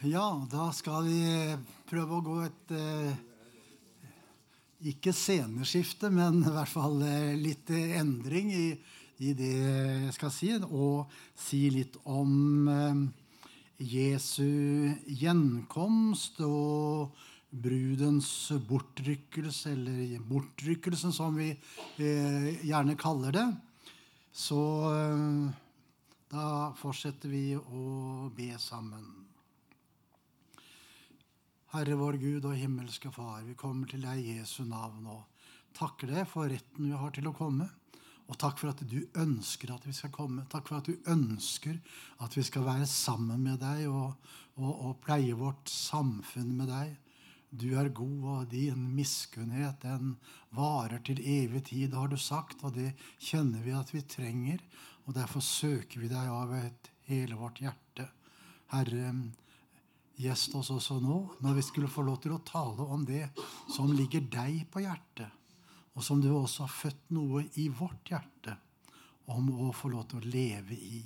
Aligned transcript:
Ja, 0.00 0.46
da 0.48 0.70
skal 0.72 1.04
vi 1.04 1.56
prøve 1.84 2.16
å 2.16 2.22
gå 2.24 2.34
et 2.40 2.70
eh, 2.72 3.10
Ikke 4.88 5.12
sceneskifte, 5.12 6.08
men 6.08 6.38
i 6.40 6.52
hvert 6.54 6.72
fall 6.72 7.02
eh, 7.04 7.34
litt 7.36 7.68
eh, 7.68 7.98
endring 8.00 8.48
i, 8.48 8.70
i, 9.20 9.34
det 9.36 9.50
jeg 9.50 10.14
skal 10.16 10.32
si. 10.32 10.54
Og 10.72 11.12
si 11.36 11.66
litt 11.74 12.00
om 12.08 12.72
eh, 12.72 13.04
Jesu 13.92 14.88
gjenkomst 15.04 16.40
og 16.48 17.12
brudens 17.52 18.32
bortrykkelse, 18.72 19.76
eller 19.76 20.16
bortrykkelsen, 20.32 21.12
som 21.12 21.36
vi 21.36 21.52
eh, 21.52 22.52
gjerne 22.64 22.96
kaller 22.96 23.36
det. 23.36 23.48
Så 24.32 24.64
eh, 24.96 25.64
da 26.32 26.46
fortsetter 26.80 27.36
vi 27.36 27.50
å 27.60 28.30
be 28.32 28.54
sammen. 28.56 29.28
Herre 31.70 31.94
vår 31.94 32.16
Gud 32.18 32.46
og 32.50 32.56
himmelske 32.58 33.12
Far, 33.14 33.44
vi 33.46 33.52
kommer 33.54 33.86
til 33.86 34.02
deg 34.02 34.18
i 34.18 34.32
Jesu 34.40 34.64
navn 34.66 35.04
og 35.06 35.44
takker 35.78 36.08
deg 36.10 36.24
for 36.26 36.50
retten 36.50 36.88
vi 36.88 36.96
har 36.98 37.12
til 37.14 37.28
å 37.30 37.32
komme. 37.36 37.68
Og 38.26 38.38
takk 38.42 38.56
for 38.58 38.72
at 38.72 38.80
du 38.90 38.96
ønsker 39.14 39.70
at 39.70 39.84
vi 39.86 39.92
skal 39.94 40.10
komme. 40.10 40.42
Takk 40.50 40.66
for 40.66 40.80
at 40.80 40.88
du 40.90 41.10
ønsker 41.12 41.76
at 42.26 42.34
vi 42.34 42.42
skal 42.46 42.64
være 42.66 42.88
sammen 42.90 43.44
med 43.46 43.62
deg 43.62 43.84
og, 43.86 44.16
og, 44.58 44.72
og 44.72 44.96
pleie 45.04 45.36
vårt 45.38 45.70
samfunn 45.70 46.50
med 46.58 46.72
deg. 46.72 46.96
Du 47.50 47.68
er 47.78 47.92
god, 47.94 48.24
og 48.32 48.50
din 48.50 48.88
miskunnhet 48.96 49.86
den 49.86 50.16
varer 50.58 50.98
til 51.06 51.22
evig 51.22 51.68
tid, 51.70 51.94
har 51.94 52.10
du 52.10 52.18
sagt. 52.18 52.64
Og 52.66 52.74
det 52.74 52.96
kjenner 53.28 53.62
vi 53.62 53.76
at 53.78 53.94
vi 53.94 54.02
trenger, 54.10 54.58
og 55.06 55.14
derfor 55.20 55.46
søker 55.46 56.02
vi 56.02 56.10
deg 56.10 56.34
av 56.34 56.56
hele 57.06 57.38
vårt 57.38 57.62
hjerte. 57.62 58.08
Herre, 58.74 59.14
gjest 60.20 60.54
oss 60.58 60.70
også 60.74 60.98
nå, 61.02 61.18
når 61.40 61.58
vi 61.58 61.64
skulle 61.64 61.90
få 61.90 62.04
lov 62.06 62.20
til 62.22 62.34
å 62.36 62.42
tale 62.46 62.86
om 62.94 63.04
det 63.08 63.26
som 63.72 63.92
ligger 63.92 64.26
deg 64.32 64.64
på 64.72 64.82
hjertet, 64.84 65.30
og 65.96 66.04
som 66.04 66.20
du 66.22 66.30
også 66.32 66.66
har 66.66 66.74
født 66.74 67.14
noe 67.16 67.44
i 67.60 67.68
vårt 67.72 68.12
hjerte 68.12 68.56
om 69.30 69.48
å 69.68 69.70
få 69.76 69.92
lov 69.92 70.08
til 70.10 70.20
å 70.20 70.30
leve 70.32 70.76
i. 70.76 71.00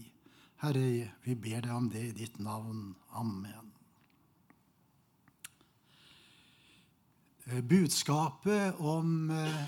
Herre, 0.65 1.15
vi 1.25 1.37
ber 1.37 1.65
deg 1.65 1.73
om 1.75 1.89
det 1.93 2.03
i 2.09 2.17
ditt 2.17 2.39
navn. 2.41 2.95
Amen. 3.21 3.73
Eh, 7.45 7.61
budskapet 7.61 8.81
om 8.81 9.31
eh, 9.35 9.65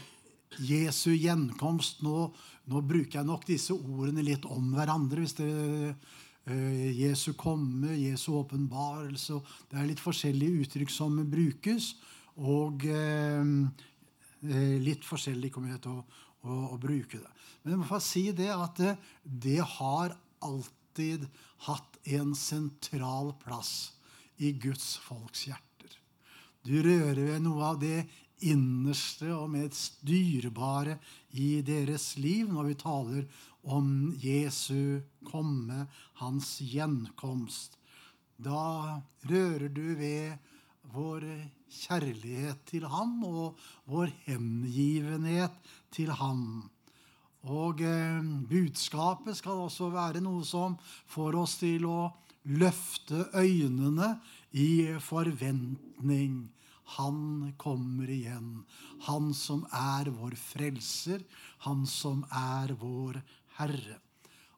Jesu 0.65 1.11
gjenkomst 1.13 2.01
nå, 2.07 2.31
nå 2.73 2.81
bruker 2.81 3.21
jeg 3.21 3.29
nok 3.29 3.45
disse 3.49 3.77
ordene 3.77 4.25
litt 4.25 4.47
om 4.49 4.73
hverandre. 4.73 5.27
hvis 5.27 5.37
det 5.37 5.51
Eh, 5.51 6.26
Jesu 6.47 7.33
komme, 7.35 7.97
Jesu 7.99 8.31
åpenbarelse. 8.39 9.41
Det 9.71 9.81
er 9.81 9.89
litt 9.89 10.03
forskjellige 10.03 10.63
uttrykk 10.63 10.93
som 10.95 11.17
brukes. 11.31 11.95
Og 12.37 12.85
eh, 12.87 13.43
eh, 14.45 14.77
litt 14.83 15.07
forskjellig 15.07 15.51
kommer 15.55 15.75
jeg 15.75 15.83
til 15.87 15.97
å, 15.97 16.05
å, 16.45 16.59
å, 16.75 16.79
bruke 16.81 17.19
det. 17.19 17.33
Men 17.63 17.75
jeg 17.75 17.83
må 17.83 17.89
få 17.89 18.01
si 18.05 18.29
det 18.37 18.51
at 18.55 18.79
det, 18.79 18.95
det 19.25 19.59
har 19.79 20.15
alltid 20.45 21.27
hatt 21.67 21.99
en 22.15 22.35
sentral 22.39 23.33
plass 23.43 23.73
i 24.37 24.53
Guds 24.53 24.95
folks 25.03 25.47
hjerter. 25.49 25.97
Du 26.67 26.77
rører 26.85 27.23
ved 27.33 27.43
noe 27.43 27.73
av 27.73 27.81
det 27.81 28.05
innerste 28.45 29.31
og 29.35 29.51
mest 29.55 30.03
dyrebare 30.07 30.99
i 31.41 31.63
deres 31.65 32.15
liv 32.21 32.51
når 32.53 32.71
vi 32.71 32.79
taler 32.81 33.25
om 33.67 33.89
Jesu 34.23 35.01
komme, 35.27 35.87
hans 36.21 36.59
gjenkomst. 36.61 37.79
Da 38.37 39.01
rører 39.27 39.69
du 39.73 39.95
ved 39.99 40.37
vår 40.93 41.25
kjærlighet 41.73 42.63
til 42.69 42.87
ham 42.89 43.19
og 43.27 43.59
vår 43.91 44.13
hengivenhet 44.27 45.57
til 45.95 46.13
ham. 46.21 46.69
Og 47.47 47.81
eh, 47.85 48.23
budskapet 48.51 49.39
skal 49.39 49.67
også 49.67 49.91
være 49.95 50.23
noe 50.25 50.45
som 50.47 50.75
får 51.11 51.39
oss 51.39 51.59
til 51.63 51.87
å 51.87 52.01
løfte 52.47 53.29
øynene 53.35 54.17
i 54.55 54.97
forventning. 55.03 56.47
Han 56.95 57.53
kommer 57.59 58.11
igjen. 58.11 58.65
Han 59.09 59.33
som 59.35 59.65
er 59.75 60.11
vår 60.15 60.37
frelser, 60.39 61.25
han 61.67 61.87
som 61.91 62.23
er 62.31 62.77
vår 62.79 63.19
Herre. 63.59 64.01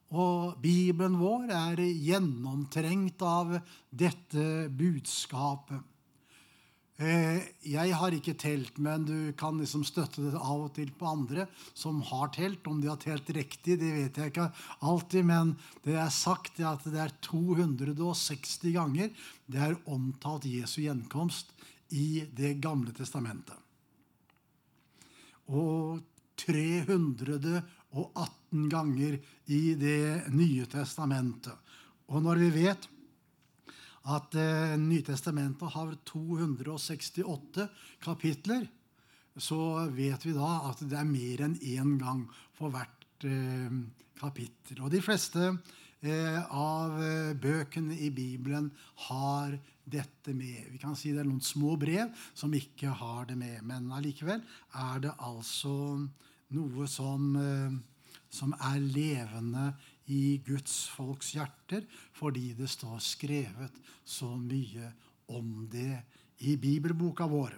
Og 0.08 0.56
Bibelen 0.60 1.18
vår 1.20 1.50
er 1.52 1.84
gjennomtrengt 1.84 3.22
av 3.24 3.58
dette 3.90 4.68
budskapet. 4.72 5.84
Eh, 6.98 7.44
jeg 7.62 7.94
har 7.94 8.14
ikke 8.16 8.34
telt, 8.34 8.78
men 8.82 9.04
du 9.06 9.32
kan 9.38 9.60
liksom 9.60 9.84
støtte 9.86 10.24
det 10.24 10.32
av 10.34 10.64
og 10.64 10.72
til 10.74 10.88
på 10.98 11.06
andre 11.06 11.44
som 11.70 12.00
har 12.08 12.32
telt. 12.34 12.66
Om 12.66 12.80
de 12.82 12.90
har 12.90 12.98
telt 12.98 13.28
riktig, 13.36 13.76
det 13.78 13.92
vet 13.94 14.18
jeg 14.18 14.32
ikke 14.32 14.48
alltid, 14.82 15.28
men 15.28 15.52
det 15.84 15.94
er 15.94 16.10
sagt 16.10 16.58
at 16.58 16.82
det 16.88 16.98
er 17.04 17.14
260 17.22 18.74
ganger 18.74 19.12
det 19.46 19.62
er 19.62 19.78
omtalt 19.86 20.48
Jesu 20.50 20.80
gjenkomst 20.82 21.54
i 21.94 22.26
Det 22.32 22.54
gamle 22.60 22.92
testamentet. 22.92 23.56
Og 25.48 26.00
318 26.38 28.68
ganger 28.70 29.18
i 29.46 29.74
Det 29.74 30.22
nye 30.34 30.66
testamentet. 30.66 31.54
Og 32.08 32.22
når 32.22 32.34
vi 32.44 32.50
vet 32.64 32.88
at 34.08 34.34
eh, 34.40 34.76
Nytestamentet 34.80 35.68
har 35.74 35.92
268 36.08 37.66
kapitler, 38.00 38.64
så 39.38 39.88
vet 39.94 40.26
vi 40.26 40.34
da 40.34 40.48
at 40.70 40.80
det 40.88 40.96
er 40.98 41.08
mer 41.08 41.44
enn 41.46 41.58
én 41.60 41.98
gang 42.00 42.24
for 42.56 42.72
hvert 42.74 43.26
eh, 43.28 43.74
kapittel. 44.18 44.80
Og 44.82 44.90
de 44.92 45.02
fleste 45.04 45.52
eh, 46.00 46.40
av 46.50 46.98
eh, 47.02 47.34
bøkene 47.38 47.98
i 47.98 48.10
Bibelen 48.14 48.70
har 49.08 49.58
dette 49.90 50.34
med. 50.36 50.68
Vi 50.72 50.78
kan 50.80 50.96
si 50.98 51.12
det 51.14 51.22
er 51.22 51.28
noen 51.28 51.44
små 51.44 51.76
brev 51.80 52.12
som 52.36 52.54
ikke 52.54 52.92
har 53.00 53.28
det 53.28 53.38
med, 53.40 53.60
men 53.66 53.90
allikevel 53.94 54.42
er 54.76 55.04
det 55.04 55.14
altså 55.18 55.74
noe 56.56 56.88
som, 56.88 57.36
eh, 57.36 57.72
som 58.30 58.54
er 58.54 58.80
levende 58.80 59.72
i 60.08 60.40
Guds 60.44 60.88
folks 60.88 61.34
hjerter, 61.36 61.84
fordi 62.16 62.54
det 62.56 62.68
står 62.70 63.00
skrevet 63.04 63.80
så 64.04 64.30
mye 64.36 64.92
om 65.28 65.66
det 65.70 66.02
i 66.48 66.56
bibelboka 66.56 67.26
vår. 67.28 67.56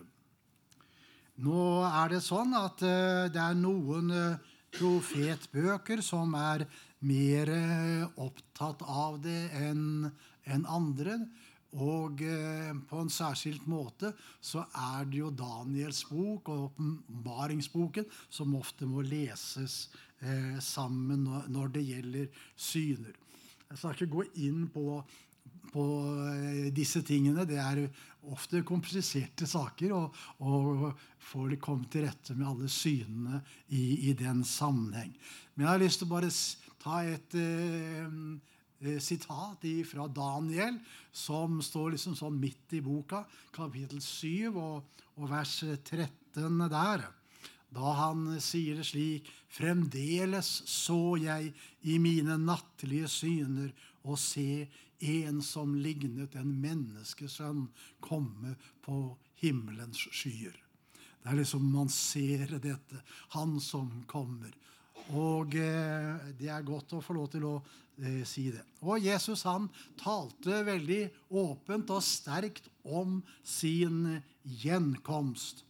Nå 1.40 1.60
er 1.86 2.16
det 2.16 2.22
sånn 2.24 2.54
at 2.58 2.82
eh, 2.82 3.28
det 3.32 3.40
er 3.40 3.58
noen 3.58 4.10
eh, 4.10 4.56
profetbøker 4.74 6.02
som 6.02 6.34
er 6.38 6.66
mer 7.00 7.48
opptatt 8.20 8.82
av 8.84 9.16
det 9.24 9.48
enn 9.56 10.12
andre. 10.68 11.16
Og 11.78 12.22
eh, 12.26 12.72
på 12.90 12.98
en 12.98 13.12
særskilt 13.12 13.66
måte 13.70 14.10
så 14.42 14.64
er 14.74 15.06
det 15.06 15.20
jo 15.20 15.30
Daniels 15.30 16.02
bok 16.08 16.50
og 16.50 16.64
åpenbaringsboken 16.70 18.08
som 18.26 18.56
ofte 18.58 18.88
må 18.90 19.04
leses 19.06 19.84
eh, 20.18 20.58
sammen 20.58 21.28
når, 21.46 21.74
det 21.76 21.86
gjelder 21.86 22.44
syner. 22.58 23.14
Jeg 23.70 23.78
skal 23.78 23.94
ikke 23.94 24.10
gå 24.16 24.26
inn 24.42 24.66
på, 24.74 24.98
på 25.70 25.86
eh, 26.32 26.66
disse 26.74 27.04
tingene. 27.06 27.46
Det 27.46 27.60
er 27.62 27.84
ofte 28.34 28.64
kompliserte 28.66 29.46
saker, 29.46 29.94
og, 29.94 30.18
og 30.42 30.88
får 31.30 31.54
komme 31.62 31.86
til 31.86 32.08
rette 32.08 32.34
med 32.34 32.50
alle 32.50 32.68
synene 32.72 33.44
i, 33.68 34.10
i, 34.10 34.12
den 34.18 34.42
sammenheng. 34.42 35.14
Men 35.54 35.68
jeg 35.68 35.70
har 35.70 35.84
lyst 35.86 36.02
til 36.02 36.10
å 36.10 36.16
bare 36.18 36.34
ta 36.82 37.04
et 37.06 37.38
Eh, 37.38 38.08
sitat 39.02 39.64
fra 39.88 40.06
Daniel, 40.08 40.78
som 41.12 41.60
står 41.62 41.94
liksom 41.94 42.16
sånn 42.16 42.38
midt 42.40 42.76
i 42.78 42.80
boka, 42.84 43.24
kapittel 43.52 44.00
7 44.00 44.56
og, 44.56 45.00
og 45.16 45.30
vers 45.30 45.58
13 45.84 46.68
der. 46.70 47.04
Da 47.70 47.92
han 47.94 48.24
sier 48.42 48.80
det 48.80 48.88
slik 48.88 49.28
Fremdeles 49.50 50.48
så 50.70 51.16
jeg 51.18 51.52
i 51.82 51.98
mine 52.02 52.36
nattlige 52.38 53.08
syner 53.10 53.72
og 54.06 54.18
se 54.18 54.68
en 55.00 55.40
som 55.42 55.72
lignet 55.74 56.36
en 56.38 56.50
menneskesønn 56.62 57.64
komme 58.04 58.54
på 58.84 58.98
himmelens 59.42 60.02
skyer. 60.12 60.54
Det 61.20 61.32
er 61.32 61.40
liksom 61.40 61.66
Man 61.72 61.88
ser 61.92 62.46
dette. 62.60 63.02
Han 63.36 63.58
som 63.60 63.90
kommer. 64.06 64.52
Og 65.16 65.56
eh, 65.58 66.30
det 66.38 66.48
er 66.48 66.64
godt 66.64 66.94
å 66.94 67.02
få 67.02 67.16
lov 67.16 67.30
til 67.32 67.44
å 67.48 67.56
eh, 68.02 68.22
si 68.28 68.48
det. 68.52 68.62
Og 68.82 69.00
Jesus 69.04 69.44
han 69.48 69.68
talte 70.00 70.62
veldig 70.66 71.02
åpent 71.40 71.90
og 71.94 72.04
sterkt 72.04 72.70
om 72.84 73.20
sin 73.44 74.20
gjenkomst. 74.62 75.64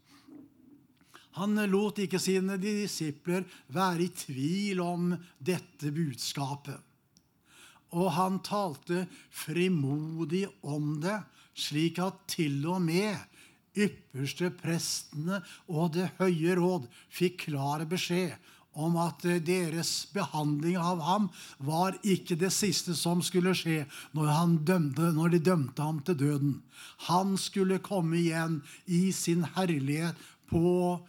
Han 1.39 1.61
lot 1.71 2.01
ikke 2.03 2.19
sine 2.23 2.57
disipler 2.59 3.45
være 3.71 4.07
i 4.07 4.13
tvil 4.25 4.81
om 4.83 5.13
dette 5.39 5.93
budskapet. 5.95 6.79
Og 7.95 8.11
han 8.15 8.39
talte 8.47 9.05
frimodig 9.35 10.45
om 10.63 10.97
det, 11.03 11.19
slik 11.55 11.99
at 12.03 12.23
til 12.31 12.63
og 12.71 12.83
med 12.83 13.19
ypperste 13.79 14.51
prestene 14.59 15.41
og 15.71 15.93
Det 15.95 16.09
høye 16.19 16.57
råd 16.59 16.87
fikk 17.13 17.45
klar 17.47 17.85
beskjed 17.91 18.35
om 18.73 18.97
at 19.03 19.25
deres 19.47 19.93
behandling 20.15 20.77
av 20.79 21.01
ham 21.03 21.29
var 21.59 21.97
ikke 22.07 22.37
det 22.39 22.53
siste 22.55 22.95
som 22.99 23.23
skulle 23.25 23.55
skje 23.59 23.83
når, 24.17 24.31
dømte, 24.67 25.11
når 25.17 25.35
de 25.35 25.41
dømte 25.51 25.83
ham 25.83 25.99
til 26.07 26.19
døden. 26.21 26.53
Han 27.11 27.35
skulle 27.41 27.83
komme 27.83 28.21
igjen 28.21 28.61
i 28.87 29.11
sin 29.13 29.43
herlighet 29.57 30.19
på 30.51 31.01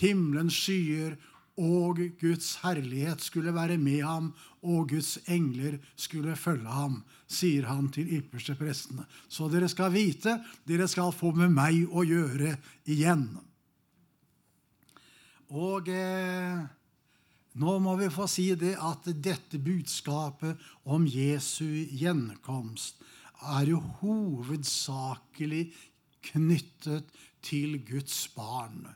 himmelens 0.00 0.56
skyer 0.56 1.18
og 1.60 2.00
Guds 2.20 2.54
herlighet 2.62 3.20
skulle 3.20 3.52
være 3.54 3.76
med 3.78 4.02
ham, 4.02 4.32
og 4.62 4.88
Guds 4.88 5.18
engler 5.28 5.78
skulle 5.96 6.36
følge 6.36 6.68
ham, 6.68 7.02
sier 7.28 7.66
han 7.68 7.90
til 7.92 8.08
ypperste 8.08 8.54
prestene. 8.56 9.04
Så 9.28 9.50
dere 9.52 9.68
skal 9.68 9.92
vite, 9.92 10.38
dere 10.64 10.88
skal 10.88 11.12
få 11.12 11.34
med 11.36 11.52
meg 11.52 11.84
å 11.92 12.04
gjøre 12.06 12.56
igjen. 12.88 13.26
Og 15.52 15.88
eh, 15.92 16.62
nå 17.60 17.76
må 17.84 17.96
vi 18.00 18.08
få 18.12 18.26
si 18.30 18.46
det 18.56 18.74
at 18.80 19.08
dette 19.24 19.60
budskapet 19.60 20.60
om 20.88 21.04
Jesu 21.08 21.84
gjenkomst 21.92 23.02
er 23.52 23.68
jo 23.72 23.80
hovedsakelig 24.00 25.66
knyttet 26.30 27.10
til 27.44 27.76
Guds 27.84 28.24
barn. 28.32 28.86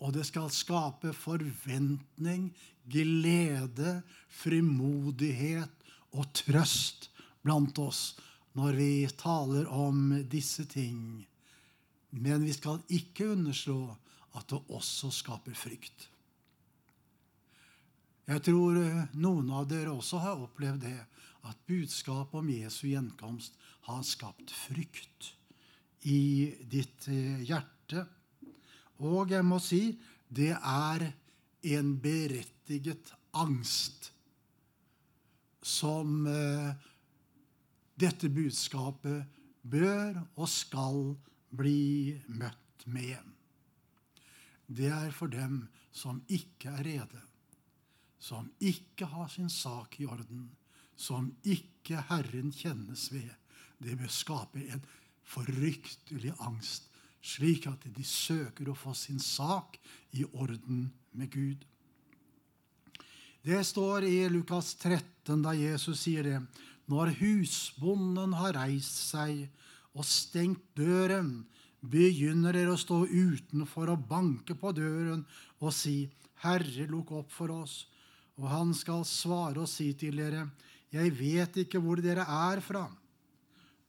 Og 0.00 0.14
det 0.16 0.24
skal 0.26 0.48
skape 0.52 1.12
forventning, 1.12 2.50
glede, 2.90 4.00
frimodighet 4.40 5.90
og 6.16 6.30
trøst 6.34 7.10
blant 7.44 7.78
oss 7.78 8.14
når 8.58 8.78
vi 8.80 8.92
taler 9.14 9.68
om 9.70 10.16
disse 10.26 10.64
ting. 10.66 11.20
Men 12.10 12.42
vi 12.42 12.54
skal 12.56 12.80
ikke 12.90 13.30
underslå 13.36 13.82
at 14.34 14.48
det 14.50 14.62
også 14.72 15.12
skaper 15.14 15.54
frykt. 15.54 16.08
Jeg 18.30 18.44
tror 18.46 18.76
noen 19.18 19.48
av 19.50 19.64
dere 19.66 19.90
også 19.90 20.20
har 20.22 20.42
opplevd 20.44 20.84
det, 20.84 20.98
at 21.50 21.62
budskapet 21.66 22.36
om 22.38 22.50
Jesu 22.52 22.84
gjenkomst 22.92 23.56
har 23.88 24.04
skapt 24.06 24.52
frykt 24.54 25.32
i 26.06 26.52
ditt 26.70 27.08
hjerte. 27.08 28.04
Og 29.02 29.32
jeg 29.34 29.46
må 29.46 29.58
si 29.64 29.82
det 30.30 30.52
er 30.54 31.08
en 31.74 31.90
berettiget 32.00 33.10
angst 33.34 34.12
som 35.66 36.26
eh, 36.30 36.70
dette 38.00 38.30
budskapet 38.32 39.26
bør 39.62 40.20
og 40.36 40.48
skal 40.48 41.02
bli 41.50 42.14
møtt 42.30 42.86
med. 42.86 43.18
Det 44.70 44.88
er 44.94 45.10
for 45.10 45.32
dem 45.32 45.64
som 45.90 46.22
ikke 46.30 46.70
er 46.78 46.86
rede, 46.86 47.24
som 48.20 48.50
ikke 48.60 49.08
har 49.10 49.28
sin 49.32 49.50
sak 49.50 49.96
i 50.00 50.06
orden, 50.06 50.50
som 50.96 51.32
ikke 51.42 52.04
Herren 52.10 52.52
kjennes 52.52 53.08
ved. 53.12 53.32
Det 53.80 53.96
bør 53.96 54.12
skape 54.12 54.66
en 54.68 54.84
fryktelig 55.24 56.34
angst 56.44 56.90
slik 57.20 57.66
at 57.68 57.84
de 57.84 58.04
søker 58.06 58.70
å 58.70 58.76
få 58.76 58.94
sin 58.96 59.20
sak 59.20 59.76
i 60.16 60.24
orden 60.32 60.88
med 61.12 61.30
Gud. 61.32 61.64
Det 63.44 63.60
står 63.64 64.04
i 64.08 64.28
Lukas 64.32 64.74
13, 64.76 65.40
da 65.44 65.54
Jesus 65.56 66.04
sier 66.04 66.26
det. 66.26 66.40
Når 66.90 67.14
husbonden 67.20 68.34
har 68.36 68.56
reist 68.56 69.12
seg 69.12 69.46
og 69.96 70.04
stengt 70.04 70.64
døren, 70.76 71.44
begynner 71.80 72.56
dere 72.56 72.74
å 72.74 72.80
stå 72.80 73.06
utenfor 73.08 73.94
og 73.94 74.04
banke 74.08 74.56
på 74.58 74.72
døren 74.76 75.22
og 75.60 75.72
si, 75.72 76.10
Herre, 76.44 76.86
lukk 76.88 77.12
opp 77.16 77.32
for 77.32 77.52
oss. 77.52 77.84
Og 78.40 78.48
han 78.48 78.72
skal 78.76 79.04
svare 79.04 79.60
og 79.60 79.68
si 79.68 79.92
til 79.94 80.16
dere, 80.16 80.48
Jeg 80.90 81.12
vet 81.14 81.56
ikke 81.62 81.78
hvor 81.78 82.00
dere 82.02 82.24
er 82.24 82.60
fra. 82.60 82.88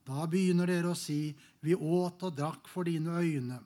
Da 0.06 0.26
begynner 0.26 0.66
dere 0.66 0.92
å 0.92 0.98
si, 0.98 1.34
Vi 1.62 1.74
åt 1.74 2.22
og 2.22 2.36
drakk 2.36 2.68
for 2.68 2.84
dine 2.84 3.10
øyne, 3.10 3.58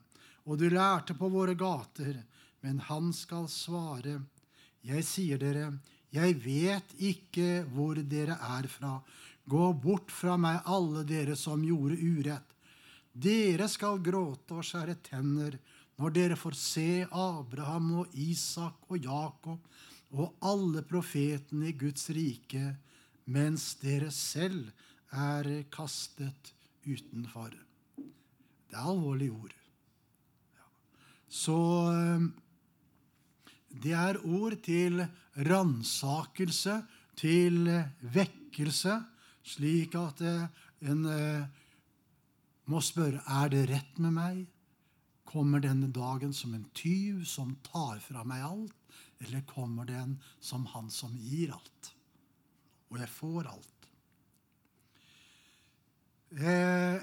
og 0.47 0.59
du 0.59 0.69
lærte 0.71 1.15
på 1.15 1.29
våre 1.29 1.55
gater. 1.55 2.23
Men 2.63 2.79
han 2.79 3.13
skal 3.13 3.49
svare, 3.49 4.23
Jeg 4.83 5.05
sier 5.05 5.39
dere, 5.39 5.79
jeg 6.13 6.37
vet 6.41 6.93
ikke 7.03 7.65
hvor 7.75 7.99
dere 7.99 8.39
er 8.41 8.69
fra. 8.71 9.01
Gå 9.45 9.73
bort 9.73 10.11
fra 10.11 10.37
meg, 10.37 10.63
alle 10.65 11.05
dere 11.05 11.37
som 11.37 11.65
gjorde 11.65 11.99
urett. 11.99 12.55
Dere 13.13 13.69
skal 13.69 13.99
gråte 14.05 14.55
og 14.55 14.65
skjære 14.65 14.97
tenner 15.03 15.59
når 15.97 16.13
dere 16.13 16.37
får 16.37 16.57
se 16.61 17.07
Abraham 17.09 17.93
og 18.03 18.17
Isak 18.21 18.91
og 18.91 19.05
Jakob 19.05 19.61
og 20.15 20.37
alle 20.47 20.83
profetene 20.87 21.71
i 21.71 21.77
Guds 21.79 22.09
rike, 22.15 22.77
mens 23.27 23.75
dere 23.83 24.11
selv 24.15 24.71
er 25.11 25.49
kastet 25.73 26.53
utenfor. 26.87 27.55
Det 27.97 28.77
er 28.77 28.91
alvorlige 28.91 29.35
ord. 29.35 29.55
Så 31.29 31.59
eh, 31.91 32.27
det 33.83 33.93
er 33.99 34.21
ord 34.25 34.57
til 34.65 35.03
ransakelse, 35.37 36.81
til 37.17 37.67
vekkelse, 38.15 39.01
slik 39.47 39.97
at 39.99 40.23
eh, 40.23 40.47
en 40.87 41.07
eh, 41.11 41.47
må 42.67 42.81
spørre 42.83 43.23
er 43.43 43.51
det 43.53 43.67
rett 43.71 43.99
med 44.03 44.15
meg. 44.17 44.45
Kommer 45.27 45.63
denne 45.63 45.91
dagen 45.95 46.33
som 46.35 46.55
en 46.55 46.67
tyv 46.75 47.25
som 47.29 47.55
tar 47.67 48.01
fra 48.03 48.25
meg 48.27 48.43
alt, 48.47 48.75
eller 49.25 49.45
kommer 49.49 49.89
den 49.89 50.17
som 50.41 50.67
han 50.75 50.91
som 50.93 51.15
gir 51.17 51.55
alt? 51.57 51.93
Og 52.93 53.01
jeg 53.01 53.11
får 53.11 53.51
alt. 53.51 53.89
Eh, 56.37 56.99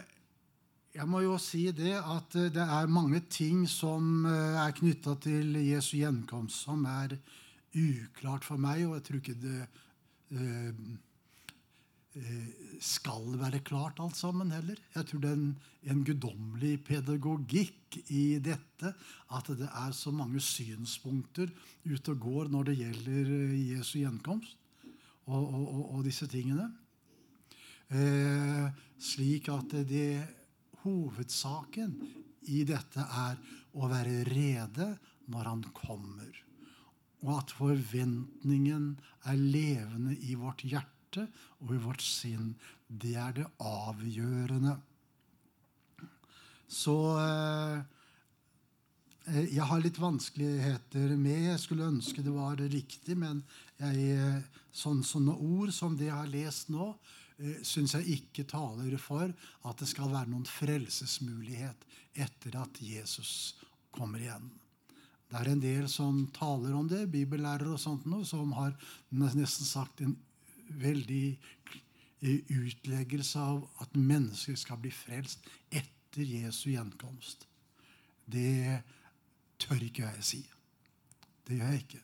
jeg 0.94 1.10
må 1.10 1.24
jo 1.24 1.38
si 1.42 1.66
det 1.74 1.96
at 1.98 2.36
det 2.54 2.64
er 2.64 2.92
mange 2.92 3.24
ting 3.32 3.64
som 3.70 4.28
eh, 4.30 4.60
er 4.62 4.76
knytta 4.78 5.16
til 5.24 5.58
Jesu 5.64 5.96
gjenkomst, 5.98 6.68
som 6.68 6.86
er 6.86 7.18
uklart 7.74 8.46
for 8.46 8.62
meg, 8.62 8.86
og 8.86 9.00
jeg 9.00 9.06
tror 9.08 9.22
ikke 9.24 9.40
det 9.42 9.62
eh, 9.64 10.84
skal 12.84 13.38
være 13.42 13.64
klart 13.66 14.00
alt 14.04 14.18
sammen 14.18 14.52
heller. 14.54 14.78
Jeg 14.94 15.08
tror 15.10 15.22
det 15.24 15.30
er 15.32 15.40
en, 15.40 15.54
en 15.90 16.04
guddommelig 16.06 16.76
pedagogikk 16.86 17.98
i 18.14 18.38
dette. 18.44 18.94
At 19.34 19.50
det 19.58 19.70
er 19.70 19.96
så 19.98 20.14
mange 20.14 20.42
synspunkter 20.44 21.50
ute 21.88 22.14
og 22.14 22.22
går 22.22 22.52
når 22.54 22.70
det 22.70 22.78
gjelder 22.84 23.34
Jesu 23.74 23.98
gjenkomst 24.04 24.58
og, 25.26 25.42
og, 25.42 25.66
og, 25.66 25.84
og 25.98 26.06
disse 26.06 26.28
tingene. 26.30 26.70
Eh, 27.94 28.70
slik 29.02 29.50
at 29.54 29.76
det 29.88 30.24
hovedsaken 30.84 31.96
i 32.52 32.64
dette 32.68 33.04
er 33.04 33.40
å 33.74 33.90
være 33.90 34.24
rede 34.28 34.90
når 35.32 35.50
han 35.50 35.68
kommer. 35.76 36.42
Og 37.24 37.38
at 37.40 37.54
forventningen 37.56 38.90
er 39.32 39.40
levende 39.40 40.18
i 40.28 40.36
vårt 40.36 40.66
hjerte 40.68 41.03
og 41.62 41.74
i 41.76 41.82
vårt 41.84 42.04
sinn. 42.04 42.54
Det 42.88 43.16
er 43.20 43.36
det 43.38 43.48
avgjørende. 43.64 44.76
Så 46.68 46.96
eh, 47.22 47.82
jeg 49.54 49.68
har 49.70 49.84
litt 49.84 50.00
vanskeligheter 50.02 51.14
med 51.16 51.46
Jeg 51.52 51.60
skulle 51.62 51.88
ønske 51.88 52.26
det 52.26 52.34
var 52.34 52.58
riktig, 52.58 53.16
men 53.16 53.44
jeg, 53.80 54.42
sånn, 54.74 55.04
sånne 55.06 55.36
ord 55.38 55.72
som 55.76 55.96
det 55.98 56.10
jeg 56.10 56.18
har 56.18 56.32
lest 56.34 56.74
nå, 56.74 56.94
Eh, 57.42 57.62
syns 57.66 57.96
jeg 57.98 58.20
ikke 58.20 58.46
taler 58.46 58.94
for 59.02 59.32
at 59.66 59.80
det 59.82 59.90
skal 59.90 60.12
være 60.12 60.30
noen 60.32 60.46
frelsesmulighet 60.48 61.88
etter 62.24 62.60
at 62.62 62.78
Jesus 62.82 63.56
kommer 63.94 64.22
igjen. 64.22 64.52
Det 65.30 65.40
er 65.40 65.50
en 65.50 65.64
del 65.64 65.88
som 65.90 66.28
taler 66.36 66.76
om 66.78 66.86
det, 66.90 67.08
bibellærere 67.10 67.74
og 67.74 67.82
sånt 67.82 68.06
noe, 68.06 68.26
som 68.26 68.54
har 68.54 68.76
nesten 69.18 69.66
sagt 69.66 70.04
en 70.06 70.14
veldig 70.80 71.26
eh, 72.22 72.40
utleggelse 72.50 73.40
av 73.40 73.64
at 73.84 73.98
mennesker 73.98 74.58
skal 74.60 74.80
bli 74.82 74.92
frelst 74.94 75.48
etter 75.72 76.24
Jesu 76.28 76.70
gjenkomst. 76.74 77.48
Det 78.26 78.82
tør 79.62 79.84
ikke 79.84 80.08
jeg 80.08 80.28
si. 80.28 80.42
Det 81.44 81.60
gjør 81.60 81.74
jeg 81.74 81.84
ikke. 81.86 82.04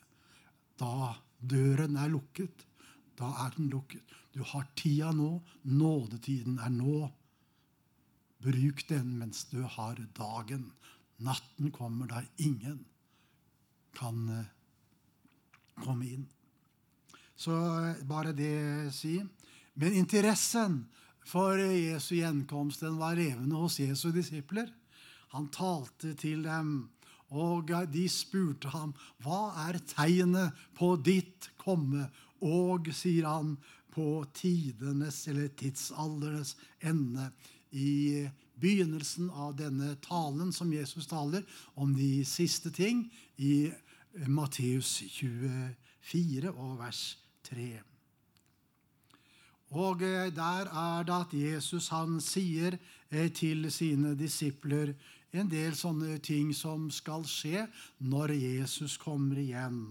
Da 0.79 1.13
døren 1.39 1.97
er 1.99 2.11
lukket, 2.11 2.65
da 3.19 3.31
er 3.45 3.55
den 3.55 3.69
lukket. 3.71 4.03
Du 4.35 4.43
har 4.45 4.67
tida 4.77 5.11
nå. 5.15 5.39
Nådetiden 5.63 6.59
er 6.63 6.71
nå. 6.71 7.09
Bruk 8.39 8.85
den 8.87 9.17
mens 9.19 9.45
du 9.51 9.63
har 9.63 9.99
dagen. 10.15 10.69
Natten 11.19 11.73
kommer 11.75 12.07
da 12.07 12.21
ingen 12.37 12.85
kan 13.99 14.29
eh, 14.29 14.45
komme 15.83 16.07
inn. 16.07 16.27
Så 17.39 17.55
bare 18.03 18.33
det 18.35 18.91
si. 18.91 19.15
Men 19.79 19.95
interessen 19.95 20.81
for 21.23 21.55
Jesu 21.55 22.17
gjenkomst 22.17 22.83
den 22.83 22.97
var 22.99 23.15
levende 23.15 23.55
hos 23.55 23.77
Jesu 23.79 24.09
disipler. 24.11 24.67
Han 25.31 25.47
talte 25.53 26.15
til 26.19 26.43
dem, 26.43 26.89
og 27.29 27.71
de 27.93 28.09
spurte 28.09 28.73
ham, 28.73 28.93
'Hva 29.21 29.69
er 29.69 29.79
tegnet 29.87 30.51
på 30.75 30.95
ditt 30.95 31.51
komme?' 31.57 32.09
Og, 32.41 32.87
sier 32.95 33.27
han, 33.27 33.57
på 33.91 34.25
tidenes 34.33 35.27
eller 35.27 35.47
tidsalderens 35.47 36.55
ende. 36.81 37.31
I 37.71 38.29
begynnelsen 38.55 39.29
av 39.29 39.57
denne 39.57 39.95
talen 39.95 40.51
som 40.51 40.71
Jesus 40.73 41.07
taler 41.07 41.43
om 41.75 41.95
de 41.95 42.23
siste 42.25 42.71
ting, 42.71 43.11
i 43.37 43.71
Matteus 44.27 45.03
24 45.03 46.51
og 46.55 46.79
vers 46.79 47.18
3. 47.49 47.69
Og 49.77 50.01
eh, 50.01 50.29
der 50.33 50.69
er 50.73 51.03
det 51.05 51.15
at 51.15 51.33
Jesus 51.33 51.89
han 51.93 52.17
sier 52.21 52.77
eh, 53.11 53.29
til 53.31 53.69
sine 53.71 54.15
disipler 54.17 54.95
en 55.29 55.49
del 55.49 55.75
sånne 55.77 56.17
ting 56.25 56.53
som 56.57 56.87
skal 56.89 57.25
skje 57.29 57.67
når 58.01 58.33
Jesus 58.33 58.97
kommer 58.97 59.37
igjen. 59.37 59.83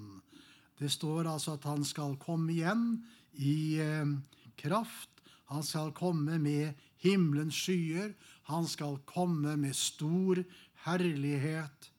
Det 0.79 0.91
står 0.91 1.29
altså 1.31 1.55
at 1.59 1.67
han 1.67 1.85
skal 1.87 2.17
komme 2.23 2.53
igjen 2.57 3.05
i 3.39 3.79
eh, 3.83 4.17
kraft. 4.59 5.11
Han 5.49 5.63
skal 5.63 5.95
komme 5.97 6.41
med 6.43 6.75
himmelens 7.03 7.55
skyer. 7.55 8.13
Han 8.51 8.67
skal 8.67 8.99
komme 9.07 9.57
med 9.57 9.77
stor 9.79 10.43
herlighet. 10.85 11.91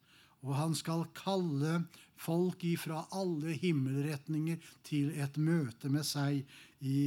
Og 0.44 0.56
han 0.56 0.76
skal 0.76 1.08
kalle 1.16 1.84
folk 2.20 2.64
ifra 2.68 3.06
alle 3.16 3.56
himmelretninger 3.62 4.60
til 4.84 5.14
et 5.16 5.40
møte 5.40 5.92
med 5.92 6.04
seg 6.08 6.44
i 6.84 7.00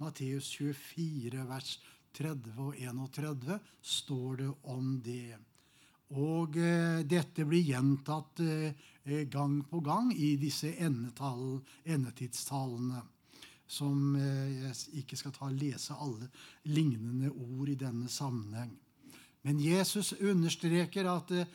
Matteus 0.00 0.48
24, 0.56 1.44
vers 1.48 1.76
30 2.16 2.56
og 2.58 2.74
31 2.80 3.60
står 3.82 4.36
det 4.40 4.50
om 4.72 5.00
det. 5.04 5.36
Og 6.18 6.56
eh, 6.58 7.06
dette 7.06 7.44
blir 7.46 7.62
gjentatt 7.62 8.40
eh, 8.42 8.74
gang 9.30 9.60
på 9.70 9.78
gang 9.84 10.10
i 10.12 10.36
disse 10.40 10.72
endetidstallene. 10.82 13.02
Som 13.70 14.16
eh, 14.18 14.64
jeg 14.64 14.74
ikke 15.04 15.16
skal 15.20 15.32
ta 15.36 15.46
lese 15.54 15.94
alle 15.94 16.26
lignende 16.66 17.30
ord 17.30 17.68
i 17.70 17.78
denne 17.78 18.08
sammenheng. 18.10 18.74
Men 19.46 19.62
Jesus 19.62 20.10
understreker 20.18 21.06
at 21.12 21.30
eh, 21.30 21.46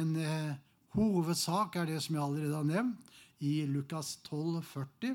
en 0.00 0.16
eh, 0.18 0.58
hovedsak 0.96 1.76
er 1.80 1.92
det 1.92 2.00
som 2.04 2.16
jeg 2.16 2.24
allerede 2.24 2.58
har 2.58 2.68
nevnt, 2.68 3.12
i 3.42 3.64
Lukas 3.66 4.16
12, 4.28 4.62
40. 4.70 5.14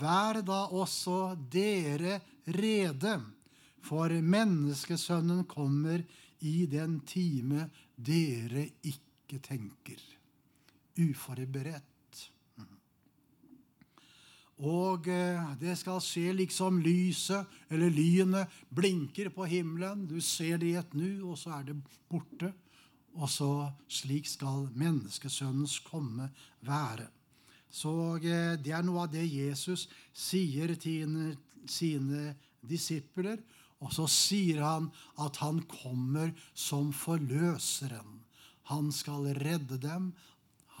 Vær 0.00 0.40
da 0.46 0.62
også 0.72 1.36
dere 1.52 2.20
rede, 2.48 3.18
for 3.86 4.10
menneskesønnen 4.10 5.44
kommer 5.46 6.02
i 6.42 6.66
den 6.70 7.00
time 7.06 7.68
dere 7.96 8.66
ikke 8.82 9.38
tenker. 9.44 10.00
Uforberedt. 10.96 11.84
Og 14.56 15.08
eh, 15.12 15.48
det 15.60 15.74
skal 15.76 16.00
skje 16.00 16.32
liksom 16.32 16.78
lyset 16.80 17.44
eller 17.68 17.92
lynet 17.92 18.52
blinker 18.72 19.28
på 19.28 19.44
himmelen. 19.50 20.06
Du 20.08 20.16
ser 20.24 20.56
det 20.62 20.70
i 20.70 20.78
et 20.80 20.94
nu, 20.96 21.28
og 21.28 21.36
så 21.36 21.58
er 21.58 21.66
det 21.68 21.76
borte. 22.08 22.54
Og 23.16 23.30
så 23.32 23.50
slik 23.88 24.28
skal 24.28 24.66
menneskesønnens 24.76 25.78
komme 25.86 26.28
være. 26.66 27.08
Så 27.72 27.92
eh, 28.20 28.56
det 28.60 28.72
er 28.76 28.84
noe 28.84 29.06
av 29.06 29.12
det 29.12 29.24
Jesus 29.24 29.86
sier 30.16 30.74
til 30.80 31.36
sine 31.68 32.34
disipler. 32.60 33.40
Og 33.84 33.92
så 33.92 34.06
sier 34.08 34.62
han 34.64 34.88
at 35.20 35.40
han 35.42 35.60
kommer 35.68 36.32
som 36.56 36.92
forløseren. 36.96 38.20
Han 38.72 38.92
skal 38.94 39.32
redde 39.36 39.78
dem. 39.80 40.12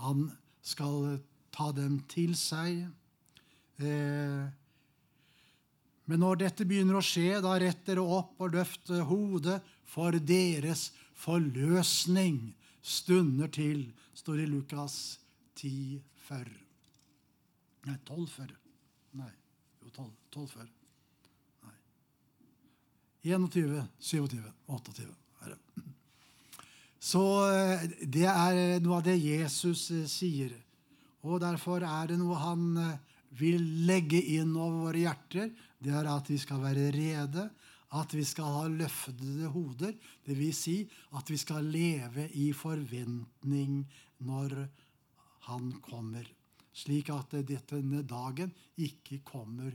Han 0.00 0.30
skal 0.64 1.18
ta 1.54 1.70
dem 1.76 2.00
til 2.10 2.34
seg. 2.38 2.86
Eh, 3.80 4.46
men 6.06 6.22
når 6.22 6.40
dette 6.44 6.66
begynner 6.68 7.00
å 7.00 7.04
skje, 7.04 7.40
da 7.42 7.56
retter 7.58 7.96
dere 7.98 8.18
opp 8.20 8.38
og 8.42 8.54
løfter 8.54 9.04
hodet, 9.08 9.58
for 9.86 10.14
deres 10.18 10.90
forløsning 11.16 12.54
stunder 12.86 13.50
til, 13.52 13.88
står 14.14 14.44
i 14.44 14.46
Lukas 14.50 15.18
10, 15.56 16.00
40. 16.28 16.50
Nei, 17.86 17.96
tolv 18.06 18.28
før. 18.30 18.52
Nei, 19.16 19.32
jo, 19.82 19.90
tolv, 19.94 20.12
tolv 20.34 20.50
før. 20.50 20.68
Nei. 21.66 21.76
21, 23.32 23.84
27, 23.98 24.40
28. 24.66 25.08
Herre. 25.42 25.58
Så 27.06 27.22
eh, 27.52 27.84
det 28.02 28.26
er 28.26 28.80
noe 28.82 29.00
av 29.00 29.06
det 29.06 29.16
Jesus 29.20 29.88
eh, 29.94 30.06
sier. 30.10 30.54
Og 31.26 31.40
derfor 31.42 31.84
er 31.86 32.10
det 32.10 32.18
noe 32.20 32.38
han 32.40 32.66
eh, 32.82 32.96
vil 33.38 33.62
legge 33.86 34.18
inn 34.36 34.54
over 34.54 34.88
våre 34.88 35.04
hjerter. 35.04 35.52
Det 35.78 35.94
er 35.94 36.08
at 36.10 36.30
vi 36.30 36.38
skal 36.40 36.62
være 36.64 36.90
rede, 36.94 37.46
at 37.94 38.14
vi 38.14 38.24
skal 38.26 38.50
ha 38.60 38.64
løftede 38.70 39.50
hoder. 39.54 39.94
Dvs. 40.26 40.56
Si 40.58 40.78
at 41.14 41.30
vi 41.30 41.38
skal 41.38 41.68
leve 41.70 42.26
i 42.34 42.50
forventning 42.56 43.84
når 44.26 44.58
han 45.46 45.70
kommer 45.84 46.26
slik 46.76 47.08
at 47.14 47.38
denne 47.46 48.02
dagen 48.04 48.52
ikke 48.84 49.22
kommer 49.24 49.72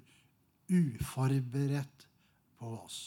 uforberedt 0.71 2.05
på 2.59 2.73
oss. 2.77 2.99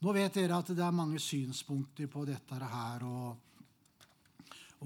Nå 0.00 0.12
vet 0.16 0.36
dere 0.36 0.58
at 0.60 0.72
det 0.72 0.84
er 0.84 0.96
mange 0.96 1.20
synspunkter 1.20 2.08
på 2.12 2.24
dette 2.28 2.56
her. 2.56 3.04
Og, 3.04 3.36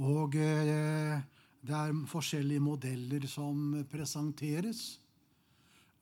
og 0.02 0.36
eh, 0.38 1.18
det 1.64 1.74
er 1.74 2.00
forskjellige 2.10 2.62
modeller 2.62 3.26
som 3.30 3.76
presenteres. 3.90 4.82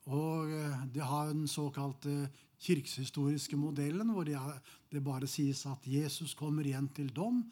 Og 0.09 0.52
eh, 0.52 0.87
det 0.95 1.05
har 1.05 1.33
en 1.33 1.45
såkalte 1.49 2.17
kirkehistoriske 2.62 3.59
modellen, 3.59 4.12
hvor 4.14 4.26
det 4.26 5.04
bare 5.04 5.28
sies 5.31 5.64
at 5.66 5.87
Jesus 5.88 6.35
kommer 6.38 6.66
igjen 6.66 6.88
til 6.95 7.11
dom, 7.14 7.42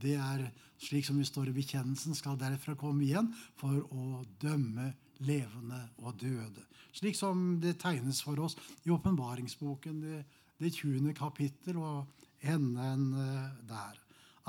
det 0.00 0.16
er 0.16 0.46
slik 0.80 1.04
som 1.04 1.18
vi 1.18 1.26
står 1.28 1.50
i 1.50 1.56
bekjennelsen, 1.56 2.14
skal 2.16 2.38
derfra 2.40 2.76
komme 2.78 3.04
igjen 3.04 3.28
for 3.60 3.82
å 3.92 4.22
dømme 4.40 4.92
levende 5.26 5.80
og 6.00 6.16
døde. 6.20 6.64
Slik 6.96 7.18
som 7.18 7.58
det 7.62 7.76
tegnes 7.82 8.22
for 8.24 8.40
oss 8.40 8.56
i 8.86 8.92
åpenbaringsboken, 8.94 10.00
det, 10.00 10.22
det 10.60 10.72
20. 10.78 11.12
kapittel 11.18 11.78
og 11.82 12.06
enden 12.40 13.10
eh, 13.20 13.50
der. 13.68 13.98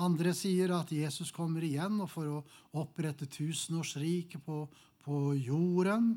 Andre 0.01 0.32
sier 0.34 0.72
at 0.78 0.94
Jesus 0.96 1.34
kommer 1.36 1.63
igjen 1.66 2.00
for 2.10 2.40
å 2.40 2.44
opprette 2.80 3.28
tusenårsriket 3.30 4.42
på, 4.46 4.63
på 5.04 5.18
jorden. 5.36 6.13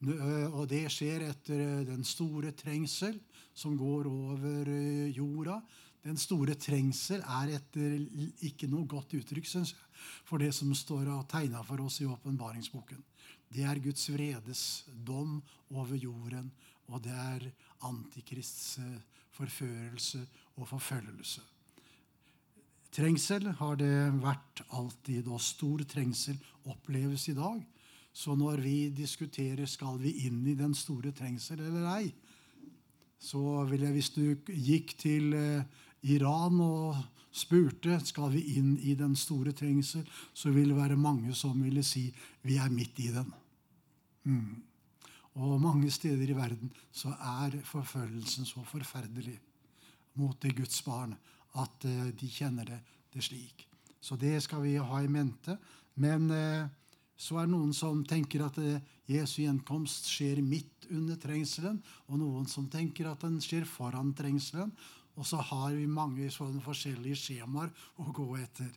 Eh, 0.00 0.48
og 0.48 0.64
det 0.70 0.86
skjer 0.92 1.26
etter 1.28 1.60
eh, 1.60 1.84
den 1.88 2.04
store 2.06 2.54
trengsel 2.56 3.18
som 3.52 3.76
går 3.76 4.08
over 4.08 4.70
jorda. 5.12 5.60
Den 6.00 6.16
store 6.16 6.54
trengsel 6.56 7.20
er 7.20 7.56
etter 7.58 7.98
ikke 8.48 8.70
noe 8.72 8.88
godt 8.88 9.12
uttrykk, 9.18 9.48
synes 9.48 9.74
jeg, 9.74 9.86
for 10.24 10.40
det 10.40 10.54
som 10.56 10.72
står 10.72 11.10
tegna 11.28 11.60
for 11.66 11.82
oss 11.84 12.00
i 12.00 12.08
åpenbaringsboken. 12.08 13.02
Det 13.50 13.66
er 13.66 13.82
Guds 13.82 14.06
vredes 14.08 14.84
dom 14.94 15.40
over 15.74 15.96
jorden, 15.98 16.50
og 16.88 17.02
det 17.04 17.12
er 17.12 17.46
Antikrists 17.84 18.78
eh, 18.78 19.00
forførelse 19.36 20.22
og 20.56 20.68
forfølgelse. 20.70 21.42
Trengsel 22.90 23.46
har 23.60 23.76
det 23.78 23.94
vært 24.22 24.64
alltid, 24.74 25.28
og 25.28 25.42
stor 25.42 25.84
trengsel 25.86 26.38
oppleves 26.66 27.28
i 27.30 27.36
dag. 27.36 27.60
Så 28.12 28.34
når 28.36 28.62
vi 28.64 28.76
diskuterer 28.94 29.68
skal 29.70 29.98
vi 30.02 30.26
inn 30.26 30.42
i 30.50 30.56
den 30.58 30.74
store 30.74 31.12
trengsel 31.16 31.60
eller 31.62 31.86
ei, 31.94 32.10
så 33.20 33.62
vil 33.68 33.84
jeg, 33.84 33.94
hvis 33.94 34.10
du 34.14 34.24
gikk 34.48 34.94
til 34.98 35.34
eh, 35.36 35.80
Iran 36.08 36.56
og 36.64 36.96
spurte 37.30 37.98
skal 38.02 38.32
vi 38.32 38.42
inn 38.56 38.72
i 38.80 38.96
den 38.98 39.14
store 39.18 39.52
trengsel, 39.56 40.06
så 40.32 40.50
vil 40.54 40.72
det 40.72 40.78
være 40.78 40.98
mange 40.98 41.34
som 41.36 41.60
ville 41.62 41.84
si 41.86 42.08
vi 42.42 42.56
er 42.58 42.72
midt 42.72 42.98
i 43.04 43.10
den. 43.14 43.28
Mm. 44.24 44.62
Og 45.40 45.60
mange 45.62 45.90
steder 45.94 46.32
i 46.32 46.36
verden 46.36 46.72
så 46.92 47.12
er 47.14 47.60
forfølgelsen 47.64 48.48
så 48.48 48.64
forferdelig 48.66 49.36
mot 50.18 50.40
det 50.42 50.56
Guds 50.58 50.82
barn 50.82 51.14
at 51.60 51.86
uh, 51.86 52.08
de 52.10 52.28
kjenner 52.30 52.66
det, 52.66 52.80
det, 53.14 53.22
slik. 53.24 53.66
Så 54.00 54.16
det 54.16 54.40
skal 54.42 54.64
vi 54.64 54.74
ha 54.76 55.02
i 55.02 55.10
mente. 55.10 55.56
Men 55.94 56.30
uh, 56.30 56.66
så 57.20 57.36
er 57.36 57.48
det 57.48 57.52
noen 57.52 57.74
som 57.76 58.00
tenker 58.08 58.46
at 58.46 58.56
uh, 58.62 58.78
Jesu 59.10 59.42
gjenkomst 59.42 60.08
skjer 60.08 60.40
midt 60.44 60.88
under 60.88 61.18
trengselen, 61.20 61.80
og 62.08 62.20
noen 62.22 62.48
som 62.48 62.68
tenker 62.72 63.10
at 63.10 63.20
den 63.26 63.36
skjer 63.44 63.66
foran 63.68 64.14
trengselen. 64.16 64.72
Og 65.20 65.26
så 65.28 65.40
har 65.50 65.74
vi 65.76 65.84
mange 65.90 66.30
sånne 66.32 66.62
forskjellige 66.64 67.18
skjemaer 67.18 67.72
å 68.00 68.08
gå 68.14 68.28
etter. 68.40 68.70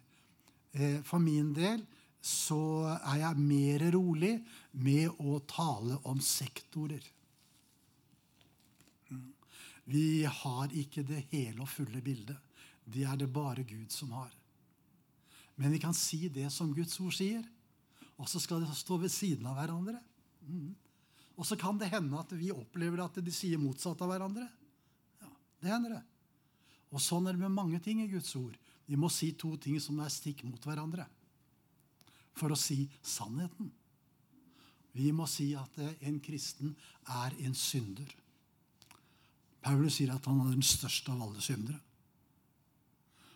Eh, 0.74 1.00
for 1.06 1.24
min 1.24 1.54
del 1.56 1.86
så 2.24 2.88
er 2.98 3.22
jeg 3.22 3.46
mer 3.46 3.86
rolig 3.94 4.34
med 4.82 5.22
å 5.22 5.38
tale 5.48 6.00
om 6.10 6.20
sektorer. 6.24 7.04
Vi 9.84 10.24
har 10.24 10.72
ikke 10.72 11.04
det 11.08 11.26
hele 11.32 11.64
og 11.64 11.72
fulle 11.72 12.02
bildet. 12.04 12.40
Det 12.84 13.04
er 13.08 13.20
det 13.20 13.32
bare 13.32 13.64
Gud 13.68 13.92
som 13.92 14.12
har. 14.16 14.32
Men 15.56 15.72
vi 15.76 15.80
kan 15.80 15.94
si 15.96 16.28
det 16.34 16.50
som 16.52 16.72
Guds 16.74 16.96
ord 17.04 17.14
sier, 17.16 17.44
og 18.24 18.30
så 18.32 18.40
skal 18.40 18.64
de 18.64 18.72
stå 18.78 18.96
ved 19.02 19.12
siden 19.12 19.48
av 19.52 19.58
hverandre. 19.60 20.00
Mm. 20.48 20.72
Og 21.36 21.48
så 21.48 21.58
kan 21.60 21.76
det 21.80 21.92
hende 21.92 22.16
at 22.16 22.32
vi 22.38 22.54
opplever 22.56 23.02
at 23.04 23.20
de 23.20 23.34
sier 23.36 23.60
motsatt 23.60 24.00
av 24.06 24.14
hverandre. 24.14 24.46
Ja, 25.20 25.32
det 25.60 25.74
hender 25.74 25.96
det. 25.98 26.04
Og 26.94 27.04
sånn 27.04 27.28
er 27.28 27.36
det 27.36 27.44
med 27.44 27.58
mange 27.58 27.82
ting 27.84 28.00
i 28.00 28.08
Guds 28.08 28.32
ord. 28.40 28.56
Vi 28.88 29.00
må 29.00 29.10
si 29.12 29.34
to 29.36 29.56
ting 29.60 29.76
som 29.84 30.00
er 30.04 30.14
stikk 30.14 30.46
mot 30.48 30.64
hverandre 30.64 31.08
for 32.38 32.54
å 32.54 32.58
si 32.58 32.86
sannheten. 33.04 33.68
Vi 34.94 35.12
må 35.12 35.28
si 35.30 35.52
at 35.58 35.76
en 35.84 36.20
kristen 36.24 36.76
er 37.12 37.36
en 37.44 37.56
synder. 37.58 38.08
Paulus 39.64 40.00
sier 40.00 40.16
at 40.16 40.32
han 40.32 40.42
er 40.46 40.54
den 40.54 40.66
største 40.66 41.12
av 41.12 41.28
alle 41.28 41.44
syndere. 41.44 41.80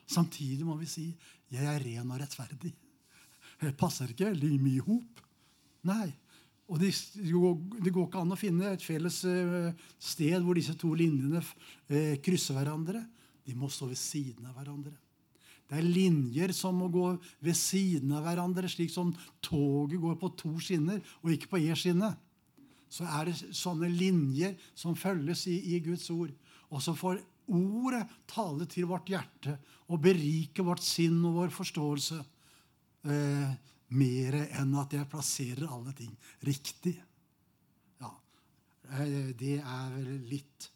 Samtidig 0.08 0.63
må 0.63 0.77
vi 0.79 0.86
si 0.88 1.08
'jeg 1.51 1.65
er 1.65 1.84
ren 1.84 2.12
og 2.12 2.20
rettferdig'. 2.22 2.87
Det 3.58 3.74
passer 3.78 4.14
ikke 4.14 4.34
Lim 4.38 4.68
i 4.70 4.78
hop. 4.84 5.22
Nei. 5.88 6.12
Og 6.68 6.82
det, 6.82 6.92
det, 7.16 7.92
går 7.96 8.08
ikke 8.10 8.22
an 8.22 8.36
å 8.36 8.40
finne 8.40 8.74
et 8.74 8.84
felles 8.84 9.22
eh, 9.30 9.70
sted 10.04 10.44
hvor 10.44 10.58
disse 10.58 10.76
to 10.80 10.92
linjene 11.00 11.40
eh, 11.40 12.18
krysser 12.24 12.58
hverandre. 12.58 13.06
De 13.48 13.56
må 13.56 13.70
stå 13.72 13.88
ved 13.88 14.00
siden 14.00 14.50
av 14.50 14.58
hverandre. 14.58 14.92
Det 15.68 15.80
er 15.80 15.88
linjer 15.88 16.52
som 16.56 16.78
må 16.80 16.88
gå 16.92 17.06
ved 17.44 17.56
siden 17.60 18.12
av 18.16 18.28
hverandre, 18.28 18.70
slik 18.72 18.92
som 18.92 19.14
toget 19.44 20.00
går 20.04 20.20
på 20.20 20.32
to 20.40 20.54
skinner 20.64 21.00
og 21.24 21.34
ikke 21.34 21.52
på 21.54 21.62
én 21.64 21.80
skinne. 21.80 22.14
Så 22.92 23.08
er 23.08 23.28
det 23.28 23.56
sånne 23.56 23.90
linjer 23.92 24.56
som 24.76 24.96
følges 24.96 25.46
i, 25.52 25.58
i 25.76 25.82
Guds 25.84 26.08
ord. 26.12 26.32
Og 26.72 26.84
så 26.84 26.96
får 26.96 27.20
ordet 27.48 28.04
tale 28.28 28.68
til 28.68 28.88
vårt 28.92 29.12
hjerte 29.12 29.56
og 29.88 30.02
berike 30.04 30.64
vårt 30.68 30.84
sinn 30.84 31.20
og 31.28 31.42
vår 31.42 31.54
forståelse. 31.56 32.20
Eh, 33.08 33.52
mer 33.96 34.36
enn 34.60 34.74
at 34.82 34.92
jeg 34.92 35.08
plasserer 35.08 35.70
alle 35.72 35.94
ting 35.96 36.12
riktig. 36.44 36.92
Ja, 38.02 38.12
eh, 38.92 39.32
Det 39.32 39.62
er 39.62 39.92
vel 39.94 40.28
litt 40.28 40.72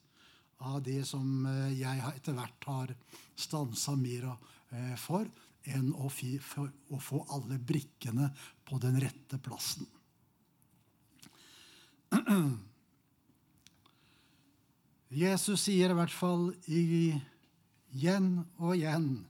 av 0.59 0.81
det 0.85 1.03
som 1.09 1.45
eh, 1.45 1.73
jeg 1.75 1.99
etter 2.07 2.33
hvert 2.37 2.63
har 2.69 2.95
stansa 3.35 3.95
mer 3.99 4.37
for, 4.95 5.27
enn 5.67 5.91
å, 5.91 6.07
få 6.07 7.25
alle 7.35 7.57
brikkene 7.59 8.29
på 8.63 8.79
den 8.79 9.01
rette 9.03 9.37
plassen. 9.43 9.83
Jesus 15.11 15.65
sier 15.65 15.91
i 15.91 15.97
hvert 15.97 16.15
fall 16.15 16.55
igjen 16.71 18.45
og 18.61 18.77
igjen 18.77 19.27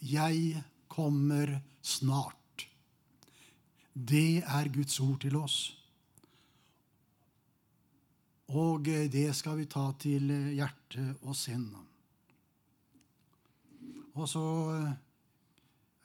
'Jeg 0.00 0.64
kommer 0.88 1.60
snart'. 1.84 2.66
Det 3.94 4.42
er 4.42 4.72
Guds 4.72 5.00
ord 5.00 5.20
til 5.20 5.36
oss. 5.36 5.78
Og 8.48 8.84
det 8.84 9.28
skal 9.36 9.58
vi 9.58 9.64
ta 9.70 9.92
til 9.98 10.30
hjerte 10.54 11.14
og 11.22 11.36
sinn. 11.36 11.68
Og 14.14 14.28
så 14.28 14.44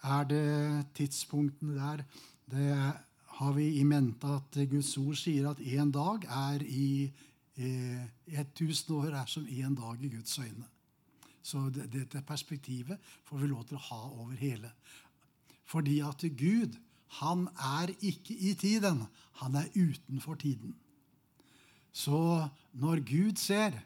er 0.03 0.23
det 0.23 0.85
tidspunktene 0.95 1.75
der. 1.75 2.03
Det 2.49 2.93
har 3.39 3.53
vi 3.53 3.67
i 3.79 3.83
mente 3.83 4.27
at 4.27 4.57
Guds 4.69 4.97
ord 4.97 5.15
sier 5.15 5.49
at 5.51 5.59
én 5.59 5.91
dag 5.91 6.25
er 6.25 6.63
i 6.65 7.11
eh, 7.57 8.07
1000 8.27 8.95
år 8.95 9.13
er 9.21 9.25
som 9.25 9.45
én 9.45 9.75
dag 9.75 10.03
i 10.03 10.09
Guds 10.15 10.39
øyne. 10.39 10.65
Så 11.41 11.69
dette 11.69 12.21
perspektivet 12.21 12.97
får 13.23 13.37
vi 13.37 13.47
lov 13.47 13.63
til 13.67 13.77
å 13.77 13.85
ha 13.89 14.01
over 14.09 14.35
hele. 14.37 14.71
Fordi 15.69 15.99
at 16.01 16.25
Gud, 16.37 16.77
han 17.21 17.47
er 17.55 17.93
ikke 18.01 18.33
i 18.33 18.53
tiden. 18.57 19.05
Han 19.41 19.55
er 19.55 19.69
utenfor 19.75 20.35
tiden. 20.35 20.75
Så 21.91 22.49
når 22.73 23.01
Gud 23.05 23.37
ser, 23.37 23.77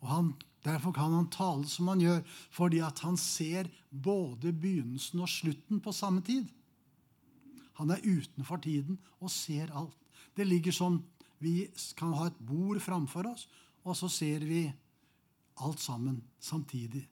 og 0.00 0.08
han, 0.08 0.32
derfor 0.64 0.92
kan 0.92 1.14
han 1.14 1.30
tale 1.30 1.66
som 1.68 1.88
han 1.88 2.02
gjør, 2.02 2.20
fordi 2.50 2.78
at 2.78 3.02
han 3.06 3.16
ser 3.16 3.70
både 3.90 4.52
begynnelsen 4.52 5.20
og 5.20 5.30
slutten 5.30 5.80
på 5.80 5.92
samme 5.92 6.22
tid. 6.26 6.46
Han 7.78 7.90
er 7.90 8.02
utenfor 8.02 8.56
tiden 8.62 8.98
og 9.20 9.30
ser 9.30 9.70
alt. 9.74 9.94
Det 10.34 10.46
ligger 10.46 10.74
sånn 10.74 11.02
vi 11.38 11.68
kan 11.98 12.14
ha 12.18 12.26
et 12.26 12.38
bord 12.42 12.80
framfor 12.82 13.28
oss, 13.30 13.46
og 13.86 13.94
så 13.94 14.08
ser 14.10 14.42
vi 14.46 14.64
alt 15.62 15.80
sammen 15.82 16.18
samtidig. 16.42 17.04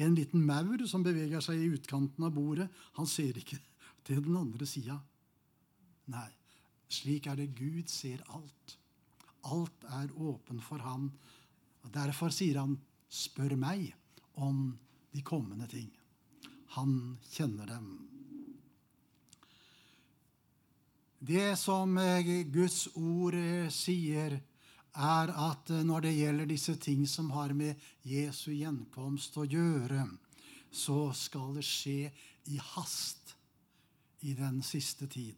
En 0.00 0.14
liten 0.16 0.44
maur 0.46 0.80
som 0.88 1.04
beveger 1.04 1.42
seg 1.44 1.60
i 1.60 1.70
utkanten 1.74 2.24
av 2.24 2.32
bordet, 2.32 2.70
han 2.96 3.08
ser 3.08 3.36
ikke 3.36 3.58
til 4.06 4.22
den 4.24 4.38
andre 4.38 4.68
sida. 4.68 4.96
Nei, 6.10 6.30
slik 6.88 7.28
er 7.28 7.36
det 7.36 7.50
Gud 7.58 7.90
ser 7.92 8.22
alt. 8.32 8.76
Alt 9.52 9.84
er 10.00 10.12
åpen 10.16 10.60
for 10.64 10.80
ham. 10.84 11.10
Derfor 11.92 12.32
sier 12.32 12.60
han, 12.60 12.78
'Spør 13.10 13.56
meg 13.56 13.92
om 14.34 14.78
de 15.12 15.22
kommende 15.22 15.66
ting'. 15.66 15.90
Han 16.76 17.18
kjenner 17.32 17.66
dem. 17.66 17.86
Det 21.20 21.58
som 21.58 21.98
Guds 22.52 22.88
ord 22.94 23.34
sier, 23.70 24.40
er 24.96 25.32
at 25.32 25.70
eh, 25.70 25.84
når 25.86 26.06
det 26.06 26.16
gjelder 26.16 26.50
disse 26.50 26.74
ting 26.80 27.06
som 27.08 27.30
har 27.34 27.54
med 27.54 27.78
Jesu 28.06 28.50
gjenkomst 28.52 29.36
å 29.38 29.46
gjøre, 29.46 30.06
så 30.70 31.10
skal 31.16 31.54
det 31.56 31.66
skje 31.66 32.10
i 32.50 32.58
hast 32.74 33.34
i 34.26 34.34
den 34.38 34.60
siste 34.62 35.08
tid. 35.10 35.36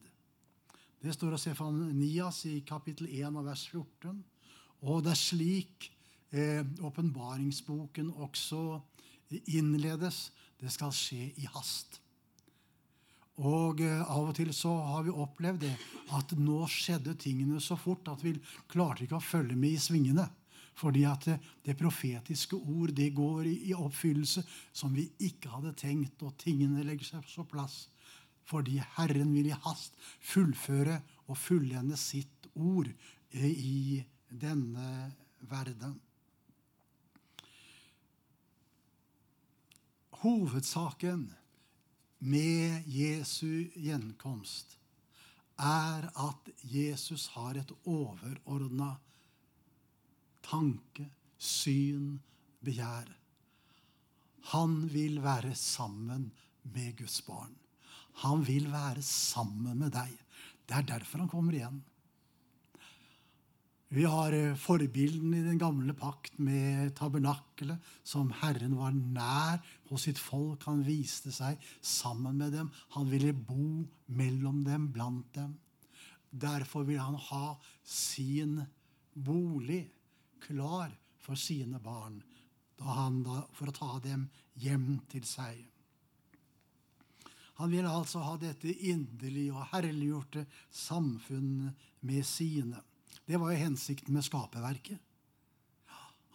Det 1.03 1.15
står 1.15 1.35
av 1.35 1.41
Sefanias 1.43 2.45
i 2.47 2.61
kapittel 2.67 3.09
1 3.11 3.38
av 3.41 3.49
vers 3.49 3.65
14. 3.71 4.21
Og 4.87 5.03
det 5.03 5.12
er 5.15 5.19
slik 5.19 5.88
eh, 6.31 6.62
åpenbaringsboken 6.83 8.12
eh, 8.12 8.23
også 8.23 8.81
innledes. 9.51 10.31
Det 10.61 10.71
skal 10.71 10.95
skje 10.95 11.33
i 11.43 11.49
hast. 11.55 12.02
Og 13.42 13.81
eh, 13.83 14.02
Av 14.02 14.28
og 14.28 14.37
til 14.37 14.52
så 14.55 14.72
har 14.92 15.07
vi 15.07 15.14
opplevd 15.14 15.64
det 15.64 15.72
at 16.14 16.35
nå 16.38 16.62
skjedde 16.70 17.16
tingene 17.20 17.61
så 17.62 17.76
fort 17.81 18.09
at 18.12 18.22
vi 18.22 18.37
klarte 18.70 19.07
ikke 19.07 19.18
å 19.18 19.24
følge 19.24 19.59
med 19.59 19.76
i 19.76 19.83
svingene. 19.83 20.28
Fordi 20.78 21.02
at 21.05 21.26
det, 21.28 21.38
det 21.66 21.76
profetiske 21.78 22.57
ord 22.57 22.94
det 22.96 23.11
går 23.16 23.48
i, 23.50 23.57
i, 23.70 23.74
oppfyllelse 23.76 24.44
som 24.72 24.94
vi 24.96 25.05
ikke 25.20 25.50
hadde 25.52 25.74
tenkt, 25.76 26.22
og 26.24 26.38
tingene 26.40 26.85
legger 26.87 27.14
seg 27.14 27.26
på 27.35 27.48
plass 27.55 27.87
fordi 28.52 28.81
Herren 28.96 29.31
vil 29.31 29.52
i 29.52 29.59
hast 29.64 29.94
fullføre 30.26 30.96
og 31.31 31.37
fullende 31.38 31.94
sitt 31.96 32.48
ord 32.59 32.88
i 33.38 34.02
denne 34.28 34.88
verden. 35.46 35.94
Hovedsaken 40.24 41.31
med 42.23 42.87
Jesu 42.87 43.67
gjenkomst 43.75 44.77
er 45.63 46.07
at 46.07 46.51
Jesus 46.71 47.29
har 47.35 47.59
et 47.59 47.73
overordna 47.89 48.95
tanke, 50.47 51.09
syn, 51.39 52.21
begjær. 52.63 53.11
Han 54.53 54.83
vil 54.93 55.19
være 55.23 55.55
sammen 55.59 56.31
med 56.75 56.97
Guds 56.99 57.21
barn. 57.27 57.55
Han 58.23 58.45
vil 58.47 58.69
være 58.73 59.03
sammen 59.07 59.79
med 59.79 59.95
deg. 59.95 60.15
Det 60.67 60.79
er 60.79 60.91
derfor 60.95 61.25
han 61.25 61.31
kommer 61.31 61.57
igjen. 61.59 61.81
Vi 63.92 64.05
har 64.09 64.33
forbilden 64.57 65.35
i 65.37 65.42
den 65.44 65.59
gamle 65.61 65.92
pakt 65.92 66.38
med 66.40 66.94
tabernakelet, 66.96 67.76
som 68.02 68.31
Herren 68.40 68.72
var 68.78 68.94
nær 68.96 69.59
hos 69.90 70.07
sitt 70.07 70.16
folk. 70.16 70.64
Han 70.64 70.81
viste 70.87 71.28
seg 71.28 71.61
sammen 71.85 72.38
med 72.40 72.55
dem. 72.57 72.70
Han 72.96 73.11
ville 73.11 73.35
bo 73.37 73.83
mellom 74.16 74.62
dem, 74.64 74.87
blant 74.94 75.28
dem. 75.37 75.59
Derfor 76.31 76.87
vil 76.88 77.02
han 77.02 77.18
ha 77.20 77.59
sin 77.85 78.62
bolig 79.12 79.83
klar 80.40 80.94
for 81.20 81.37
sine 81.37 81.76
barn 81.85 82.22
da, 82.81 83.42
for 83.52 83.68
å 83.68 83.74
ta 83.76 83.98
dem 84.07 84.24
hjem 84.57 85.02
til 85.12 85.26
seg. 85.28 85.59
Han 87.61 87.76
ville 87.76 87.92
altså 87.92 88.24
ha 88.24 88.38
dette 88.40 88.72
inderlige 88.88 89.52
og 89.52 89.68
herliggjorte 89.74 90.46
samfunnet 90.72 91.76
med 92.09 92.24
sine. 92.24 92.81
Det 93.33 93.38
var 93.40 93.55
jo 93.55 93.62
hensikten 93.62 94.12
med 94.12 94.27
skaperverket. 94.27 94.99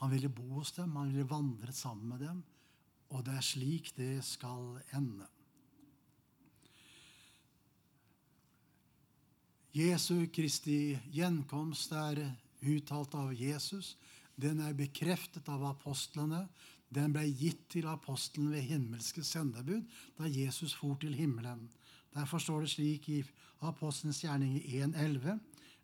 Han 0.02 0.10
ville 0.10 0.32
bo 0.34 0.48
hos 0.56 0.72
dem, 0.74 0.96
han 0.98 1.12
ville 1.14 1.30
vandre 1.30 1.74
sammen 1.74 2.10
med 2.10 2.24
dem. 2.26 2.40
Og 3.14 3.22
det 3.26 3.36
er 3.38 3.46
slik 3.46 3.92
det 3.94 4.24
skal 4.26 4.80
ende. 4.98 5.28
Jesu 9.78 10.26
Kristi 10.34 10.98
gjenkomst 11.14 11.94
er 11.94 12.24
uttalt 12.66 13.14
av 13.20 13.30
Jesus. 13.30 13.94
Den 14.34 14.64
er 14.66 14.74
bekreftet 14.74 15.46
av 15.54 15.68
apostlene. 15.70 16.48
Den 16.90 17.14
ble 17.14 17.28
gitt 17.30 17.68
til 17.76 17.86
apostelen 17.92 18.50
ved 18.56 18.66
himmelske 18.72 19.22
sendebud 19.22 19.86
da 20.18 20.34
Jesus 20.34 20.74
for 20.74 20.98
til 20.98 21.14
himmelen. 21.14 21.68
Derfor 22.18 22.42
står 22.42 22.66
det 22.66 22.74
slik 22.74 23.10
i 23.14 23.22
Apostelens 23.62 24.24
gjerning 24.24 24.58
i 24.58 24.82
1.11.: 24.82 25.38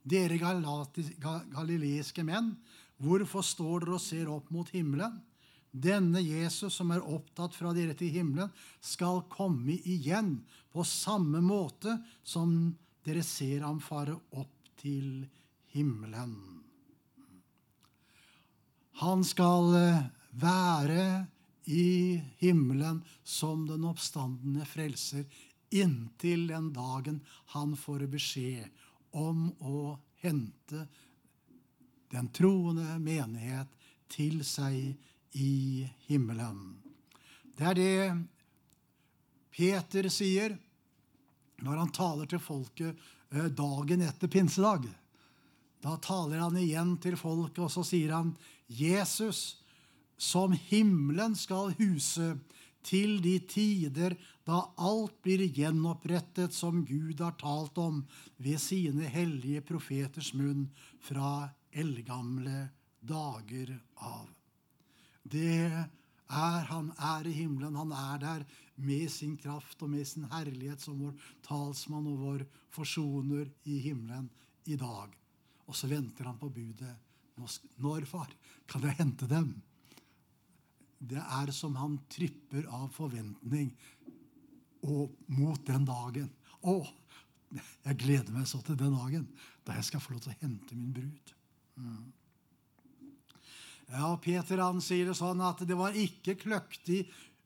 Dere 0.04 0.38
galileiske 0.38 2.26
menn, 2.28 2.52
hvorfor 3.00 3.46
står 3.46 3.86
dere 3.86 3.96
og 3.98 4.04
ser 4.04 4.32
opp 4.32 4.50
mot 4.52 4.70
himmelen? 4.76 5.22
Denne 5.74 6.22
Jesus 6.22 6.76
som 6.78 6.92
er 6.94 7.02
opptatt 7.02 7.56
fra 7.58 7.72
dere 7.74 7.96
til 7.98 8.12
himmelen, 8.13 8.52
skal 8.84 9.24
komme 9.32 9.80
igjen 9.89 10.36
på 10.74 10.86
samme 10.86 11.42
måte 11.42 11.96
som 12.22 12.76
dere 13.04 13.24
ser 13.26 13.66
ham 13.66 13.80
fare 13.82 14.16
opp 14.38 14.70
til 14.80 15.24
himmelen. 15.74 16.36
Han 19.02 19.24
skal 19.26 19.74
eh, 19.80 20.04
være 20.38 21.06
i 21.66 22.20
himmelen 22.44 23.02
som 23.24 23.66
den 23.66 23.88
oppstandende 23.89 24.68
frelser 24.70 25.26
inntil 25.74 26.46
den 26.52 26.70
dagen 26.76 27.22
han 27.56 27.74
får 27.80 28.06
beskjed 28.12 28.83
om 29.13 29.47
å 29.62 29.93
hente 30.23 30.86
den 32.13 32.30
troende 32.34 32.97
menighet 33.02 33.69
til 34.12 34.43
seg 34.45 34.93
i 35.38 35.86
himmelen. 36.08 36.60
Det 37.58 37.65
er 37.69 37.78
det 37.78 37.97
Peter 39.54 40.10
sier 40.13 40.56
når 41.63 41.80
han 41.80 41.93
taler 41.93 42.30
til 42.30 42.41
folket 42.41 42.93
eh, 43.34 43.49
dagen 43.54 44.06
etter 44.06 44.32
pinsedag. 44.32 44.88
Da 45.84 45.97
taler 46.02 46.41
han 46.41 46.58
igjen 46.58 46.95
til 47.04 47.17
folket, 47.19 47.65
og 47.65 47.71
så 47.71 47.84
sier 47.86 48.15
han 48.15 48.34
Jesus, 48.67 49.60
som 50.17 50.54
himmelen 50.69 51.36
skal 51.36 51.73
huse 51.78 52.34
til 52.84 53.17
de 53.24 53.38
tider 53.48 54.15
da 54.48 54.60
alt 54.78 55.15
blir 55.24 55.46
gjenopprettet 55.48 56.54
som 56.56 56.84
Gud 56.86 57.22
har 57.24 57.38
talt 57.39 57.78
om 57.80 58.02
ved 58.38 58.60
sine 58.62 59.08
hellige 59.10 59.63
profeters 59.65 60.34
munn 60.36 60.67
fra 61.04 61.50
eldgamle 61.72 62.67
dager 63.04 63.74
av. 63.96 64.28
Det 65.24 65.60
er 66.34 66.65
Han 66.65 66.89
er 66.98 67.28
i 67.28 67.32
himmelen. 67.32 67.76
Han 67.76 67.91
er 67.91 68.17
der 68.17 68.46
med 68.76 69.12
sin 69.12 69.36
kraft 69.38 69.84
og 69.84 69.89
med 69.89 70.08
sin 70.08 70.24
herlighet 70.32 70.82
som 70.82 70.98
vår 70.98 71.13
talsmann 71.46 72.08
og 72.10 72.17
vår 72.24 72.46
forsoner 72.74 73.52
i 73.69 73.78
himmelen 73.84 74.30
i 74.65 74.76
dag. 74.76 75.13
Og 75.67 75.76
så 75.78 75.88
venter 75.91 76.26
han 76.26 76.39
på 76.39 76.50
budet. 76.50 76.96
Når, 77.38 78.06
far, 78.06 78.34
kan 78.67 78.82
jeg 78.82 78.98
hente 78.98 79.28
dem? 79.30 79.54
Det 81.04 81.20
er 81.20 81.52
som 81.56 81.76
han 81.76 81.98
tripper 82.12 82.68
av 82.72 82.88
forventning 82.96 83.74
og 84.88 85.13
mot 85.32 85.60
den 85.68 85.86
dagen. 85.88 86.30
Å, 86.63 86.80
jeg 87.54 88.00
gleder 88.00 88.32
meg 88.36 88.48
så 88.50 88.62
til 88.63 88.80
den 88.80 88.96
dagen 88.96 89.28
da 89.63 89.78
jeg 89.78 89.89
skal 89.89 90.04
få 90.04 90.16
lov 90.16 90.24
til 90.26 90.34
å 90.34 90.42
hente 90.42 90.78
min 90.78 90.94
brud. 90.96 91.34
Mm. 91.80 92.12
Ja, 93.94 94.10
Peter 94.24 94.63
han 94.63 94.80
sier 94.84 95.12
det 95.12 95.18
sånn 95.20 95.44
at 95.44 95.62
det 95.68 95.78
var 95.78 95.96
ikke 95.98 96.38
kløktig 96.39 97.04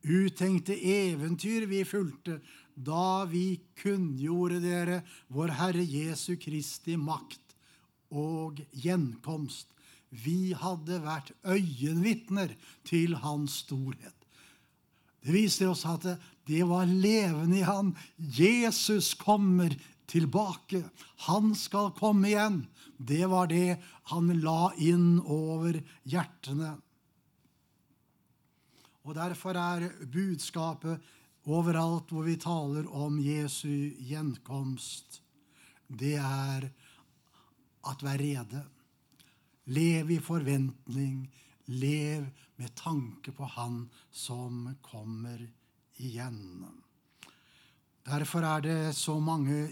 uttenkte 0.07 0.77
eventyr 0.77 1.65
vi 1.67 1.81
fulgte 1.87 2.39
da 2.77 3.25
vi 3.25 3.57
kunngjorde 3.81 4.61
dere 4.61 5.01
vår 5.33 5.55
Herre 5.57 5.83
Jesu 5.83 6.37
Kristi 6.39 6.95
makt 6.99 7.55
og 8.13 8.61
gjenkomst. 8.71 9.73
Vi 10.09 10.53
hadde 10.55 11.01
vært 11.03 11.33
øyenvitner 11.43 12.53
til 12.87 13.17
hans 13.23 13.61
storhet. 13.65 14.15
Det 15.23 15.33
viser 15.35 15.71
oss 15.73 15.83
at 15.89 16.05
det 16.47 16.63
var 16.69 16.87
levende 16.87 17.59
i 17.59 17.65
han. 17.67 17.91
Jesus 18.15 19.11
kommer 19.19 19.73
tilbake. 20.07 20.85
Han 21.27 21.51
skal 21.55 21.91
komme 21.97 22.29
igjen. 22.31 22.61
Det 22.97 23.25
var 23.27 23.49
det 23.51 23.77
han 24.13 24.31
la 24.39 24.71
inn 24.79 25.17
over 25.19 25.81
hjertene. 26.07 26.77
Og 29.07 29.15
Derfor 29.15 29.55
er 29.59 29.89
budskapet 30.11 31.03
overalt 31.47 32.09
hvor 32.11 32.25
vi 32.27 32.35
taler 32.39 32.87
om 32.91 33.19
Jesu 33.23 33.91
gjenkomst, 34.03 35.21
det 35.87 36.17
er 36.19 36.67
at 37.87 38.03
vær 38.03 38.19
rede. 38.19 38.63
Lev 39.67 40.11
i 40.11 40.19
forventning. 40.23 41.27
Lev 41.65 42.27
med 42.55 42.75
tanke 42.75 43.31
på 43.31 43.43
Han 43.43 43.89
som 44.11 44.75
kommer 44.81 45.41
igjen. 45.99 46.65
Derfor 48.07 48.45
er 48.47 48.61
det 48.63 48.95
så 48.95 49.19
mange 49.19 49.67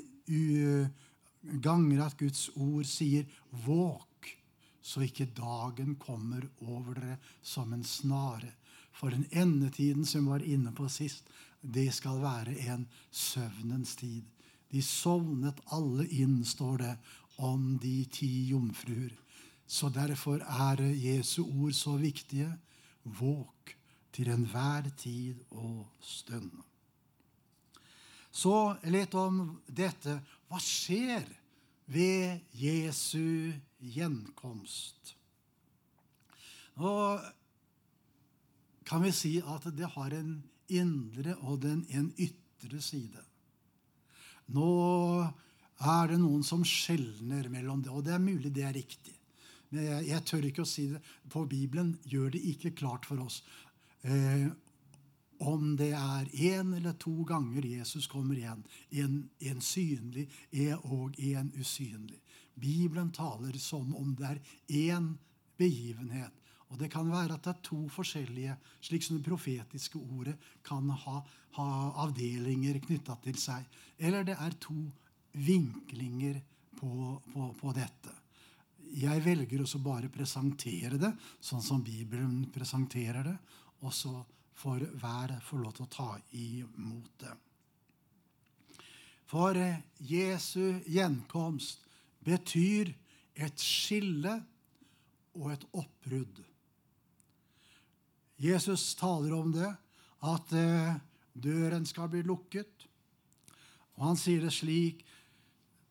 ganger 1.63 2.03
at 2.05 2.17
Guds 2.19 2.49
ord 2.55 2.83
sier 2.83 3.25
'våk', 3.51 4.35
så 4.81 5.01
ikke 5.01 5.31
dagen 5.31 5.95
kommer 5.95 6.43
over 6.61 6.93
dere 6.93 7.17
som 7.41 7.73
en 7.73 7.83
snare. 7.83 8.51
For 8.91 9.09
den 9.09 9.25
endetiden 9.31 10.05
som 10.05 10.25
vi 10.25 10.31
var 10.31 10.43
inne 10.43 10.71
på 10.71 10.89
sist, 10.89 11.23
det 11.61 11.93
skal 11.93 12.21
være 12.21 12.59
en 12.69 12.87
søvnens 13.11 13.95
tid. 13.95 14.23
De 14.71 14.81
sovnet 14.81 15.59
alle 15.71 16.07
inn, 16.07 16.43
står 16.45 16.77
det 16.77 16.97
om 17.37 17.77
de 17.79 18.05
ti 18.05 18.47
jomfruer. 18.49 19.11
Så 19.67 19.89
derfor 19.89 20.41
er 20.41 20.81
Jesu 20.93 21.43
ord 21.43 21.73
så 21.73 21.97
viktige. 21.97 22.51
Våk 23.03 23.75
til 24.13 24.29
enhver 24.31 24.89
tid 24.97 25.41
og 25.51 25.85
stund. 26.01 26.51
Så 28.31 28.75
litt 28.91 29.13
om 29.15 29.59
dette. 29.67 30.19
Hva 30.49 30.59
skjer 30.61 31.25
ved 31.91 32.41
Jesu 32.57 33.53
gjenkomst? 33.79 35.15
Nå 36.75 36.91
kan 38.85 39.01
vi 39.05 39.13
si 39.15 39.37
at 39.39 39.69
det 39.73 39.87
har 39.95 40.13
en 40.13 40.35
indre 40.67 41.37
og 41.47 41.65
en 41.65 42.11
ytre 42.19 42.81
side. 42.83 43.23
Nå 44.53 44.71
er 45.81 46.11
det 46.11 46.19
noen 46.21 46.43
som 46.45 46.63
skjelner 46.67 47.49
mellom 47.51 47.81
det, 47.83 47.91
og 47.91 48.03
det 48.05 48.13
er 48.15 48.23
mulig 48.23 48.51
det 48.53 48.65
er 48.67 48.75
riktig. 48.75 49.14
Men 49.69 49.87
jeg, 49.87 50.07
jeg 50.11 50.25
tør 50.29 50.49
ikke 50.49 50.65
å 50.65 50.69
si 50.69 50.87
det. 50.91 51.01
På 51.31 51.45
Bibelen 51.49 51.95
gjør 52.09 52.35
det 52.35 52.43
ikke 52.51 52.75
klart 52.77 53.07
for 53.09 53.23
oss 53.25 53.41
eh, 54.03 54.47
om 55.43 55.75
det 55.75 55.91
er 55.97 56.29
én 56.31 56.73
eller 56.77 56.95
to 56.99 57.23
ganger 57.27 57.65
Jesus 57.67 58.07
kommer 58.07 58.37
igjen. 58.39 58.63
En, 58.91 59.17
en 59.39 59.61
synlig 59.61 60.29
og 60.87 61.19
en 61.19 61.51
usynlig. 61.59 62.21
Bibelen 62.55 63.11
taler 63.11 63.57
som 63.59 63.95
om 63.95 64.15
det 64.15 64.29
er 64.29 64.41
én 64.95 65.11
begivenhet. 65.59 66.33
Og 66.71 66.79
det 66.79 66.89
kan 66.91 67.11
være 67.11 67.35
at 67.35 67.43
det 67.45 67.51
er 67.51 67.63
to 67.63 67.85
forskjellige, 67.93 68.55
slik 68.81 69.03
som 69.05 69.19
det 69.19 69.27
profetiske 69.27 69.99
ordet 69.99 70.35
kan 70.65 70.89
ha, 70.89 71.19
ha 71.59 71.67
avdelinger 72.03 72.79
knytta 72.87 73.19
til 73.23 73.37
seg. 73.39 73.67
Eller 73.99 74.25
det 74.27 74.37
er 74.39 74.57
to 74.59 74.77
vinklinger 75.35 76.41
på, 76.79 77.21
på, 77.31 77.51
på 77.59 77.75
dette. 77.75 78.15
Jeg 78.95 79.23
velger 79.25 79.63
også 79.63 79.81
bare 79.83 80.11
presentere 80.13 80.99
det 81.01 81.11
sånn 81.43 81.63
som 81.63 81.83
Bibelen 81.83 82.45
presenterer 82.53 83.25
det. 83.27 83.35
Og 83.83 83.93
så 83.93 84.13
får 84.55 84.85
hver 85.01 85.35
få 85.43 85.59
lov 85.59 85.75
til 85.75 85.85
å 85.85 85.91
ta 85.91 86.11
imot 86.37 87.11
det. 87.23 87.33
For 89.25 89.57
Jesu 90.05 90.79
gjenkomst 90.85 91.81
betyr 92.25 92.93
et 93.35 93.61
skille 93.61 94.37
og 95.35 95.49
et 95.51 95.65
oppbrudd. 95.75 96.43
Jesus 98.39 98.93
taler 98.99 99.33
om 99.35 99.51
det, 99.55 99.71
at 100.25 100.53
eh, 100.57 100.95
døren 101.33 101.85
skal 101.87 102.09
bli 102.11 102.23
lukket. 102.25 102.87
Og 103.95 104.09
han 104.09 104.19
sier 104.19 104.43
det 104.43 104.53
slik 104.55 105.04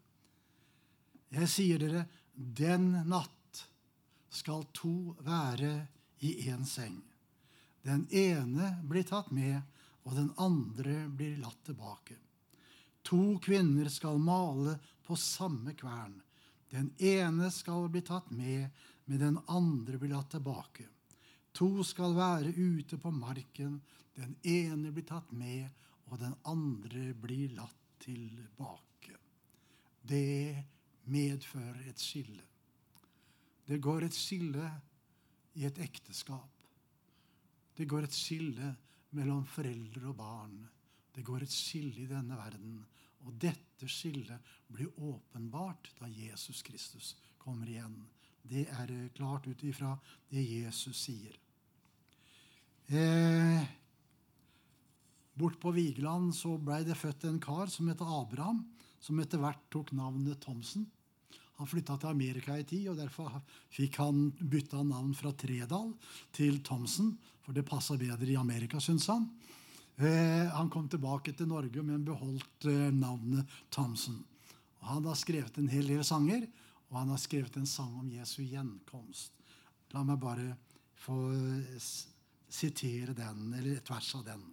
'Jeg 1.29 1.49
sier 1.51 1.79
dere, 1.81 2.05
den 2.31 2.91
natt 3.09 3.67
skal 4.31 4.63
to 4.71 5.15
være 5.27 5.87
i 6.23 6.47
én 6.47 6.63
seng.' 6.63 7.03
'Den 7.83 8.07
ene 8.07 8.79
blir 8.87 9.03
tatt 9.03 9.31
med, 9.35 9.59
og 10.07 10.15
den 10.15 10.31
andre 10.39 11.11
blir 11.11 11.35
latt 11.43 11.59
tilbake.' 11.67 12.15
'To 13.03 13.35
kvinner 13.43 13.91
skal 13.91 14.15
male 14.17 14.79
på 15.03 15.15
samme 15.19 15.75
kvern.' 15.75 16.23
'Den 16.71 16.95
ene 17.03 17.51
skal 17.51 17.91
bli 17.91 17.99
tatt 18.01 18.31
med, 18.31 18.71
men 19.05 19.19
den 19.19 19.39
andre 19.47 19.97
blir 19.99 20.15
latt 20.15 20.31
tilbake.' 20.31 20.94
'To 21.55 21.83
skal 21.83 22.15
være 22.15 22.51
ute 22.51 22.97
på 22.97 23.11
marken.' 23.11 23.81
'Den 24.15 24.35
ene 24.43 24.91
blir 24.91 25.03
tatt 25.03 25.31
med, 25.31 25.69
og 26.07 26.19
den 26.19 26.35
andre 26.45 27.13
blir 27.13 27.49
latt 27.55 27.99
tilbake. 27.99 29.15
Det 30.07 30.65
medfører 31.05 31.89
et 31.89 31.99
skille. 31.99 32.43
Det 33.67 33.81
går 33.81 34.05
et 34.05 34.13
skille 34.13 34.69
i 35.55 35.65
et 35.65 35.79
ekteskap. 35.79 36.51
Det 37.77 37.87
går 37.87 38.05
et 38.05 38.13
skille 38.13 38.75
mellom 39.17 39.45
foreldre 39.45 40.07
og 40.11 40.17
barn. 40.19 40.59
Det 41.15 41.23
går 41.25 41.43
et 41.43 41.51
skille 41.51 42.03
i 42.03 42.09
denne 42.09 42.37
verden. 42.37 42.77
Og 43.25 43.33
dette 43.41 43.87
skillet 43.89 44.53
blir 44.67 44.91
åpenbart 45.01 45.89
da 45.99 46.07
Jesus 46.11 46.61
Kristus 46.61 47.15
kommer 47.41 47.67
igjen. 47.67 47.97
Det 48.43 48.67
er 48.69 48.93
klart 49.15 49.47
ut 49.47 49.63
ifra 49.63 49.95
det 50.29 50.43
Jesus 50.45 51.07
sier. 51.07 51.33
Eh, 52.87 53.63
bort 55.33 55.59
på 55.59 55.71
Vigeland 55.71 56.35
så 56.35 56.57
blei 56.61 56.83
det 56.85 56.97
født 56.99 57.25
en 57.25 57.39
kar 57.41 57.71
som 57.73 57.87
het 57.89 58.01
Abraham, 58.01 58.61
som 59.01 59.19
etter 59.19 59.41
hvert 59.41 59.63
tok 59.73 59.91
navnet 59.97 60.41
Thomsen. 60.43 60.85
Han 61.55 61.69
flytta 61.71 61.95
til 61.97 62.11
Amerika 62.11 62.57
i 62.59 62.65
tid, 62.67 62.89
og 62.91 62.99
derfor 62.99 63.39
fikk 63.73 63.97
han 64.03 64.27
bytta 64.37 64.83
navn 64.83 65.13
fra 65.15 65.31
Tredal 65.31 65.93
til 66.35 66.59
Thomsen, 66.65 67.13
for 67.41 67.55
det 67.55 67.65
passa 67.67 67.95
bedre 67.97 68.27
i 68.27 68.37
Amerika, 68.37 68.81
syns 68.83 69.07
han. 69.09 69.29
Eh, 69.95 70.51
han 70.51 70.69
kom 70.69 70.89
tilbake 70.91 71.31
til 71.33 71.47
Norge, 71.47 71.81
men 71.81 72.03
beholdt 72.05 72.67
eh, 72.67 72.91
navnet 72.91 73.47
Thomsen. 73.71 74.19
Og 74.81 74.89
han 74.91 75.07
har 75.07 75.17
skrevet 75.17 75.57
en 75.57 75.71
hel 75.71 75.87
del 75.87 76.03
sanger, 76.05 76.43
og 76.91 76.99
han 76.99 77.13
har 77.15 77.21
skrevet 77.23 77.55
en 77.57 77.69
sang 77.69 77.95
om 78.01 78.11
Jesu 78.11 78.43
gjenkomst. 78.43 79.31
La 79.95 80.03
meg 80.03 80.19
bare 80.19 80.51
få 81.05 81.15
sitere 82.55 83.15
den, 83.17 83.49
eller 83.53 83.77
et 83.77 83.91
vers 83.91 84.11
av 84.17 84.25
den. 84.27 84.43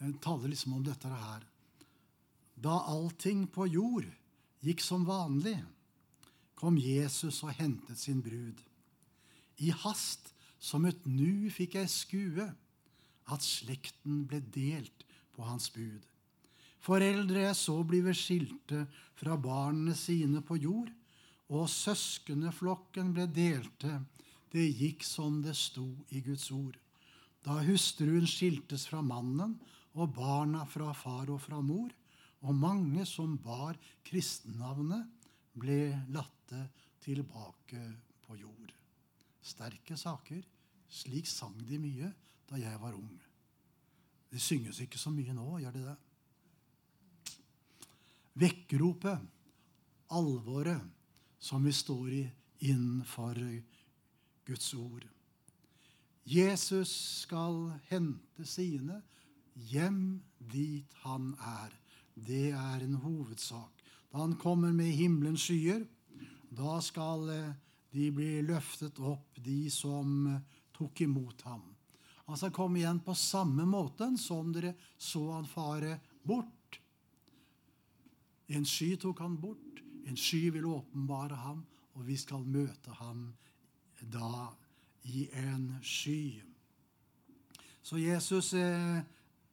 Den 0.00 0.16
taler 0.22 0.52
liksom 0.52 0.76
om 0.78 0.84
dette 0.84 1.08
her. 1.08 1.44
Da 2.60 2.80
allting 2.92 3.46
på 3.52 3.66
jord 3.68 4.08
gikk 4.64 4.82
som 4.84 5.06
vanlig, 5.08 5.58
kom 6.60 6.76
Jesus 6.76 7.40
og 7.44 7.54
hentet 7.56 8.00
sin 8.00 8.20
brud. 8.24 8.58
I 9.60 9.72
hast 9.84 10.32
som 10.60 10.84
et 10.88 11.06
nu 11.08 11.48
fikk 11.52 11.78
jeg 11.80 11.92
skue 11.92 12.46
at 13.30 13.44
slekten 13.44 14.24
ble 14.28 14.42
delt 14.52 15.06
på 15.36 15.44
hans 15.46 15.70
bud. 15.72 16.04
Foreldre 16.80 17.44
jeg 17.44 17.56
så 17.56 17.76
blive 17.84 18.12
skilte 18.16 18.86
fra 19.20 19.36
barna 19.40 19.94
sine 19.96 20.40
på 20.44 20.56
jord, 20.60 20.88
og 21.50 21.68
søskneflokken 21.68 23.12
ble 23.16 23.26
delte, 23.34 23.98
det 24.52 24.66
gikk 24.66 25.04
som 25.06 25.40
det 25.44 25.54
sto 25.58 25.86
i 26.10 26.22
Guds 26.24 26.50
ord. 26.54 26.76
Da 27.44 27.60
hustruen 27.64 28.26
skiltes 28.28 28.86
fra 28.90 29.00
mannen 29.02 29.56
og 29.96 30.12
barna 30.14 30.66
fra 30.68 30.92
far 30.94 31.30
og 31.32 31.40
fra 31.42 31.60
mor, 31.64 31.90
og 32.40 32.56
mange 32.56 33.04
som 33.08 33.36
bar 33.42 33.76
kristennavnet, 34.06 35.08
ble 35.60 35.90
latte 36.14 36.62
tilbake 37.02 37.80
på 38.24 38.38
jord. 38.38 38.70
Sterke 39.42 39.96
saker. 39.98 40.40
Slik 40.90 41.28
sang 41.30 41.54
de 41.68 41.78
mye 41.78 42.08
da 42.50 42.58
jeg 42.58 42.78
var 42.82 42.96
ung. 42.98 43.18
Det 44.30 44.40
synges 44.42 44.80
ikke 44.82 44.98
så 44.98 45.10
mye 45.14 45.34
nå, 45.34 45.46
gjør 45.62 45.76
det 45.76 45.84
det? 45.86 45.96
Vekkropet, 48.40 49.22
alvoret 50.14 50.82
som 51.42 51.62
vi 51.66 51.74
står 51.74 52.14
i 52.14 52.22
innenfor 52.70 53.38
Guds 54.50 54.74
ord. 54.74 55.04
Jesus 56.26 56.90
skal 57.22 57.68
hente 57.86 58.46
sine 58.46 58.96
hjem 59.70 60.18
dit 60.50 60.90
han 61.04 61.30
er. 61.38 61.70
Det 62.14 62.50
er 62.50 62.82
en 62.82 62.96
hovedsak. 63.04 63.84
Da 64.10 64.24
han 64.24 64.34
kommer 64.42 64.74
med 64.74 64.90
himmelens 64.98 65.44
skyer, 65.46 65.84
da 66.50 66.80
skal 66.82 67.28
eh, 67.30 67.52
de 67.94 68.08
bli 68.10 68.40
løftet 68.42 68.98
opp, 68.98 69.38
de 69.38 69.70
som 69.70 70.26
eh, 70.32 70.40
tok 70.74 71.04
imot 71.06 71.46
ham. 71.46 71.62
Han 72.26 72.38
skal 72.38 72.54
komme 72.54 72.80
igjen 72.80 72.98
på 73.06 73.14
samme 73.14 73.62
måten 73.70 74.18
som 74.18 74.50
dere 74.54 74.74
så 74.98 75.28
han 75.30 75.46
fare 75.46 76.00
bort. 76.26 76.80
En 78.50 78.66
sky 78.66 78.96
tok 78.98 79.22
han 79.22 79.38
bort. 79.38 79.78
En 80.10 80.18
sky 80.18 80.48
vil 80.50 80.66
åpenbare 80.66 81.38
ham, 81.38 81.62
og 81.94 82.02
vi 82.08 82.18
skal 82.18 82.42
møte 82.42 82.98
ham 82.98 83.28
da 84.00 84.50
i 85.02 85.28
en 85.32 85.74
sky. 85.82 86.40
Så 87.82 87.98
Jesus 87.98 88.52
eh, 88.54 89.00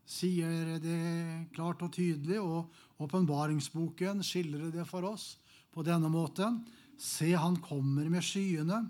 sier 0.08 0.78
det 0.82 1.00
klart 1.56 1.82
og 1.84 1.94
tydelig, 1.96 2.40
og 2.42 3.02
åpenbaringsboken 3.02 4.24
skildrer 4.26 4.72
det 4.74 4.86
for 4.90 5.08
oss 5.10 5.36
på 5.74 5.84
denne 5.86 6.10
måten. 6.12 6.62
Se, 6.98 7.32
han 7.38 7.60
kommer 7.62 8.10
med 8.10 8.26
skyene, 8.26 8.84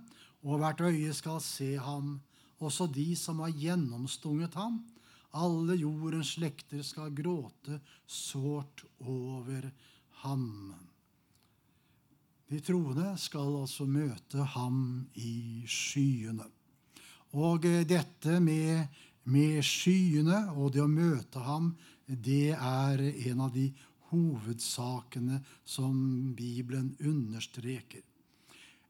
og 0.46 0.62
hvert 0.62 0.84
øye 0.88 1.13
skal 1.15 1.41
se 1.43 1.74
ham, 1.82 2.17
også 2.63 2.88
de 2.89 3.12
som 3.20 3.41
har 3.43 3.54
gjennomstunget 3.54 4.56
ham. 4.58 4.80
Alle 5.38 5.76
jordens 5.78 6.34
slekter 6.38 6.82
skal 6.86 7.13
gråte 7.13 7.82
sårt 8.08 8.86
over 9.04 9.67
ham. 10.24 10.74
De 12.48 12.62
troende 12.64 13.12
skal 13.20 13.58
altså 13.64 13.88
møte 13.90 14.46
ham 14.56 14.80
i 15.20 15.66
skyene. 15.68 16.46
Og 17.36 17.66
dette 17.88 18.40
med 18.40 18.88
med 19.28 19.60
skyene 19.66 20.54
og 20.56 20.72
det 20.76 20.82
å 20.84 20.88
møte 20.88 21.40
ham, 21.44 21.76
det 22.08 22.56
er 22.56 23.02
en 23.28 23.42
av 23.44 23.52
de 23.52 23.74
hovedsakene 24.12 25.42
som 25.68 26.34
Bibelen 26.38 26.96
understreker. 27.04 28.02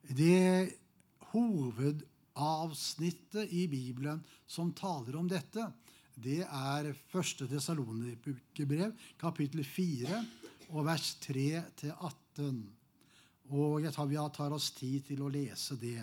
Det 0.08 0.72
hovedavsnittet 1.32 3.50
i 3.50 3.68
Bibelen 3.72 4.24
som 4.46 4.74
taler 4.78 5.16
om 5.18 5.28
dette, 5.30 5.72
det 6.18 6.44
er 6.46 6.94
1. 6.94 6.98
Tessalonikerbrev, 7.50 8.94
kapittel 9.22 9.64
4, 9.66 10.26
og 10.74 10.86
vers 10.86 11.18
3-18. 11.26 12.77
Og 13.54 13.82
jeg 13.84 13.94
tar, 13.96 14.08
vi 14.10 14.20
tar 14.36 14.56
oss 14.56 14.72
tid 14.76 15.06
til 15.08 15.24
å 15.24 15.32
lese 15.32 15.78
det. 15.80 16.02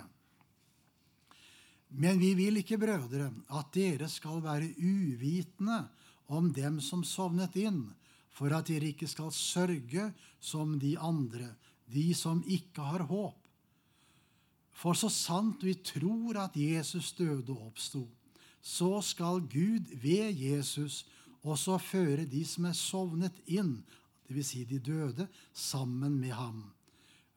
Men 1.95 2.19
vi 2.19 2.33
vil 2.35 2.59
ikke, 2.59 2.79
brødre, 2.81 3.29
at 3.55 3.71
dere 3.75 4.09
skal 4.11 4.41
være 4.43 4.73
uvitende 4.81 5.85
om 6.33 6.51
dem 6.53 6.81
som 6.83 7.05
sovnet 7.07 7.55
inn, 7.61 7.87
for 8.35 8.51
at 8.57 8.67
dere 8.67 8.91
ikke 8.91 9.07
skal 9.07 9.31
sørge 9.31 10.09
som 10.43 10.75
de 10.83 10.97
andre, 10.99 11.53
de 11.87 12.09
som 12.19 12.41
ikke 12.43 12.83
har 12.83 13.07
håp. 13.07 13.39
For 14.75 14.99
så 14.99 15.09
sant 15.13 15.63
vi 15.63 15.77
tror 15.79 16.41
at 16.43 16.57
Jesus 16.59 17.13
døde 17.15 17.55
og 17.55 17.71
oppsto, 17.71 18.09
så 18.65 18.99
skal 19.05 19.45
Gud 19.47 19.93
ved 20.03 20.35
Jesus 20.35 21.05
også 21.45 21.79
føre 21.79 22.25
de 22.27 22.43
som 22.49 22.67
er 22.67 22.75
sovnet 22.75 23.39
inn, 23.47 23.77
dvs. 24.27 24.51
Si 24.51 24.65
de 24.65 24.81
døde, 24.83 25.29
sammen 25.53 26.17
med 26.19 26.33
ham. 26.35 26.65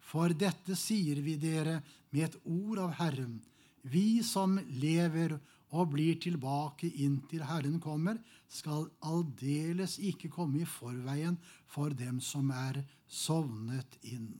For 0.07 0.31
dette 0.31 0.75
sier 0.79 1.19
vi 1.23 1.35
dere 1.39 1.81
med 2.15 2.29
et 2.29 2.37
ord 2.47 2.79
av 2.85 2.95
Herren, 3.01 3.39
vi 3.87 4.23
som 4.23 4.55
lever 4.79 5.35
og 5.75 5.91
blir 5.91 6.15
tilbake 6.23 6.87
inntil 7.03 7.43
Herren 7.47 7.79
kommer, 7.83 8.19
skal 8.47 8.87
aldeles 9.03 9.97
ikke 9.99 10.31
komme 10.31 10.63
i 10.63 10.69
forveien 10.69 11.35
for 11.67 11.91
dem 11.91 12.21
som 12.23 12.51
er 12.55 12.79
sovnet 13.07 13.99
inn. 14.07 14.31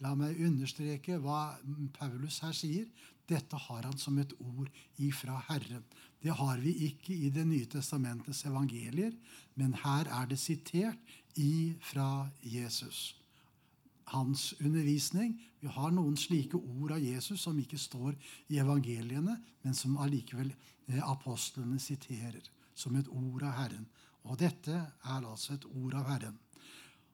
La 0.00 0.14
meg 0.16 0.38
understreke 0.46 1.18
hva 1.20 1.56
Paulus 1.98 2.38
her 2.44 2.54
sier. 2.56 2.86
Dette 3.30 3.58
har 3.66 3.84
han 3.86 3.98
som 3.98 4.16
et 4.18 4.32
ord 4.38 4.70
ifra 4.98 5.42
Herren. 5.50 5.84
Det 6.22 6.34
har 6.38 6.58
vi 6.62 6.72
ikke 6.86 7.14
i 7.14 7.30
Det 7.34 7.46
nye 7.46 7.66
testamentets 7.66 8.44
evangelier, 8.46 9.14
men 9.54 9.74
her 9.84 10.10
er 10.10 10.30
det 10.30 10.38
sitert 10.38 11.18
ifra 11.34 12.30
Jesus 12.42 13.19
hans 14.10 14.50
undervisning. 14.60 15.36
Vi 15.60 15.70
har 15.70 15.92
noen 15.94 16.16
slike 16.18 16.58
ord 16.58 16.96
av 16.96 17.02
Jesus 17.02 17.44
som 17.46 17.58
ikke 17.60 17.78
står 17.78 18.16
i 18.50 18.60
evangeliene, 18.62 19.36
men 19.62 19.76
som 19.76 19.98
allikevel 20.02 20.50
eh, 20.50 21.00
apostlene 21.02 21.78
siterer 21.82 22.42
som 22.74 22.96
et 22.96 23.08
ord 23.08 23.44
av 23.46 23.56
Herren. 23.58 23.88
Og 24.28 24.38
dette 24.40 24.76
er 24.76 25.24
altså 25.24 25.56
et 25.56 25.66
ord 25.70 25.96
av 25.96 26.08
Herren. 26.10 26.38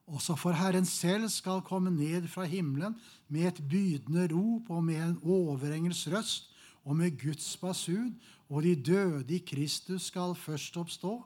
Også 0.07 0.37
for 0.39 0.55
Herren 0.55 0.87
selv 0.87 1.29
skal 1.35 1.65
komme 1.67 1.91
ned 1.91 2.29
fra 2.31 2.45
himmelen 2.47 2.95
med 3.29 3.49
et 3.51 3.63
bydende 3.69 4.29
rop 4.31 4.71
og 4.71 4.85
med 4.87 5.03
en 5.03 5.17
overengels 5.23 6.05
røst 6.13 6.53
og 6.87 6.95
med 6.97 7.17
Guds 7.19 7.57
basun, 7.59 8.15
og 8.49 8.63
de 8.63 8.77
døde 8.79 9.35
i 9.35 9.43
Kristus 9.43 10.07
skal 10.13 10.37
først 10.39 10.77
oppstå. 10.79 11.17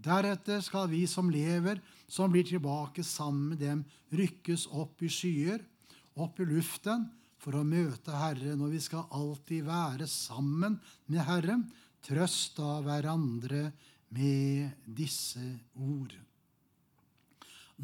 Deretter 0.00 0.62
skal 0.64 0.88
vi 0.90 1.04
som 1.06 1.28
lever, 1.28 1.82
som 2.06 2.32
blir 2.32 2.46
tilbake 2.46 3.04
sammen 3.04 3.54
med 3.54 3.62
dem, 3.62 3.84
rykkes 4.14 4.66
opp 4.72 5.02
i 5.02 5.10
skyer, 5.12 5.62
opp 6.20 6.40
i 6.40 6.48
luften, 6.48 7.08
for 7.44 7.58
å 7.58 7.64
møte 7.66 8.14
Herren, 8.16 8.62
og 8.64 8.72
vi 8.72 8.80
skal 8.80 9.08
alltid 9.12 9.66
være 9.66 10.06
sammen 10.08 10.78
med 11.12 11.26
Herren. 11.26 11.66
Trøst 12.04 12.56
av 12.60 12.86
hverandre 12.86 13.66
med 14.14 14.86
disse 14.96 15.42
ord. 15.76 16.14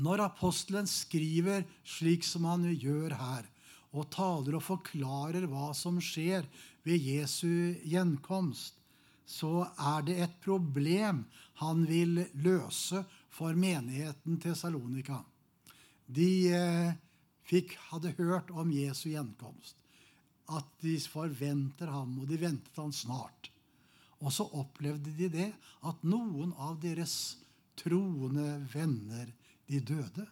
Når 0.01 0.23
apostelen 0.29 0.89
skriver 0.89 1.65
slik 1.85 2.25
som 2.25 2.47
han 2.49 2.65
gjør 2.71 3.17
her, 3.19 3.49
og 3.91 4.07
taler 4.15 4.57
og 4.57 4.63
forklarer 4.63 5.49
hva 5.51 5.73
som 5.75 5.99
skjer 6.01 6.47
ved 6.87 7.03
Jesu 7.11 7.75
gjenkomst, 7.83 8.77
så 9.27 9.67
er 9.79 10.05
det 10.07 10.17
et 10.25 10.37
problem 10.43 11.25
han 11.61 11.83
vil 11.87 12.23
løse 12.43 13.03
for 13.41 13.57
menigheten 13.57 14.37
til 14.43 14.57
Salonika. 14.59 15.23
De 16.11 16.31
eh, 16.53 16.91
fikk, 17.49 17.77
hadde 17.89 18.13
hørt 18.19 18.51
om 18.53 18.69
Jesu 18.75 19.09
gjenkomst, 19.15 19.79
at 20.51 20.69
de 20.83 20.99
forventer 21.09 21.89
ham, 21.89 22.19
og 22.21 22.29
de 22.29 22.41
ventet 22.43 22.77
han 22.77 22.93
snart. 22.93 23.49
Og 24.21 24.35
så 24.35 24.45
opplevde 24.61 25.15
de 25.17 25.31
det 25.33 25.49
at 25.89 26.03
noen 26.05 26.53
av 26.61 26.77
deres 26.83 27.15
troende 27.81 28.59
venner, 28.75 29.31
de 29.71 29.79
døde. 29.87 30.27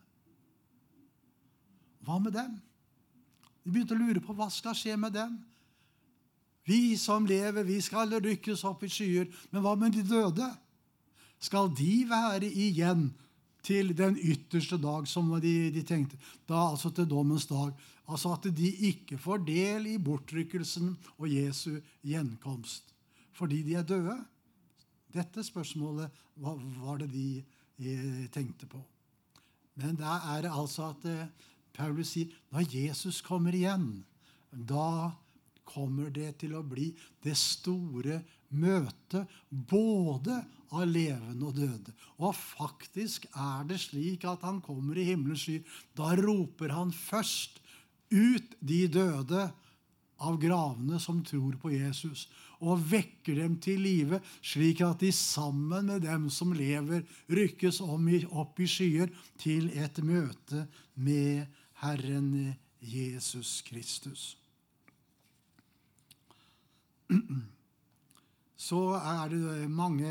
Hva 2.05 2.19
med 2.21 2.35
dem? 2.35 2.57
De 3.63 3.71
begynte 3.71 3.95
å 3.95 4.01
lure 4.01 4.21
på 4.25 4.35
hva 4.37 4.51
skal 4.53 4.77
skje 4.77 4.97
med 5.01 5.15
dem. 5.15 5.39
Vi 6.69 6.99
som 7.01 7.25
lever, 7.25 7.65
vi 7.65 7.79
skal 7.81 8.13
rykkes 8.19 8.67
opp 8.69 8.83
i 8.85 8.91
skyer. 8.93 9.31
Men 9.55 9.63
hva 9.65 9.77
med 9.79 9.95
de 9.97 10.03
døde? 10.05 10.51
Skal 11.39 11.71
de 11.79 12.05
være 12.11 12.49
igjen 12.49 13.13
til 13.63 13.93
den 13.97 14.17
ytterste 14.19 14.79
dag, 14.81 15.07
som 15.09 15.31
de, 15.41 15.71
de 15.75 15.83
tenkte? 15.87 16.19
Da 16.49 16.71
altså 16.71 16.91
til 16.91 17.09
dommens 17.11 17.47
dag. 17.47 17.73
Altså 18.09 18.33
at 18.35 18.49
de 18.57 18.71
ikke 18.91 19.19
får 19.21 19.45
del 19.47 19.87
i 19.93 19.99
bortrykkelsen 20.01 20.95
og 21.19 21.29
Jesu 21.29 21.79
gjenkomst. 22.07 22.95
Fordi 23.37 23.63
de 23.63 23.77
er 23.79 23.87
døde? 23.87 24.17
Dette 25.15 25.45
spørsmålet 25.45 26.11
var 26.37 26.99
det 27.01 27.11
de 27.13 27.29
eh, 27.79 28.25
tenkte 28.33 28.67
på. 28.67 28.81
Men 29.79 29.97
da 29.99 30.19
er 30.35 30.43
det 30.47 30.53
altså 30.53 30.91
at 30.91 31.07
eh, 31.09 31.29
Paulus 31.77 32.15
sier 32.17 32.33
når 32.51 32.67
Jesus 32.75 33.21
kommer 33.23 33.55
igjen, 33.55 34.03
da 34.51 35.13
kommer 35.69 36.11
det 36.11 36.39
til 36.43 36.57
å 36.57 36.65
bli 36.67 36.91
det 37.25 37.37
store 37.39 38.23
møtet 38.49 39.29
både 39.51 40.41
av 40.73 40.85
levende 40.89 41.49
og 41.49 41.57
døde. 41.57 41.95
Og 42.21 42.35
faktisk 42.37 43.29
er 43.33 43.65
det 43.69 43.81
slik 43.83 44.27
at 44.29 44.45
han 44.47 44.61
kommer 44.65 44.99
i 44.99 45.07
himmelens 45.11 45.47
sky. 45.47 45.61
Da 45.97 46.13
roper 46.19 46.75
han 46.77 46.93
først 46.95 47.61
ut 48.13 48.55
de 48.61 48.87
døde 48.93 49.49
av 50.19 50.39
gravene 50.43 50.99
som 51.01 51.21
tror 51.23 51.55
på 51.63 51.71
Jesus, 51.73 52.27
og 52.59 52.81
vekker 52.91 53.37
dem 53.39 53.55
til 53.63 53.79
live, 53.85 54.19
slik 54.43 54.81
at 54.83 54.99
de 55.05 55.13
sammen 55.15 55.93
med 55.93 56.03
dem 56.03 56.27
som 56.33 56.51
lever, 56.57 57.05
rykkes 57.31 57.79
opp 57.85 58.59
i 58.59 58.67
skyer 58.67 59.13
til 59.39 59.71
et 59.79 60.01
møte 60.03 60.67
med 60.99 61.47
Herren 61.85 62.57
Jesus 62.83 63.61
Kristus. 63.69 64.35
Så 68.59 68.79
er 68.99 69.29
det 69.31 69.71
mange 69.71 70.11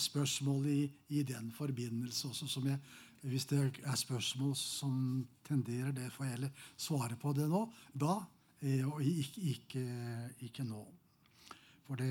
spørsmål 0.00 0.66
i, 0.72 0.82
i 1.12 1.22
den 1.28 1.50
forbindelse 1.52 2.30
også, 2.30 2.48
som 2.48 2.68
jeg 2.70 2.78
hvis 3.24 3.46
det 3.48 3.60
er 3.84 3.96
spørsmål 3.96 4.52
som 4.56 4.96
tenderer 5.48 5.92
det, 5.96 6.10
får 6.12 6.26
jeg 6.26 6.34
heller 6.34 6.66
svare 6.76 7.16
på 7.20 7.32
det 7.32 7.46
nå. 7.48 7.62
Da, 7.96 8.18
eh, 8.60 8.84
og 8.84 9.00
ikke, 9.00 9.40
ikke, 9.54 9.84
ikke 10.44 10.66
nå. 10.68 10.82
Det, 11.96 12.10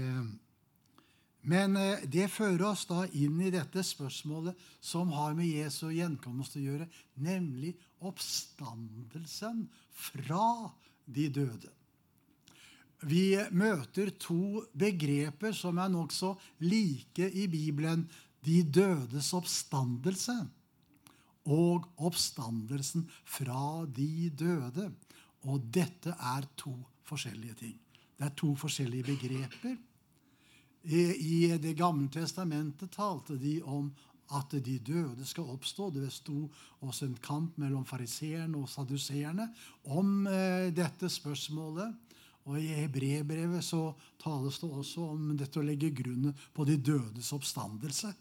men 1.49 1.77
eh, 1.77 2.05
det 2.09 2.31
fører 2.33 2.65
oss 2.71 2.87
da 2.89 3.03
inn 3.13 3.37
i 3.45 3.51
dette 3.53 3.83
spørsmålet 3.85 4.57
som 4.81 5.13
har 5.13 5.37
med 5.37 5.51
Jesu 5.51 5.91
gjenkomst 5.93 6.57
å 6.57 6.65
gjøre, 6.65 6.89
nemlig 7.21 7.75
oppstandelsen 8.01 9.67
fra 9.93 10.73
de 11.05 11.29
døde. 11.29 11.69
Vi 13.09 13.35
møter 13.51 14.13
to 14.19 14.63
begreper 14.77 15.55
som 15.55 15.79
er 15.81 15.91
nokså 15.91 16.33
like 16.63 17.29
i 17.29 17.47
Bibelen. 17.51 18.05
De 18.43 18.61
dødes 18.63 19.31
oppstandelse 19.35 20.35
og 21.51 21.87
oppstandelsen 21.97 23.07
fra 23.25 23.85
de 23.85 24.29
døde. 24.29 24.91
Og 25.43 25.63
dette 25.75 26.15
er 26.15 26.47
to 26.55 26.75
forskjellige 27.07 27.59
ting. 27.59 27.75
Det 28.17 28.29
er 28.29 28.35
to 28.39 28.53
forskjellige 28.55 29.03
begreper. 29.11 29.75
I 30.83 31.57
Det 31.61 31.77
gamle 31.77 32.09
testamentet 32.11 32.91
talte 32.91 33.37
de 33.39 33.61
om 33.63 33.91
at 34.33 34.55
de 34.65 34.79
døde 34.79 35.25
skal 35.25 35.51
oppstå. 35.53 35.89
Det 35.89 36.11
sto 36.11 36.49
også 36.81 37.05
en 37.05 37.17
kamp 37.21 37.57
mellom 37.57 37.85
fariseerne 37.85 38.57
og 38.57 38.69
saduseerne 38.69 39.49
om 39.85 40.27
eh, 40.27 40.71
dette 40.75 41.09
spørsmålet. 41.09 41.93
Og 42.43 42.59
I 42.59 42.73
hebreerbrevet 42.81 43.63
så 43.63 43.93
tales 44.19 44.59
det 44.59 44.67
også 44.67 45.07
om 45.13 45.31
dette 45.39 45.61
å 45.61 45.65
legge 45.65 45.93
grunnen 45.95 46.35
på 46.53 46.65
de 46.67 46.75
dødes 46.75 47.31
oppstandelse. 47.35 48.11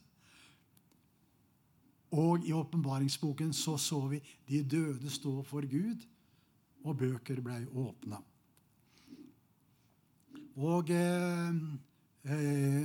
Og 2.13 2.45
i 2.47 2.53
åpenbaringsboken 2.53 3.55
så 3.57 3.79
så 3.81 4.03
vi 4.13 4.21
de 4.47 4.63
døde 4.63 5.11
stå 5.11 5.41
for 5.49 5.67
Gud, 5.67 6.05
og 6.85 6.99
bøker 6.99 7.41
blei 7.41 7.63
åpna. 7.67 8.19
Og 10.61 10.91
eh, 10.93 11.61
eh, 12.29 12.83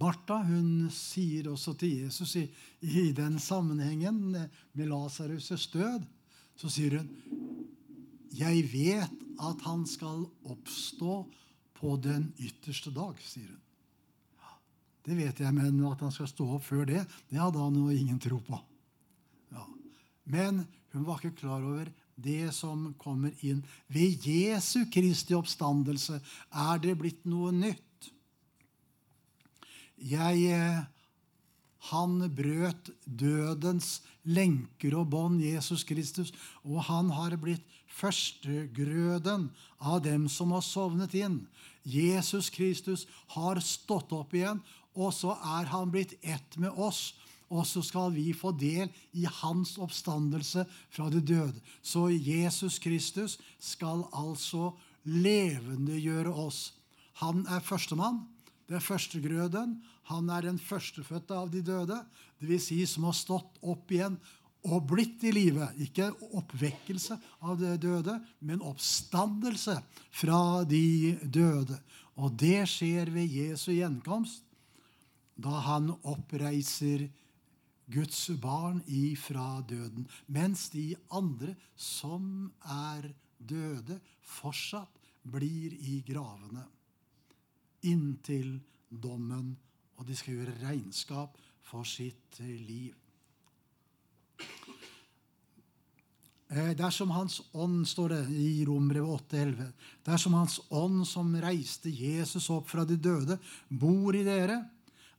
Martha 0.00 0.40
hun 0.48 0.88
sier 0.90 1.50
også 1.52 1.76
til 1.78 2.02
Jesus 2.02 2.34
i, 2.40 2.46
i 2.80 3.12
den 3.14 3.38
sammenhengen 3.38 4.18
med 4.32 4.88
Lasarus' 4.90 5.68
død, 5.72 6.08
så 6.56 6.72
sier 6.72 6.98
hun 6.98 7.12
jeg 8.32 8.64
vet 8.72 9.24
at 9.42 9.64
han 9.66 9.84
skal 9.88 10.24
oppstå 10.48 11.22
på 11.78 11.96
den 12.02 12.30
ytterste 12.38 12.92
dag, 12.94 13.18
sier 13.20 13.50
hun. 13.50 13.58
Det 15.02 15.16
vet 15.18 15.40
jeg, 15.42 15.50
men 15.54 15.80
at 15.88 16.02
han 16.04 16.12
skal 16.14 16.28
stå 16.30 16.46
opp 16.56 16.62
før 16.68 16.86
det, 16.86 17.00
det 17.30 17.40
hadde 17.40 17.58
han 17.58 17.74
jo 17.74 17.88
ingen 17.90 18.20
tro 18.22 18.38
på. 18.46 18.58
Ja. 19.50 19.64
Men 20.30 20.62
hun 20.94 21.06
var 21.08 21.18
ikke 21.18 21.40
klar 21.42 21.64
over 21.64 21.90
det 22.22 22.52
som 22.54 22.92
kommer 23.00 23.34
inn. 23.42 23.64
Ved 23.90 24.22
Jesu 24.28 24.84
Kristi 24.92 25.34
oppstandelse 25.34 26.20
er 26.20 26.82
det 26.84 26.94
blitt 27.00 27.26
noe 27.26 27.50
nytt. 27.56 28.10
Jeg 30.02 30.46
eh, 30.50 30.82
Han 31.90 32.20
brøt 32.30 32.92
dødens 33.06 34.04
lenker 34.22 34.94
og 34.94 35.08
bånd, 35.10 35.40
Jesus 35.42 35.82
Kristus, 35.82 36.30
og 36.62 36.84
han 36.86 37.10
har 37.10 37.34
blitt 37.42 37.66
førstegrøden 37.92 39.48
av 39.78 40.02
dem 40.04 40.28
som 40.32 40.52
har 40.56 40.64
sovnet 40.64 41.14
inn. 41.18 41.42
Jesus 41.82 42.50
Kristus 42.50 43.06
har 43.34 43.60
stått 43.64 44.12
opp 44.14 44.34
igjen, 44.34 44.62
og 44.94 45.12
så 45.16 45.36
er 45.58 45.70
han 45.72 45.92
blitt 45.92 46.14
ett 46.20 46.56
med 46.60 46.72
oss. 46.76 47.12
Og 47.52 47.66
så 47.68 47.82
skal 47.84 48.14
vi 48.14 48.30
få 48.32 48.54
del 48.56 48.88
i 49.12 49.26
hans 49.28 49.74
oppstandelse 49.76 50.64
fra 50.92 51.10
de 51.12 51.20
døde. 51.20 51.60
Så 51.84 52.08
Jesus 52.08 52.78
Kristus 52.80 53.36
skal 53.60 54.06
altså 54.16 54.70
levendegjøre 55.04 56.32
oss. 56.32 56.70
Han 57.20 57.44
er 57.52 57.60
førstemann. 57.60 58.22
Det 58.68 58.78
er 58.78 58.86
førstegrøden. 58.86 59.82
Han 60.08 60.30
er 60.32 60.48
den 60.48 60.58
førstefødte 60.58 61.36
av 61.36 61.50
de 61.52 61.60
døde, 61.64 61.98
dvs. 62.40 62.70
Si 62.70 62.80
som 62.88 63.04
har 63.06 63.16
stått 63.16 63.60
opp 63.60 63.92
igjen 63.92 64.16
og 64.68 64.86
blitt 64.92 65.24
i 65.26 65.32
live. 65.34 65.68
Ikke 65.82 66.10
oppvekkelse 66.38 67.18
av 67.42 67.58
de 67.60 67.74
døde, 67.80 68.18
men 68.40 68.62
oppstandelse 68.64 69.78
fra 70.14 70.62
de 70.68 71.16
døde. 71.22 71.78
Og 72.20 72.34
det 72.38 72.64
skjer 72.70 73.10
ved 73.14 73.30
Jesu 73.32 73.72
gjenkomst, 73.72 74.44
da 75.42 75.62
han 75.64 75.90
oppreiser 76.04 77.08
Guds 77.92 78.20
barn 78.40 78.78
ifra 78.86 79.62
døden, 79.68 80.06
mens 80.30 80.68
de 80.72 80.92
andre 81.10 81.56
som 81.74 82.52
er 82.62 83.08
døde, 83.38 83.98
fortsatt 84.22 85.00
blir 85.26 85.74
i 85.74 85.98
gravene 86.06 86.62
inntil 87.82 88.60
dommen, 88.88 89.54
og 89.98 90.06
de 90.06 90.16
skal 90.16 90.38
gjøre 90.38 90.58
regnskap 90.62 91.38
for 91.66 91.86
sitt 91.88 92.38
liv. 92.40 92.94
Dersom 96.76 97.10
Hans 97.10 97.40
ånd, 97.52 97.88
står 97.88 98.08
det 98.12 98.20
i 98.36 98.64
Rombrevet 98.68 99.32
8,11, 99.32 99.72
dersom 100.04 100.34
Hans 100.36 100.60
ånd 100.68 101.06
som 101.08 101.32
reiste 101.40 101.90
Jesus 101.90 102.50
opp 102.52 102.68
fra 102.70 102.84
de 102.88 102.98
døde, 103.00 103.38
bor 103.68 104.16
i 104.16 104.24
dere, 104.26 104.58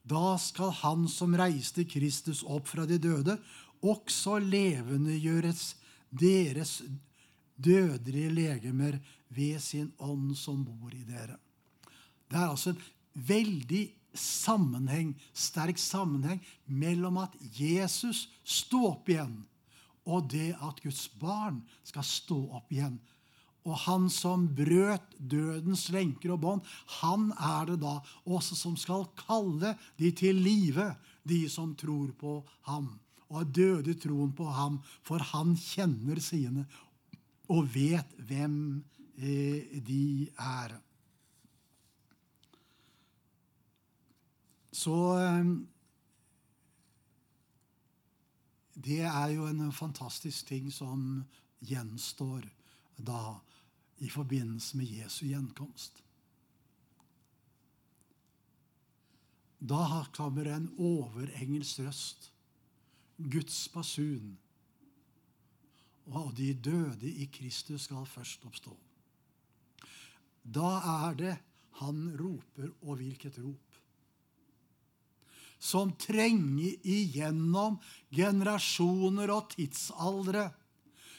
da 0.04 0.36
skal 0.38 0.74
Han 0.84 1.08
som 1.10 1.36
reiste 1.40 1.86
Kristus 1.88 2.44
opp 2.44 2.68
fra 2.68 2.86
de 2.86 3.00
døde, 3.02 3.38
også 3.84 4.38
levendegjøres 4.44 5.74
deres 6.14 6.82
dødelige 7.56 8.32
legemer 8.32 9.00
ved 9.34 9.60
sin 9.62 9.92
ånd 10.00 10.36
som 10.38 10.64
bor 10.66 10.94
i 10.94 11.04
dere. 11.08 11.38
Det 12.30 12.40
er 12.40 12.50
altså 12.50 12.74
en 12.74 12.84
veldig 13.14 13.84
sammenheng, 14.14 15.14
sterk 15.34 15.80
sammenheng 15.82 16.42
mellom 16.66 17.18
at 17.24 17.36
Jesus 17.58 18.28
sto 18.46 18.86
opp 18.92 19.10
igjen, 19.10 19.42
og 20.06 20.30
det 20.32 20.52
at 20.60 20.82
Guds 20.84 21.08
barn 21.20 21.62
skal 21.88 22.06
stå 22.08 22.40
opp 22.60 22.72
igjen. 22.74 22.98
Og 23.64 23.78
han 23.86 24.10
som 24.12 24.50
brøt 24.52 25.14
dødens 25.18 25.88
lenker 25.96 26.34
og 26.36 26.42
bånd, 26.44 26.66
han 27.00 27.30
er 27.38 27.72
det 27.72 27.80
da 27.86 27.96
også 28.28 28.58
som 28.60 28.76
skal 28.80 29.08
kalle 29.20 29.76
de 30.00 30.12
til 30.12 30.42
live, 30.44 30.90
de 31.24 31.46
som 31.52 31.72
tror 31.80 32.12
på 32.20 32.42
ham. 32.68 32.92
Og 33.34 33.48
døde 33.56 33.96
troen 33.98 34.34
på 34.36 34.50
ham, 34.52 34.82
for 35.08 35.24
han 35.32 35.56
kjenner 35.58 36.20
sine 36.22 36.68
og 37.52 37.68
vet 37.74 38.12
hvem 38.28 38.56
eh, 39.18 39.80
de 39.84 40.28
er. 40.40 40.76
Så 44.74 44.98
eh, 45.22 45.54
Det 48.74 49.02
er 49.06 49.28
jo 49.36 49.46
en 49.48 49.72
fantastisk 49.72 50.48
ting 50.50 50.72
som 50.74 51.24
gjenstår 51.62 52.48
da 52.98 53.40
i 54.02 54.10
forbindelse 54.10 54.78
med 54.78 54.90
Jesu 54.90 55.26
gjenkomst. 55.28 56.02
Da 59.64 60.06
kommer 60.12 60.50
en 60.52 60.68
overengelsk 60.78 61.86
røst, 61.86 62.32
Guds 63.18 63.68
basun, 63.72 64.34
og 66.12 66.34
de 66.36 66.50
døde 66.54 67.08
i 67.08 67.30
Kristus 67.32 67.86
skal 67.88 68.06
først 68.10 68.44
oppstå. 68.46 68.74
Da 70.44 70.72
er 71.08 71.16
det 71.16 71.36
han 71.80 72.10
roper, 72.20 72.74
og 72.82 73.00
hvilket 73.00 73.40
rop 73.40 73.73
som 75.64 75.94
trenger 75.96 76.76
igjennom 76.84 77.78
generasjoner 78.12 79.32
og 79.32 79.54
tidsaldre. 79.56 80.50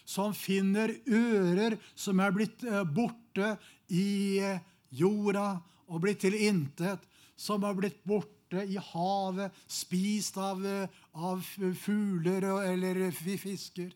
Som 0.05 0.35
finner 0.37 0.93
ører 1.09 1.79
som 1.97 2.21
er 2.21 2.35
blitt 2.37 2.65
eh, 2.69 2.83
borte 2.85 3.55
i 3.89 4.37
eh, 4.45 4.61
jorda 4.93 5.47
og 5.89 6.03
blitt 6.05 6.21
til 6.27 6.37
intet. 6.37 7.01
Som 7.41 7.65
har 7.65 7.73
blitt 7.79 8.03
borte 8.05 8.67
i 8.69 8.77
havet, 8.93 9.57
spist 9.65 10.37
av, 10.37 10.61
eh, 10.61 10.93
av 11.17 11.41
fugler 11.81 12.45
eller 12.69 13.07
fisker 13.17 13.95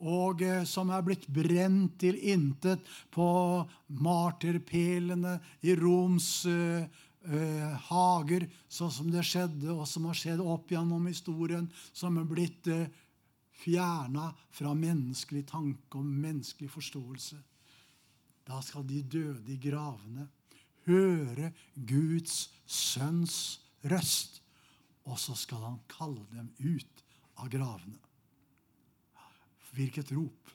og 0.00 0.40
som 0.64 0.88
er 0.96 1.02
blitt 1.04 1.26
brent 1.28 1.98
til 2.00 2.16
intet 2.32 2.86
på 3.12 3.26
marterpelene 4.00 5.34
i 5.60 5.74
Roms 5.76 6.30
eh, 7.28 7.76
hager, 7.90 8.46
sånn 8.68 8.92
som 8.94 9.12
det 9.12 9.24
skjedde, 9.26 9.68
og 9.74 9.86
som 9.88 10.08
har 10.08 10.18
skjedd 10.18 10.42
opp 10.42 10.72
gjennom 10.72 11.06
historien, 11.10 11.68
som 11.92 12.18
er 12.20 12.28
blitt 12.28 12.68
eh, 12.70 12.88
fjerna 13.60 14.30
fra 14.54 14.74
menneskelig 14.76 15.44
tanke 15.50 16.00
og 16.00 16.06
menneskelig 16.06 16.70
forståelse. 16.72 17.40
Da 18.48 18.60
skal 18.64 18.86
de 18.88 19.02
døde 19.04 19.52
i 19.52 19.60
gravene 19.60 20.28
høre 20.88 21.52
Guds 21.74 22.48
sønns 22.66 23.60
røst, 23.90 24.40
og 25.04 25.18
så 25.20 25.36
skal 25.38 25.64
han 25.64 25.80
kalle 25.90 26.24
dem 26.32 26.50
ut 26.58 27.04
av 27.40 27.50
gravene. 27.52 27.98
Hvilket 29.70 30.10
rop! 30.16 30.50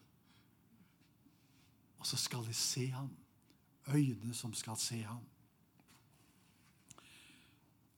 Og 2.01 2.09
så 2.09 2.19
skal 2.19 2.43
de 2.45 2.53
se 2.53 2.89
ham, 2.93 3.09
øyne 3.89 4.33
som 4.37 4.53
skal 4.53 4.77
se 4.77 4.99
ham. 5.01 5.23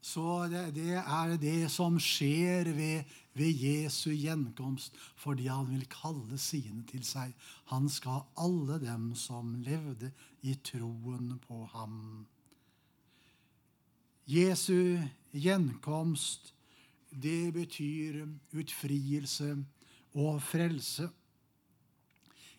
Så 0.08 0.47
det, 0.47 0.70
det, 0.78 0.93
er 1.01 1.34
det 1.41 1.68
som 1.72 1.97
skjer 1.99 2.70
ved, 2.78 3.10
ved, 3.36 3.51
Jesu 3.60 4.14
gjenkomst, 4.16 4.95
fordi 5.20 5.49
han 5.51 5.68
vil 5.68 5.84
kalle 5.91 6.39
sine 6.39 6.86
til 6.88 7.03
seg. 7.03 7.34
Han 7.74 7.89
skal 7.91 8.24
alle 8.39 8.80
dem 8.86 9.10
som 9.20 9.58
levde 9.66 10.14
i 10.47 10.55
troen 10.64 11.34
på 11.43 11.66
ham. 11.74 11.97
Jesu 14.28 14.95
gjenkomst, 15.36 16.53
det 17.12 17.53
betyr 17.55 18.24
utfrielse 18.55 19.53
og 20.16 20.39
frelse. 20.43 21.10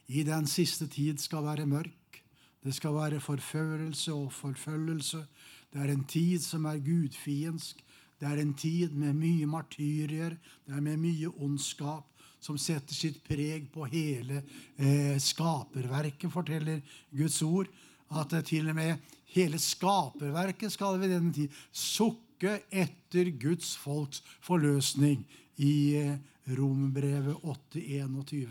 I 0.09 0.25
den 0.25 0.49
siste 0.49 0.89
tid 0.89 1.21
skal 1.21 1.49
være 1.49 1.69
mørk. 1.69 2.21
Det 2.65 2.75
skal 2.75 2.97
være 2.97 3.21
forførelse 3.21 4.13
og 4.13 4.33
forfølgelse. 4.33 5.25
Det 5.73 5.83
er 5.83 5.93
en 5.93 6.05
tid 6.09 6.43
som 6.43 6.67
er 6.69 6.81
gudfiendsk. 6.85 7.83
Det 8.19 8.27
er 8.27 8.41
en 8.43 8.55
tid 8.59 8.95
med 8.99 9.15
mye 9.15 9.47
martyrier, 9.47 10.35
det 10.67 10.75
er 10.75 10.83
med 10.83 10.99
mye 10.99 11.31
ondskap, 11.39 12.07
som 12.43 12.59
setter 12.59 12.95
sitt 12.95 13.21
preg 13.27 13.69
på 13.71 13.87
hele 13.91 14.41
eh, 14.79 15.15
skaperverket, 15.23 16.31
forteller 16.33 16.81
Guds 17.15 17.39
ord. 17.47 17.71
At 18.09 18.33
det 18.33 18.47
til 18.49 18.71
og 18.71 18.79
med 18.79 18.97
hele 19.35 19.59
skaperverket 19.61 20.73
skal 20.73 20.99
ved 20.99 21.13
denne 21.13 21.35
tid 21.35 21.55
sukke 21.71 22.61
etter 22.71 23.31
Guds 23.39 23.77
folks 23.77 24.23
forløsning 24.43 25.23
i 25.63 25.75
eh, 26.01 26.17
Rombrevet 26.59 27.37
8,21. 27.45 28.49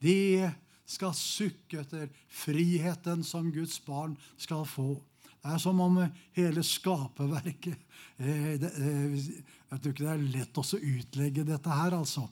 De 0.00 0.48
skal 0.86 1.12
sukke 1.18 1.82
etter 1.82 2.08
friheten 2.30 3.24
som 3.26 3.50
Guds 3.52 3.80
barn 3.82 4.14
skal 4.38 4.64
få. 4.68 5.00
Det 5.46 5.54
er 5.54 5.62
som 5.62 5.78
om 5.78 5.98
hele 6.34 6.62
skaperverket 6.66 7.76
eh, 8.18 8.56
eh, 8.58 9.12
Jeg 9.14 9.78
tror 9.78 9.92
ikke 9.92 10.02
det 10.02 10.10
er 10.10 10.24
lett 10.32 10.58
å 10.58 10.64
utlegge 10.74 11.44
dette 11.46 11.76
her, 11.78 11.94
altså. 11.94 12.24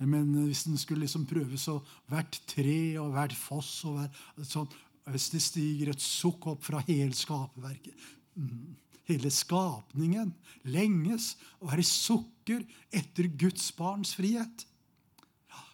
Men 0.00 0.30
hvis 0.46 0.64
en 0.68 0.78
skulle 0.80 1.04
liksom 1.04 1.26
prøve 1.28 1.58
så 1.60 1.78
hvert 2.08 2.38
tre 2.48 2.96
og 3.00 3.12
hvert 3.12 3.36
foss 3.36 3.70
og 3.88 3.98
hver, 3.98 4.24
sånn, 4.44 4.72
Hvis 5.12 5.28
det 5.34 5.42
stiger 5.44 5.92
et 5.92 6.02
sukk 6.04 6.48
opp 6.52 6.64
fra 6.64 6.80
hele 6.88 7.12
skaperverket 7.16 8.08
mm, 8.40 8.72
Hele 9.08 9.30
skapningen 9.32 10.32
lenges 10.64 11.34
og 11.60 11.76
er 11.76 11.84
i 11.84 11.86
sukker 11.86 12.64
etter 12.90 13.28
Guds 13.38 13.68
barns 13.76 14.16
frihet. 14.18 14.64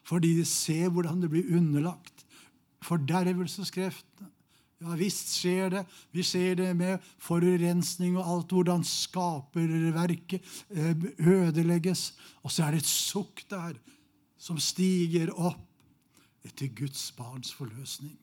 Fordi 0.05 0.35
de 0.37 0.45
ser 0.45 0.91
hvordan 0.93 1.23
det 1.23 1.31
blir 1.33 1.55
underlagt 1.57 2.27
fordervelseskreftene 2.85 4.32
ja 4.83 4.97
visst 4.99 5.33
skjer 5.37 5.71
det. 5.73 5.83
Vi 6.13 6.25
ser 6.27 6.57
det 6.59 6.71
med 6.77 7.03
forurensning 7.23 8.17
og 8.19 8.29
alt, 8.35 8.55
hvordan 8.55 8.85
skaperverket 8.87 10.43
eh, 10.71 11.07
ødelegges. 11.19 12.13
Og 12.43 12.53
så 12.53 12.67
er 12.67 12.75
det 12.75 12.83
et 12.83 12.91
sukk 12.91 13.45
der 13.51 13.79
som 14.43 14.59
stiger 14.59 15.31
opp 15.39 15.69
etter 16.43 16.73
Guds 16.75 17.13
barns 17.15 17.53
forløsning. 17.55 18.17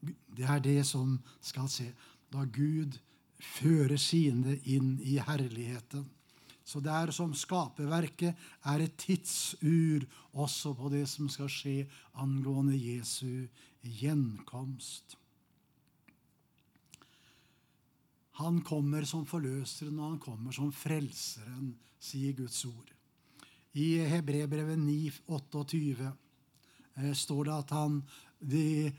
Det 0.00 0.46
er 0.48 0.62
det 0.64 0.80
som 0.88 1.18
skal 1.44 1.68
se 1.68 1.90
da 2.32 2.46
Gud 2.48 2.96
fører 3.40 4.00
sine 4.00 4.56
inn 4.64 4.96
i 5.04 5.18
herligheten. 5.20 6.06
Så 6.64 6.80
det 6.80 6.92
er 6.94 7.10
som 7.12 7.32
skaperverket 7.34 8.36
er 8.70 8.84
et 8.84 8.96
tidsur 9.00 10.04
også 10.38 10.72
på 10.78 10.90
det 10.92 11.06
som 11.10 11.28
skal 11.32 11.50
skje 11.50 11.88
angående 12.22 12.76
Jesu 12.78 13.48
gjenkomst. 13.82 15.19
Han 18.38 18.60
kommer 18.62 19.04
som 19.08 19.26
forløseren, 19.26 19.98
og 19.98 20.14
han 20.14 20.22
kommer 20.22 20.54
som 20.54 20.70
frelseren, 20.72 21.74
sier 22.00 22.32
Guds 22.38 22.62
ord. 22.68 22.92
I 23.76 24.00
Hebrebrevet 24.08 24.78
9, 24.80 25.10
28 25.28 26.08
eh, 26.08 27.12
står 27.14 27.44
det 27.46 27.54
at 27.54 27.74
han 27.76 28.00
de, 28.40 28.90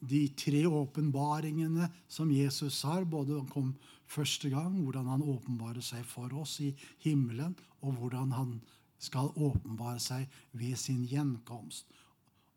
de 0.00 0.26
tre 0.36 0.64
åpenbaringene 0.66 1.88
som 2.10 2.32
Jesus 2.32 2.82
har, 2.88 3.06
både 3.08 3.38
han 3.38 3.48
kom 3.52 3.72
første 4.12 4.50
gang, 4.52 4.74
hvordan 4.82 5.08
han 5.14 5.24
åpenbarer 5.24 5.84
seg 5.84 6.04
for 6.08 6.32
oss 6.42 6.58
i 6.60 6.72
himmelen, 7.04 7.54
og 7.80 7.96
hvordan 8.00 8.34
han 8.36 8.56
skal 9.02 9.32
åpenbare 9.34 10.00
seg 10.02 10.28
ved 10.52 10.76
sin 10.78 11.06
gjenkomst. 11.08 11.86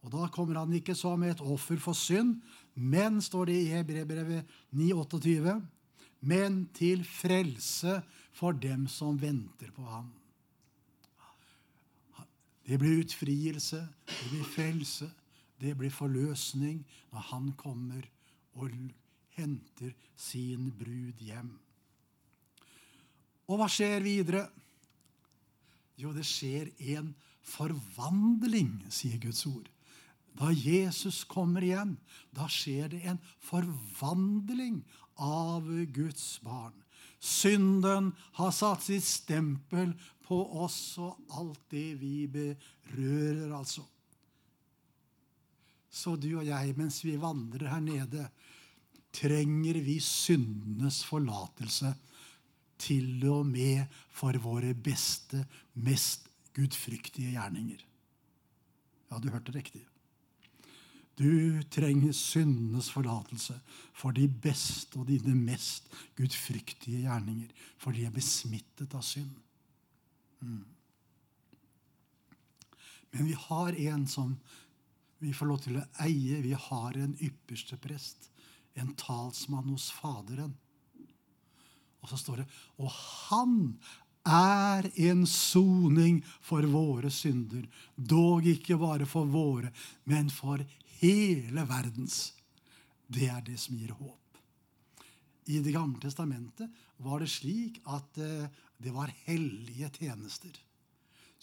Og 0.05 0.11
Da 0.13 0.27
kommer 0.29 0.59
han 0.59 0.73
ikke 0.77 0.93
som 0.93 1.23
et 1.25 1.41
offer 1.41 1.79
for 1.81 1.97
synd, 1.97 2.37
men, 2.75 3.21
står 3.21 3.45
det 3.49 3.55
i 3.57 3.71
Hebrebrevet 3.71 4.45
9, 4.75 4.91
28, 4.93 5.55
men 6.25 6.65
til 6.73 7.03
frelse 7.05 7.99
for 8.35 8.57
dem 8.57 8.87
som 8.91 9.17
venter 9.21 9.71
på 9.75 9.85
ham. 9.85 10.09
Det 12.65 12.79
blir 12.81 13.03
utfrielse, 13.03 13.83
det 14.09 14.29
blir 14.31 14.47
frelse, 14.49 15.09
det 15.61 15.75
blir 15.77 15.93
forløsning 15.93 16.81
når 17.13 17.27
han 17.29 17.51
kommer 17.57 18.07
og 18.57 18.73
henter 19.37 19.93
sin 20.17 20.71
brud 20.73 21.21
hjem. 21.21 21.53
Og 23.45 23.61
hva 23.61 23.69
skjer 23.69 24.01
videre? 24.01 24.47
Jo, 26.01 26.09
det 26.15 26.25
skjer 26.25 26.71
en 26.97 27.13
forvandling, 27.45 28.79
sier 28.89 29.21
Guds 29.21 29.45
ord. 29.45 29.69
Da 30.35 30.49
Jesus 30.51 31.21
kommer 31.29 31.63
igjen, 31.63 31.93
da 32.35 32.49
skjer 32.51 32.89
det 32.91 33.03
en 33.07 33.21
forvandling 33.45 34.81
av 35.21 35.67
Guds 35.95 36.41
barn. 36.43 36.75
Synden 37.19 38.11
har 38.37 38.51
satt 38.53 38.83
sitt 38.85 39.05
stempel 39.05 39.93
på 40.25 40.37
oss 40.63 40.97
og 41.01 41.17
alt 41.39 41.61
det 41.73 41.95
vi 42.01 42.27
berører, 42.31 43.53
altså. 43.55 43.85
Så 45.95 46.17
du 46.19 46.33
og 46.35 46.45
jeg, 46.45 46.75
mens 46.77 46.99
vi 47.05 47.15
vandrer 47.19 47.69
her 47.71 47.83
nede, 47.83 48.27
trenger 49.15 49.79
vi 49.85 49.95
syndenes 50.03 50.99
forlatelse 51.07 51.93
til 52.81 53.23
og 53.31 53.45
med 53.47 53.85
for 54.11 54.35
våre 54.43 54.73
beste, 54.75 55.45
mest 55.79 56.27
gudfryktige 56.55 57.35
gjerninger. 57.37 57.79
Ja, 59.11 59.19
du 59.21 59.29
hørte 59.31 59.55
riktig. 59.55 59.85
Du 61.15 61.63
trenger 61.71 62.11
syndenes 62.11 62.89
forlatelse 62.91 63.55
for 63.95 64.15
de 64.15 64.27
beste 64.27 64.99
og 64.99 65.07
dine 65.07 65.35
mest 65.37 65.87
gudfryktige 66.17 67.05
gjerninger, 67.05 67.51
for 67.79 67.95
de 67.95 68.03
er 68.03 68.15
besmittet 68.15 68.95
av 68.95 69.03
synd. 69.05 69.31
Mm. 70.43 70.65
Men 73.15 73.29
vi 73.29 73.37
har 73.45 73.79
en 73.93 74.03
som 74.11 74.35
vi 75.23 75.31
får 75.33 75.47
lov 75.47 75.61
til 75.63 75.79
å 75.79 75.85
eie. 76.03 76.41
Vi 76.43 76.51
har 76.51 76.97
en 76.99 77.15
ypperste 77.23 77.79
prest, 77.81 78.29
en 78.75 78.91
talsmann 78.99 79.71
hos 79.71 79.87
Faderen. 79.95 80.51
Og 82.03 82.11
så 82.11 82.19
står 82.21 82.43
det 82.43 82.49
Og 82.83 82.91
han 82.91 83.55
er 84.25 84.87
en 85.07 85.25
soning 85.29 86.21
for 86.41 86.65
våre 86.69 87.11
synder. 87.13 87.67
Dog 87.95 88.47
ikke 88.49 88.77
bare 88.81 89.05
for 89.05 89.29
våre, 89.29 89.71
men 90.09 90.29
for 90.33 90.63
hele 90.99 91.65
verdens. 91.69 92.33
Det 93.07 93.29
er 93.29 93.41
det 93.45 93.59
som 93.61 93.77
gir 93.77 93.93
håp. 93.93 94.21
I 95.45 95.59
Det 95.61 95.73
gamle 95.73 96.01
testamentet 96.01 96.69
var 97.05 97.19
det 97.21 97.29
slik 97.29 97.77
at 97.85 98.17
eh, 98.17 98.47
det 98.81 98.93
var 98.93 99.13
hellige 99.27 99.91
tjenester 99.99 100.55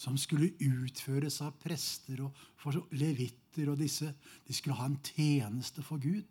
som 0.02 0.16
skulle 0.18 0.50
utføres 0.58 1.40
av 1.44 1.54
prester 1.62 2.24
og 2.24 2.78
levitter 2.98 3.70
og 3.70 3.78
disse. 3.78 4.08
De 4.46 4.54
skulle 4.56 4.78
ha 4.80 4.88
en 4.88 4.98
tjeneste 5.06 5.84
for 5.86 6.02
Gud. 6.02 6.26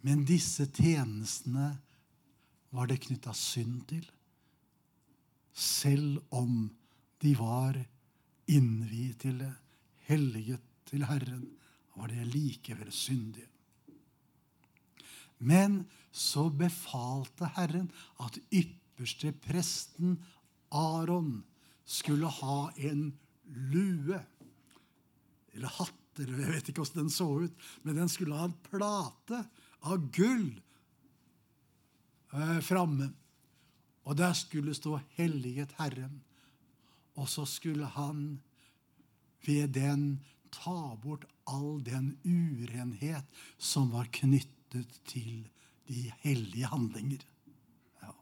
Men 0.00 0.24
disse 0.24 0.64
tjenestene 0.72 1.74
var 2.70 2.90
det 2.90 3.00
knytta 3.06 3.34
synd 3.34 3.82
til. 3.90 4.04
Selv 5.52 6.20
om 6.30 6.68
de 7.22 7.34
var 7.38 7.78
innviet 8.50 9.20
til 9.24 9.40
det, 9.42 9.52
helliget 10.10 10.62
til 10.90 11.04
Herren, 11.06 11.46
var 11.94 12.10
de 12.10 12.24
likevel 12.24 12.92
syndige. 12.94 13.48
Men 15.38 15.84
så 16.12 16.48
befalte 16.52 17.48
Herren 17.56 17.88
at 18.20 18.38
ypperste 18.52 19.32
presten 19.32 20.18
Aron 20.70 21.40
skulle 21.84 22.28
ha 22.40 22.70
en 22.76 23.10
lue. 23.72 24.18
Eller 25.54 25.72
hatt, 25.80 26.18
eller 26.18 26.44
jeg 26.44 26.54
vet 26.54 26.70
ikke 26.70 26.84
hvordan 26.84 27.06
den 27.06 27.14
så 27.14 27.28
ut. 27.46 27.70
Men 27.82 28.02
den 28.02 28.12
skulle 28.12 28.36
ha 28.38 28.46
en 28.50 28.58
plate 28.70 29.44
av 29.88 30.10
gull 30.14 30.52
eh, 32.32 32.60
framme. 32.60 33.12
Og 34.04 34.18
der 34.18 34.32
skulle 34.32 34.74
stå 34.74 34.98
'Helliget 34.98 35.72
Herren'. 35.78 36.20
Og 37.14 37.28
så 37.28 37.44
skulle 37.44 37.86
han 37.86 38.40
ved 39.46 39.68
den 39.68 40.20
ta 40.52 40.94
bort 41.02 41.24
all 41.46 41.84
den 41.84 42.18
urenhet 42.24 43.24
som 43.58 43.92
var 43.92 44.08
knyttet 44.12 45.00
til 45.06 45.48
de 45.88 46.12
hellige 46.20 46.66
handlinger. 46.66 47.24
Ja. 48.02 48.12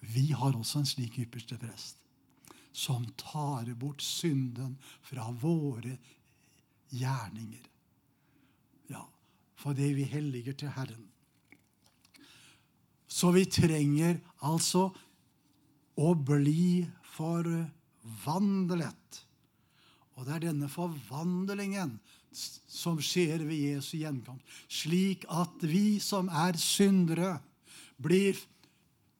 Vi 0.00 0.26
har 0.26 0.56
også 0.56 0.78
en 0.78 0.86
slik 0.86 1.18
ypperste 1.18 1.58
prest 1.58 2.00
som 2.74 3.06
tar 3.16 3.74
bort 3.74 4.02
synden 4.02 4.74
fra 5.02 5.30
våre 5.30 5.94
gjerninger. 6.90 7.68
Ja, 8.90 9.04
for 9.54 9.72
det 9.78 9.92
vi 9.94 10.02
helliger 10.10 10.56
til 10.58 10.72
Herren. 10.74 11.06
Så 13.14 13.30
vi 13.30 13.44
trenger 13.46 14.16
altså 14.42 14.88
å 15.94 16.14
bli 16.18 16.82
forvandlet. 17.14 19.20
Og 20.14 20.26
det 20.26 20.34
er 20.34 20.42
denne 20.48 20.68
forvandlingen 20.70 21.94
som 22.34 22.98
skjer 22.98 23.44
ved 23.46 23.70
Jesu 23.70 24.00
gjenkomst. 24.00 24.42
Slik 24.66 25.22
at 25.30 25.62
vi 25.62 26.00
som 26.02 26.26
er 26.26 26.58
syndere, 26.58 27.38
blir 28.02 28.34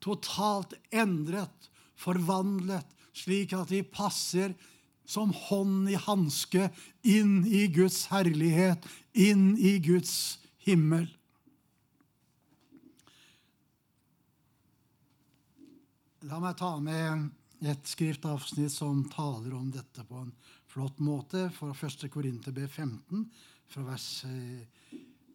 totalt 0.02 0.74
endret, 0.90 1.70
forvandlet, 1.94 2.86
slik 3.14 3.54
at 3.54 3.70
vi 3.70 3.84
passer 3.86 4.56
som 5.06 5.30
hånd 5.46 5.86
i 5.92 6.00
hanske 6.00 6.66
inn 7.06 7.44
i 7.46 7.68
Guds 7.70 8.08
herlighet, 8.10 8.82
inn 9.14 9.54
i 9.54 9.78
Guds 9.84 10.40
himmel. 10.66 11.06
La 16.24 16.38
meg 16.40 16.54
ta 16.56 16.70
med 16.80 17.66
et 17.68 17.88
skriftavsnitt 17.90 18.72
som 18.72 19.02
taler 19.12 19.52
om 19.52 19.66
dette 19.72 20.00
på 20.08 20.22
en 20.22 20.30
flott 20.72 21.02
måte, 21.04 21.50
fra 21.52 21.74
1. 21.76 22.06
Korinterbrev 22.08 22.70
15, 22.70 23.26
fra 23.68 23.84
vers 23.84 24.06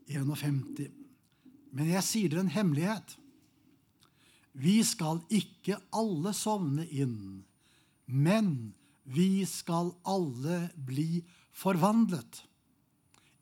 51. 0.09 0.57
Eh, 0.81 0.89
Men 1.77 1.91
jeg 1.91 2.01
sier 2.07 2.33
dere 2.33 2.41
en 2.41 2.49
hemmelighet. 2.55 3.13
Vi 4.57 4.79
skal 4.81 5.21
ikke 5.29 5.77
alle 5.93 6.33
sovne 6.33 6.87
inn, 6.89 7.45
men 8.09 8.73
vi 9.05 9.45
skal 9.45 9.93
alle 10.09 10.71
bli 10.73 11.21
forvandlet. 11.53 12.41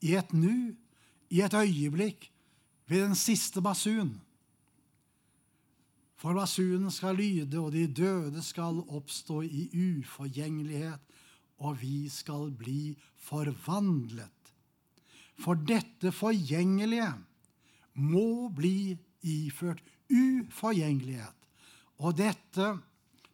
I 0.04 0.20
et 0.20 0.36
nu, 0.36 0.76
i 1.32 1.42
et 1.48 1.56
øyeblikk, 1.56 2.28
ved 2.92 3.08
den 3.08 3.16
siste 3.16 3.64
basun. 3.64 4.18
For 6.18 6.34
basunen 6.34 6.90
skal 6.94 7.20
lyde, 7.20 7.60
og 7.62 7.72
de 7.76 7.86
døde 7.88 8.42
skal 8.42 8.82
oppstå 8.90 9.44
i 9.46 9.68
uforgjengelighet, 9.74 11.02
og 11.62 11.78
vi 11.82 12.10
skal 12.10 12.50
bli 12.58 12.96
forvandlet. 13.22 14.34
For 15.38 15.54
dette 15.54 16.12
forgjengelige 16.12 17.12
må 18.02 18.50
bli 18.54 18.98
iført 19.22 19.84
uforgjengelighet, 20.10 21.36
og 22.02 22.18
dette 22.18 22.72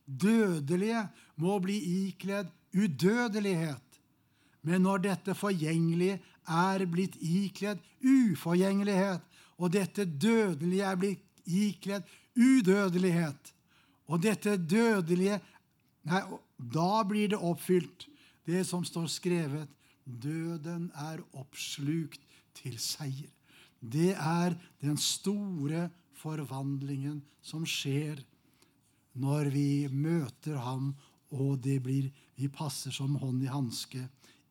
dødelige 0.08 1.06
må 1.40 1.60
bli 1.64 1.78
ikledd 2.08 2.52
udødelighet. 2.76 4.00
Men 4.64 4.84
når 4.84 5.04
dette 5.04 5.36
forgjengelige 5.36 6.20
er 6.48 6.84
blitt 6.92 7.16
ikledd 7.20 7.80
uforgjengelighet, 8.04 9.24
og 9.60 9.72
dette 9.72 10.04
dødelige 10.06 10.88
er 10.88 11.00
blitt 11.00 11.44
ikledd 11.48 12.08
udødelighet. 12.36 13.54
Og 14.08 14.22
dette 14.24 14.58
dødelige 14.58 15.40
nei, 16.04 16.22
Da 16.74 17.04
blir 17.04 17.28
det 17.28 17.40
oppfylt, 17.40 18.08
det 18.48 18.64
som 18.68 18.86
står 18.88 19.08
skrevet. 19.12 19.68
Døden 20.06 20.92
er 20.96 21.20
oppslukt 21.34 22.22
til 22.56 22.78
seier. 22.80 23.32
Det 23.80 24.14
er 24.16 24.56
den 24.82 24.98
store 24.98 25.90
forvandlingen 26.16 27.22
som 27.44 27.66
skjer 27.68 28.22
når 29.14 29.52
vi 29.54 29.88
møter 29.92 30.58
ham, 30.58 30.94
og 31.34 31.60
blir, 31.62 32.12
vi 32.38 32.48
passer 32.48 32.94
som 32.94 33.16
hånd 33.18 33.44
i 33.44 33.50
hanske 33.50 34.04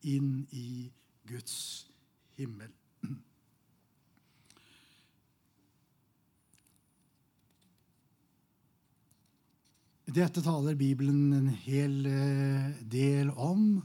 inn 0.03 0.43
i 0.51 0.91
Guds 1.27 1.87
himmel. 2.35 2.71
Dette 10.03 10.41
taler 10.43 10.75
Bibelen 10.75 11.31
en 11.31 11.45
hel 11.63 12.03
eh, 12.05 12.75
del 12.91 13.29
om. 13.39 13.79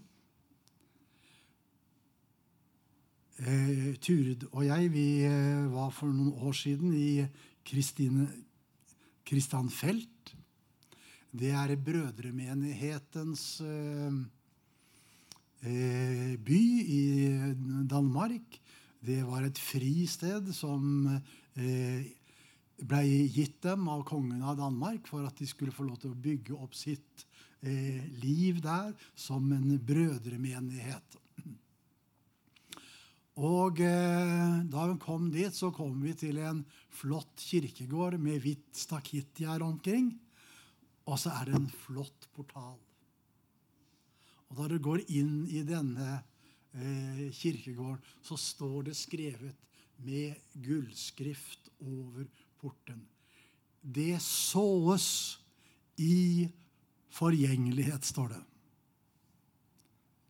Eh, 3.39 3.95
Turid 4.03 4.43
og 4.51 4.67
jeg 4.67 4.91
vi 4.91 5.23
eh, 5.29 5.71
var 5.71 5.93
for 5.95 6.11
noen 6.11 6.35
år 6.43 6.51
siden 6.59 6.91
i 6.91 7.23
Kristianfelt. 7.63 10.35
Det 11.31 11.55
er 11.55 11.77
brødremenighetens 11.87 13.63
by 15.63 16.83
i 16.83 17.31
Danmark. 17.87 18.59
Det 18.99 19.23
var 19.29 19.45
et 19.47 19.59
fristed 19.61 20.51
som 20.57 21.21
ble 22.79 23.03
gitt 23.27 23.63
dem 23.65 23.89
av 23.91 24.05
kongen 24.07 24.43
av 24.43 24.59
Danmark 24.59 25.09
for 25.11 25.27
at 25.27 25.39
de 25.39 25.49
skulle 25.51 25.75
få 25.75 25.87
lov 25.89 25.99
til 26.03 26.13
å 26.15 26.21
bygge 26.27 26.59
opp 26.59 26.77
sitt 26.79 27.25
eh, 27.63 28.05
liv 28.23 28.61
der 28.63 28.93
som 29.19 29.51
en 29.53 29.79
brødremenighet. 29.83 31.19
Og 33.39 33.79
eh, 33.87 34.55
da 34.67 34.87
vi 34.91 34.97
kom 35.03 35.29
dit, 35.31 35.55
så 35.55 35.71
kom 35.75 36.01
vi 36.03 36.15
til 36.19 36.41
en 36.43 36.65
flott 36.99 37.39
kirkegård 37.39 38.19
med 38.19 38.43
hvitt 38.43 38.73
stakittgjerde 38.79 39.67
omkring. 39.67 40.11
Og 41.07 41.21
så 41.23 41.33
er 41.39 41.47
det 41.49 41.59
en 41.61 41.71
flott 41.87 42.27
portal. 42.35 42.79
Og 44.49 44.59
da 44.59 44.67
du 44.71 44.79
går 44.83 45.05
inn 45.13 45.45
i 45.55 45.63
denne 45.67 46.19
eh, 46.75 47.29
kirkegården, 47.31 48.03
så 48.27 48.39
står 48.39 48.91
det 48.91 48.99
skrevet 48.99 49.65
med 50.03 50.35
gullskrift 50.63 51.71
over 51.79 52.27
porten. 52.61 53.05
Det 53.81 54.19
såes 54.23 55.39
i 55.99 56.49
forgjengelighet, 57.15 58.05
står 58.05 58.35
det. 58.35 58.43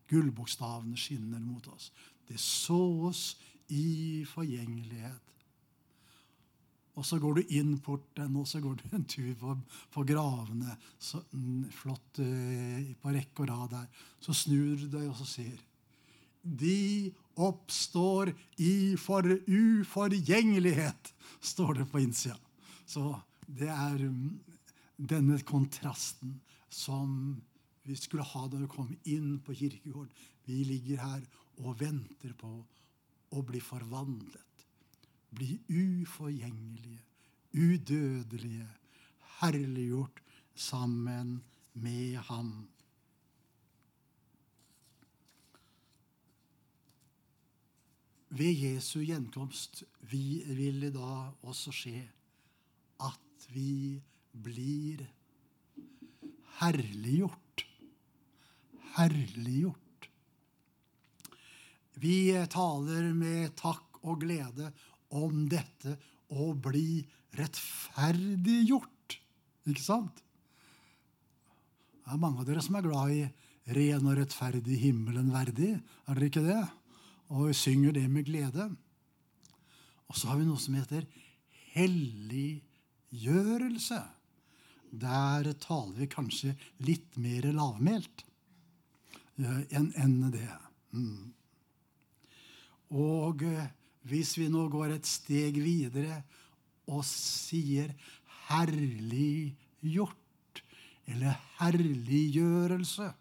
Gullbokstavene 0.09 0.97
skinner 0.97 1.41
mot 1.43 1.67
oss. 1.69 1.91
Det 2.29 2.39
såes 2.41 3.37
i 3.73 4.25
forgjengelighet. 4.29 5.25
Og 6.99 7.07
så 7.07 7.21
går 7.23 7.39
du 7.39 7.53
inn 7.55 7.77
porten, 7.79 8.35
og 8.41 8.49
så 8.51 8.59
går 8.63 8.81
du 8.81 8.97
en 8.97 9.05
tur 9.07 9.35
på, 9.39 9.55
på 9.95 10.03
gravene. 10.09 10.75
Så, 10.99 11.21
mm, 11.31 11.69
flott 11.71 12.19
uh, 12.25 12.89
på 12.99 13.13
rekke 13.15 13.45
og 13.45 13.51
rad 13.53 13.75
der. 13.77 14.07
Så 14.25 14.35
snur 14.35 14.75
du 14.81 14.89
deg 14.91 15.07
og 15.07 15.15
så 15.21 15.29
ser. 15.29 15.61
De 16.49 17.13
oppstår 17.39 18.33
i 18.57 18.97
for 18.99 19.27
uforgjengelighet, 19.47 21.13
står 21.41 21.83
det 21.83 21.87
på 21.93 22.01
innsida. 22.03 22.39
Så 22.89 23.13
det 23.47 23.69
er 23.69 24.05
um, 24.09 24.39
denne 24.97 25.39
kontrasten 25.47 26.39
som 26.73 27.37
vi 27.89 27.97
skulle 27.97 28.27
ha 28.27 28.47
da 28.49 28.61
vi 28.61 28.69
kom 28.71 28.91
inn 29.09 29.39
på 29.45 29.55
kirkegården. 29.57 30.13
Vi 30.49 30.63
ligger 30.65 31.05
her 31.05 31.23
og 31.65 31.79
venter 31.81 32.33
på 32.37 32.51
å 33.37 33.45
bli 33.45 33.61
forvandlet. 33.61 34.65
Bli 35.37 35.59
uforgjengelige, 35.69 37.03
udødelige, 37.53 38.69
herliggjort 39.41 40.23
sammen 40.57 41.39
med 41.77 42.17
ham. 42.29 42.53
Ved 48.29 48.61
Jesu 48.61 49.01
gjenkomst 49.07 49.83
vil 50.11 50.81
det 50.83 50.93
da 50.97 51.31
også 51.49 51.73
skje 51.73 52.03
at 53.01 53.47
vi 53.55 53.97
blir 54.33 55.07
herliggjort. 56.61 57.65
Herliggjort. 58.99 60.09
Vi 61.99 62.31
taler 62.53 63.11
med 63.17 63.57
takk 63.59 64.03
og 64.05 64.21
glede 64.23 64.71
om 65.17 65.47
dette 65.51 65.97
å 66.29 66.53
bli 66.53 67.01
rettferdiggjort. 67.39 69.19
Ikke 69.69 69.85
sant? 69.85 70.21
Det 72.05 72.13
er 72.13 72.21
mange 72.21 72.43
av 72.43 72.49
dere 72.49 72.63
som 72.65 72.77
er 72.79 72.87
glad 72.87 73.15
i 73.17 73.25
ren 73.77 74.07
og 74.09 74.17
rettferdig 74.21 74.79
himmelen 74.81 75.33
verdig. 75.33 75.75
Er 76.09 76.17
dere 76.17 76.31
ikke 76.31 76.45
det? 76.45 76.61
Og 77.29 77.49
vi 77.49 77.55
synger 77.57 77.93
det 77.93 78.11
med 78.11 78.25
glede. 78.29 78.77
Og 80.09 80.17
så 80.17 80.29
har 80.31 80.39
vi 80.41 80.47
noe 80.49 80.61
som 80.61 80.75
heter 80.79 81.07
helliggjørelse. 81.75 84.01
Der 84.89 85.53
taler 85.61 85.95
vi 85.99 86.07
kanskje 86.09 86.57
litt 86.87 87.17
mer 87.21 87.53
lavmælt 87.53 88.25
eh, 89.37 89.63
enn 89.77 90.31
det. 90.33 90.49
Mm. 90.97 91.37
Og 92.97 93.43
eh, 93.45 93.69
hvis 94.09 94.41
vi 94.41 94.49
nå 94.49 94.65
går 94.73 94.97
et 94.97 95.07
steg 95.07 95.61
videre 95.61 96.25
og 96.89 97.05
sier 97.05 97.93
'herliggjort' 98.49 100.65
eller 101.05 101.37
'herliggjørelse', 101.59 103.13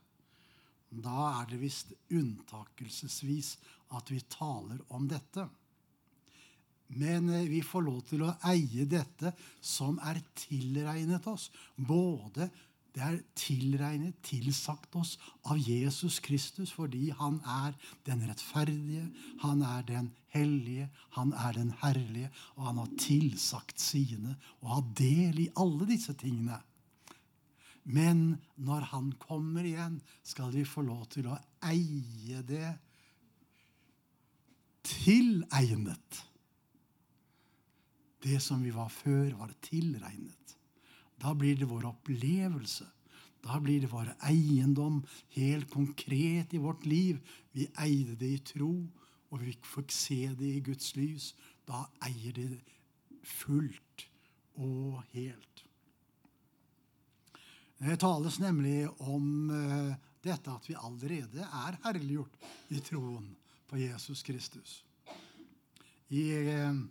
da 0.87 1.41
er 1.41 1.51
det 1.51 1.59
visst 1.59 1.91
unntakelsesvis 2.07 3.59
at 3.95 4.11
vi 4.11 4.19
taler 4.31 4.81
om 4.93 5.07
dette. 5.09 5.47
Men 6.95 7.29
eh, 7.29 7.49
vi 7.49 7.61
får 7.65 7.83
lov 7.83 8.03
til 8.07 8.23
å 8.23 8.35
eie 8.47 8.87
dette 8.89 9.33
som 9.61 9.99
er 10.07 10.21
tilregnet 10.37 11.27
oss, 11.27 11.49
både 11.75 12.49
det 12.97 13.03
er 13.05 13.17
tilregnet, 13.37 14.15
tilsagt 14.25 14.95
oss 14.97 15.17
av 15.45 15.59
Jesus 15.61 16.17
Kristus 16.23 16.71
fordi 16.73 17.11
han 17.13 17.35
er 17.45 17.75
den 18.07 18.23
rettferdige, 18.25 19.03
han 19.43 19.61
er 19.61 19.83
den 19.85 20.07
hellige, 20.33 20.87
han 21.13 21.35
er 21.37 21.59
den 21.59 21.75
herlige, 21.83 22.31
og 22.55 22.71
han 22.71 22.81
har 22.81 22.95
tilsagt 22.97 23.83
sine 23.83 24.33
og 24.63 24.71
har 24.71 24.89
del 24.97 25.43
i 25.43 25.51
alle 25.61 25.85
disse 25.91 26.15
tingene. 26.17 26.57
Men 27.85 28.39
når 28.57 28.89
han 28.95 29.13
kommer 29.21 29.67
igjen, 29.67 30.01
skal 30.25 30.49
vi 30.55 30.65
få 30.67 30.81
lov 30.87 31.05
til 31.13 31.29
å 31.29 31.37
eie 31.69 32.41
det 32.49 32.73
tilegnet. 34.87 36.23
Det 38.23 38.39
som 38.43 38.63
vi 38.63 38.71
var 38.73 38.89
før, 38.91 39.33
var 39.39 39.53
tilregnet. 39.61 40.55
Da 41.17 41.33
blir 41.37 41.57
det 41.57 41.69
vår 41.69 41.89
opplevelse. 41.91 42.87
Da 43.43 43.59
blir 43.63 43.83
det 43.83 43.91
vår 43.91 44.09
eiendom 44.27 45.01
helt 45.37 45.69
konkret 45.71 46.53
i 46.53 46.61
vårt 46.61 46.85
liv. 46.85 47.21
Vi 47.53 47.67
eide 47.79 48.17
det 48.19 48.31
i 48.33 48.41
tro, 48.53 48.71
og 49.31 49.43
vi 49.43 49.53
fikk 49.75 49.93
se 49.93 50.21
det 50.37 50.51
i 50.57 50.63
Guds 50.65 50.95
lys. 50.97 51.31
Da 51.67 51.85
eier 52.07 52.35
det 52.35 52.49
fullt 53.27 54.07
og 54.57 55.01
helt. 55.13 55.63
Det 57.77 57.99
tales 58.01 58.39
nemlig 58.41 58.87
om 59.05 59.51
uh, 59.53 59.93
dette 60.25 60.49
at 60.49 60.65
vi 60.65 60.77
allerede 60.79 61.45
er 61.45 61.77
herliggjort 61.83 62.47
i 62.73 62.81
troen 62.81 63.35
på 63.67 63.79
Jesus 63.81 64.23
Kristus. 64.23 64.83
I 66.09 66.23
uh, 66.39 66.85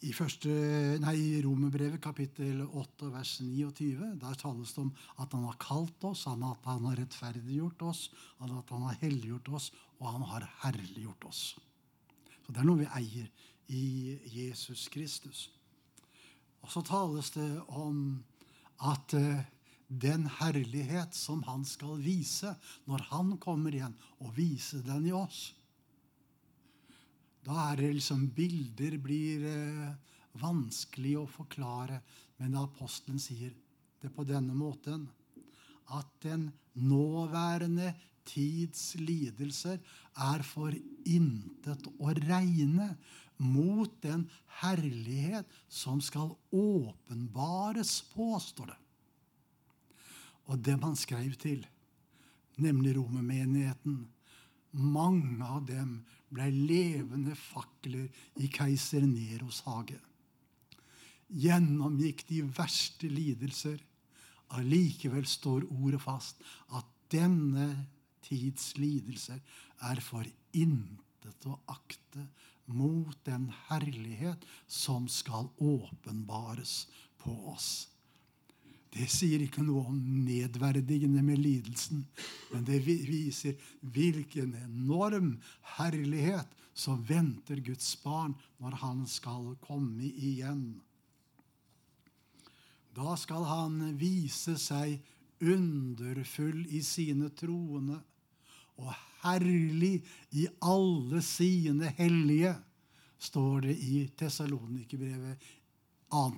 I, 0.00 0.14
første, 0.16 0.48
nei, 1.02 1.12
i 1.20 1.40
Romerbrevet 1.44 2.00
kapittel 2.00 2.62
8 2.64 3.10
vers 3.12 3.34
29 3.44 4.14
der 4.22 4.38
tales 4.40 4.72
det 4.72 4.80
om 4.80 4.92
at 5.20 5.34
han 5.36 5.42
har 5.44 5.58
kalt 5.60 6.06
oss, 6.08 6.22
at 6.24 6.40
han 6.64 6.86
har 6.88 6.96
rettferdiggjort 7.02 7.84
oss, 7.84 8.06
at 8.40 8.48
han 8.72 8.86
har 8.86 8.96
helliggjort 9.02 9.50
oss, 9.58 9.68
og 10.00 10.08
han 10.14 10.24
har 10.30 10.46
herliggjort 10.62 11.26
oss. 11.28 11.42
Så 12.46 12.48
Det 12.48 12.62
er 12.62 12.68
noe 12.70 12.80
vi 12.80 12.88
eier 12.96 13.28
i 13.68 14.16
Jesus 14.24 14.88
Kristus. 14.88 15.50
Og 16.64 16.72
så 16.72 16.80
tales 16.80 17.30
det 17.36 17.50
om 17.68 18.24
at 18.80 19.14
uh, 19.20 19.44
den 19.90 20.28
herlighet 20.38 21.16
som 21.18 21.42
han 21.48 21.64
skal 21.66 21.98
vise 22.02 22.54
når 22.86 23.06
han 23.10 23.34
kommer 23.42 23.74
igjen, 23.74 23.96
og 24.22 24.36
vise 24.36 24.78
den 24.86 25.08
i 25.10 25.14
oss, 25.16 25.50
da 27.44 27.70
er 27.70 27.80
det 27.80 27.94
liksom 27.96 28.28
Bilder 28.36 28.98
blir 29.00 29.46
eh, 29.48 30.10
vanskelig 30.40 31.16
å 31.22 31.28
forklare. 31.28 32.00
Men 32.40 32.58
apostelen 32.60 33.20
sier 33.20 33.54
det 34.00 34.10
på 34.14 34.26
denne 34.28 34.54
måten 34.56 35.06
at 35.90 36.10
den 36.22 36.50
nåværende 36.78 37.94
tids 38.28 38.94
lidelser 39.00 39.80
er 40.20 40.44
for 40.46 40.76
intet 41.08 41.88
å 41.98 42.12
regne 42.20 42.92
mot 43.40 43.92
den 44.04 44.26
herlighet 44.60 45.48
som 45.68 46.00
skal 46.04 46.34
åpenbares 46.52 47.96
på, 48.12 48.34
står 48.36 48.74
det. 48.74 48.78
Og 50.50 50.58
dem 50.66 50.82
han 50.82 50.96
skrev 50.98 51.36
til, 51.38 51.62
nemlig 52.60 52.96
romermenigheten, 52.98 54.00
mange 54.72 55.46
av 55.46 55.64
dem 55.66 56.00
ble 56.30 56.46
levende 56.54 57.34
fakler 57.38 58.06
i 58.38 58.50
keiser 58.52 59.06
Neros 59.06 59.62
hage. 59.66 59.98
Gjennomgikk 61.30 62.24
de 62.28 62.42
verste 62.54 63.10
lidelser. 63.10 63.78
Allikevel 64.58 65.26
står 65.30 65.66
ordet 65.70 66.02
fast 66.02 66.42
at 66.74 66.86
denne 67.10 67.68
tids 68.26 68.72
lidelser 68.78 69.38
er 69.86 70.02
for 70.02 70.26
intet 70.54 71.46
å 71.46 71.56
akte 71.70 72.26
mot 72.70 73.14
den 73.26 73.48
herlighet 73.68 74.42
som 74.66 75.06
skal 75.10 75.50
åpenbares 75.58 76.84
på 77.22 77.34
oss. 77.54 77.89
Det 78.90 79.06
sier 79.10 79.44
ikke 79.44 79.62
noe 79.62 79.84
om 79.92 79.98
nedverdigende 80.26 81.22
med 81.22 81.38
lidelsen, 81.38 82.02
men 82.50 82.64
det 82.66 82.80
viser 82.84 83.54
hvilken 83.94 84.56
enorm 84.64 85.36
herlighet 85.76 86.50
som 86.74 87.04
venter 87.06 87.62
Guds 87.62 87.92
barn 88.02 88.34
når 88.58 88.78
han 88.82 89.06
skal 89.06 89.52
komme 89.62 90.10
igjen. 90.10 90.80
Da 92.96 93.14
skal 93.20 93.46
han 93.46 93.94
vise 94.00 94.56
seg 94.58 94.98
underfull 95.40 96.66
i 96.74 96.82
sine 96.84 97.30
troende 97.38 98.00
og 98.80 98.90
herlig 99.22 100.00
i 100.36 100.46
alle 100.64 101.22
sine 101.24 101.92
hellige, 101.98 102.54
står 103.20 103.60
det 103.68 103.76
i 103.84 104.08
2. 104.08 104.16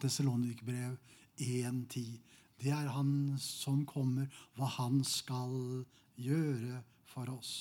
Tessalonikerbrev 0.03 0.97
1.10. 1.33 2.19
Det 2.63 2.71
er 2.71 2.93
han 2.95 3.35
som 3.43 3.83
kommer, 3.89 4.31
hva 4.55 4.69
han 4.79 5.03
skal 5.07 5.83
gjøre 6.21 6.83
for 7.11 7.33
oss. 7.35 7.53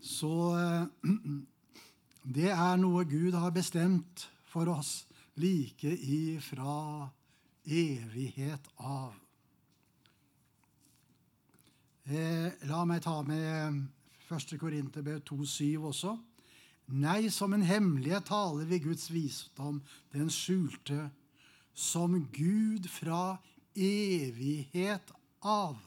Så 0.00 0.32
eh, 0.56 1.12
det 2.38 2.50
er 2.54 2.80
noe 2.80 3.04
Gud 3.08 3.36
har 3.36 3.52
bestemt 3.52 4.28
for 4.48 4.70
oss 4.72 5.02
like 5.38 5.92
ifra 5.92 7.08
evighet 7.68 8.70
av. 8.80 9.12
Eh, 12.08 12.48
la 12.70 12.84
meg 12.88 13.04
ta 13.04 13.20
med 13.26 13.84
1. 14.28 14.56
Korinterbrev 14.60 15.20
2,7 15.28 15.84
også. 15.90 16.16
Nei, 16.88 17.28
som 17.28 17.52
en 17.52 17.66
hemmelighet 17.68 18.30
taler 18.30 18.64
vi 18.64 18.78
Guds 18.80 19.10
visdom, 19.12 19.82
den 20.14 20.30
skjulte, 20.32 21.10
som 21.78 22.16
Gud 22.34 22.90
fra 22.90 23.38
evighet 23.78 25.12
av. 25.46 25.78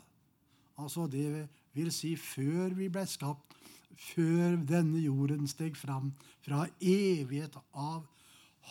Altså 0.80 1.04
det 1.12 1.50
vil 1.76 1.92
si 1.94 2.16
før 2.16 2.72
vi 2.78 2.88
ble 2.92 3.04
skapt, 3.10 3.56
før 4.02 4.56
denne 4.66 5.00
jorden 5.04 5.48
steg 5.52 5.76
fram, 5.78 6.14
fra 6.42 6.66
evighet 6.80 7.56
av, 7.76 8.06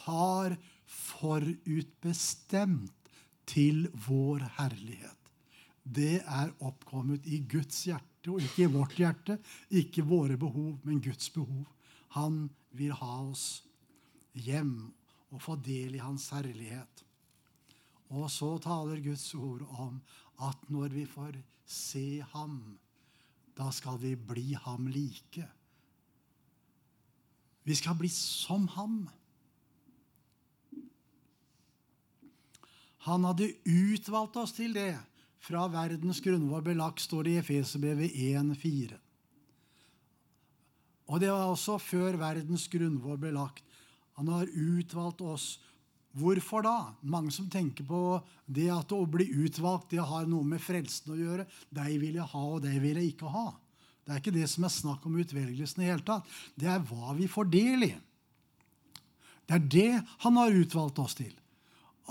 har 0.06 0.56
forutbestemt 0.90 3.10
til 3.50 3.88
vår 4.06 4.46
herlighet. 4.56 5.16
Det 5.82 6.22
er 6.22 6.52
oppkommet 6.62 7.26
i 7.26 7.40
Guds 7.50 7.84
hjerte, 7.88 8.30
og 8.30 8.40
ikke 8.42 8.62
i 8.64 8.72
vårt 8.72 8.98
hjerte. 9.00 9.38
Ikke 9.74 10.02
våre 10.06 10.36
behov, 10.38 10.78
men 10.84 11.00
Guds 11.02 11.30
behov. 11.34 11.66
Han 12.16 12.48
vil 12.76 12.92
ha 12.96 13.22
oss 13.26 13.62
hjem 14.32 14.92
og 15.30 15.42
få 15.42 15.56
del 15.62 15.94
i 15.98 16.02
hans 16.02 16.30
herlighet. 16.34 17.04
Og 18.10 18.26
så 18.32 18.56
taler 18.62 19.02
Guds 19.04 19.28
ord 19.34 19.62
om 19.78 20.00
at 20.42 20.68
når 20.72 20.94
vi 20.94 21.06
får 21.06 21.38
se 21.66 22.22
ham, 22.32 22.58
da 23.54 23.70
skal 23.74 24.00
vi 24.02 24.14
bli 24.16 24.54
ham 24.58 24.88
like. 24.90 25.46
Vi 27.64 27.76
skal 27.76 27.98
bli 27.98 28.08
som 28.10 28.66
ham. 28.74 29.04
Han 33.06 33.24
hadde 33.24 33.52
utvalgt 33.68 34.36
oss 34.40 34.56
til 34.56 34.74
det. 34.74 34.96
Fra 35.40 35.64
verdens 35.72 36.20
grunnvoll 36.20 36.64
ble 36.64 36.74
lagt, 36.76 37.00
står 37.00 37.24
det 37.24 37.32
i 37.32 37.40
Efeserbrevet 37.40 38.12
1,4. 38.12 38.98
Og 41.10 41.22
det 41.22 41.30
var 41.32 41.48
også 41.48 41.78
før 41.80 42.18
verdens 42.20 42.66
grunnvoll 42.70 43.18
ble 43.22 43.32
lagt. 43.34 43.64
Han 44.20 44.28
har 44.28 44.50
utvalgt 44.52 45.22
oss. 45.24 45.54
Hvorfor 46.18 46.64
da? 46.66 46.76
Mange 47.06 47.30
som 47.34 47.46
tenker 47.50 47.86
på 47.86 48.20
det 48.50 48.68
at 48.74 48.92
å 48.92 49.04
bli 49.06 49.28
utvalgt 49.44 49.92
det 49.94 50.02
har 50.02 50.26
noe 50.26 50.46
med 50.46 50.62
frelsen 50.62 51.14
å 51.14 51.18
gjøre. 51.18 51.46
Deg 51.70 51.98
vil 52.02 52.18
jeg 52.18 52.30
ha, 52.32 52.44
og 52.56 52.62
deg 52.64 52.80
vil 52.82 52.98
jeg 52.98 53.12
ikke 53.12 53.30
ha. 53.30 53.48
Det 54.04 54.14
er 54.14 54.22
ikke 54.22 54.34
det 54.34 54.48
som 54.50 54.66
er 54.66 54.74
snakk 54.74 55.04
om 55.06 55.20
utvelgelsen 55.22 55.84
i 55.84 55.90
hele 55.90 56.02
tatt. 56.06 56.26
Det 56.58 56.66
er 56.66 56.82
hva 56.88 57.14
vi 57.14 57.28
får 57.30 57.52
del 57.52 57.86
i. 57.86 57.92
Det 59.46 59.58
er 59.58 59.70
det 59.74 59.92
han 60.24 60.38
har 60.38 60.58
utvalgt 60.62 60.98
oss 61.02 61.16
til 61.18 61.34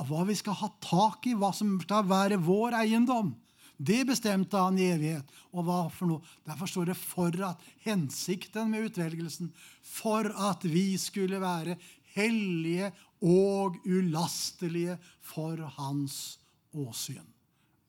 hva 0.07 0.23
vi 0.27 0.35
skal 0.37 0.55
ha 0.55 0.69
tak 0.83 1.25
i, 1.27 1.35
hva 1.35 1.49
som 1.55 1.73
skal 1.83 2.05
være 2.07 2.39
vår 2.39 2.77
eiendom. 2.85 3.33
Det 3.79 4.01
bestemte 4.07 4.59
han 4.59 4.77
i 4.79 4.89
evighet. 4.91 5.27
Og 5.55 5.63
hva 5.67 5.85
for 5.91 6.09
noe? 6.09 6.23
Derfor 6.47 6.67
står 6.67 6.85
det 6.91 6.97
'for 6.97 7.31
at 7.43 7.59
hensikten 7.85 8.69
med 8.71 8.91
utvelgelsen'. 8.91 9.51
For 9.81 10.27
at 10.27 10.63
vi 10.63 10.97
skulle 10.97 11.39
være 11.39 11.77
hellige 12.15 12.91
og 13.21 13.77
ulastelige 13.85 14.97
for 15.21 15.59
hans 15.77 16.39
åsyn. 16.73 17.25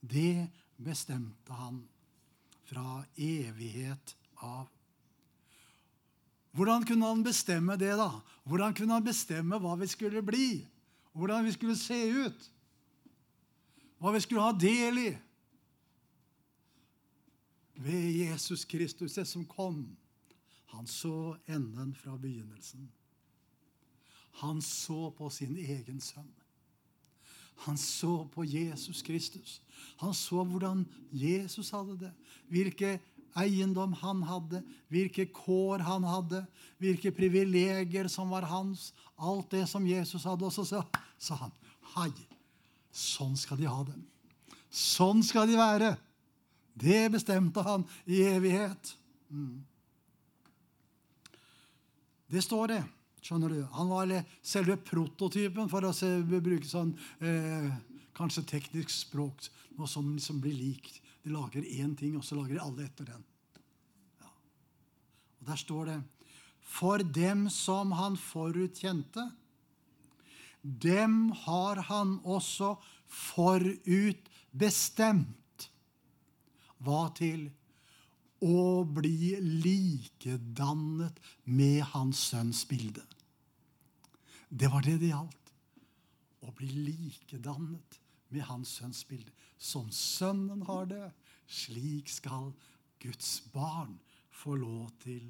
Det 0.01 0.49
bestemte 0.81 1.53
han 1.53 1.83
fra 2.71 3.03
evighet 3.17 4.17
av. 4.43 4.69
Hvordan 6.57 6.85
kunne 6.87 7.07
han 7.07 7.23
bestemme 7.23 7.77
det, 7.79 7.93
da? 7.99 8.11
Hvordan 8.49 8.75
kunne 8.75 8.97
han 8.97 9.07
bestemme 9.07 9.61
hva 9.63 9.77
vi 9.79 9.87
skulle 9.91 10.23
bli? 10.25 10.51
hvordan 11.13 11.45
vi 11.45 11.53
skulle 11.53 11.77
se 11.77 11.99
ut, 12.27 12.47
hva 13.99 14.13
vi 14.15 14.23
skulle 14.25 14.45
ha 14.45 14.53
del 14.57 15.03
i. 15.03 15.11
Ved 17.81 18.07
Jesus 18.13 18.65
Kristus, 18.69 19.17
det 19.17 19.27
som 19.29 19.47
kom. 19.49 19.83
Han 20.71 20.87
så 20.87 21.37
enden 21.49 21.95
fra 21.95 22.17
begynnelsen. 22.17 22.91
Han 24.41 24.63
så 24.65 25.11
på 25.17 25.31
sin 25.33 25.57
egen 25.59 26.01
sønn. 26.01 26.29
Han 27.67 27.77
så 27.77 28.25
på 28.33 28.45
Jesus 28.45 29.03
Kristus. 29.05 29.61
Han 30.01 30.15
så 30.17 30.45
hvordan 30.49 30.87
Jesus 31.13 31.71
hadde 31.75 31.99
det. 32.01 32.13
Hvilke 32.49 32.99
eiendom 33.39 33.93
han 34.01 34.23
hadde, 34.27 34.63
hvilke 34.89 35.27
kår 35.35 35.85
han 35.87 36.07
hadde, 36.09 36.45
hvilke 36.81 37.13
privilegier 37.15 38.09
som 38.09 38.33
var 38.33 38.49
hans. 38.49 38.91
Alt 39.21 39.51
det 39.53 39.67
som 39.69 39.87
Jesus 39.87 40.25
hadde. 40.25 40.49
Og 40.49 40.55
så 40.55 40.83
sa 41.21 41.41
han 41.43 41.53
hei, 41.97 42.13
sånn 42.91 43.37
skal 43.39 43.61
de 43.61 43.69
ha 43.69 43.83
det. 43.85 43.99
Sånn 44.71 45.21
skal 45.27 45.51
de 45.51 45.59
være. 45.59 45.95
Det 46.81 47.11
bestemte 47.13 47.63
han 47.67 47.85
i 48.09 48.23
evighet. 48.25 48.95
Mm. 49.29 49.61
Det 52.31 52.43
står 52.47 52.73
det. 52.73 52.83
Skjønner 53.21 53.53
du? 53.53 53.61
Han 53.77 53.93
var 53.93 54.15
selve 54.43 54.79
prototypen, 54.81 55.69
for 55.69 55.85
å 55.85 55.93
bruke 56.41 56.69
sånn 56.69 56.95
eh, 57.21 57.69
kanskje 58.17 58.47
teknisk 58.57 58.91
språk, 58.95 59.51
noe 59.77 59.89
som 59.89 60.15
liksom 60.15 60.41
blir 60.43 60.57
likt. 60.57 61.01
De 61.21 61.31
lager 61.33 61.65
én 61.65 61.97
ting, 61.97 62.17
og 62.17 62.25
så 62.25 62.37
lager 62.39 62.55
de 62.57 62.65
alle 62.65 62.85
etter 62.89 63.05
den. 63.11 63.25
Ja. 64.23 64.31
Og 65.41 65.47
Der 65.53 65.59
står 65.61 65.85
det 65.91 66.01
For 66.71 66.99
dem 67.03 67.49
som 67.51 67.93
han 67.99 68.17
forutkjente, 68.17 69.31
dem 70.63 71.33
har 71.47 71.77
han 71.89 72.21
også 72.25 72.77
forutbestemt. 73.11 75.71
Hva 76.81 77.11
til? 77.17 77.51
Å 78.41 78.85
bli 78.89 79.35
likedannet 79.41 81.19
med 81.45 81.83
hans 81.93 82.23
sønns 82.31 82.63
bilde. 82.69 83.05
Det 84.49 84.71
var 84.73 84.83
det 84.87 84.97
det 85.03 85.11
gjaldt. 85.13 85.53
Å 86.41 86.53
bli 86.57 86.71
likedannet 86.89 88.01
med 88.33 88.47
hans 88.49 88.73
sønns 88.81 89.05
bilde. 89.09 89.33
Som 89.61 89.91
sønnen 89.93 90.65
har 90.65 90.89
det, 90.89 91.11
slik 91.47 92.09
skal 92.09 92.49
Guds 93.03 93.43
barn 93.53 93.99
få 94.33 94.57
lov 94.57 94.89
til 95.05 95.29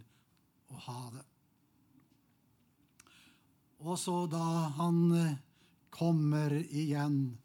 å 0.71 0.79
ha 0.87 1.03
det. 1.17 1.27
Og 3.81 3.97
så 3.99 4.15
da 4.31 4.71
han 4.77 4.99
eh, 5.17 5.39
kommer 5.91 6.53
igjen, 6.61 7.39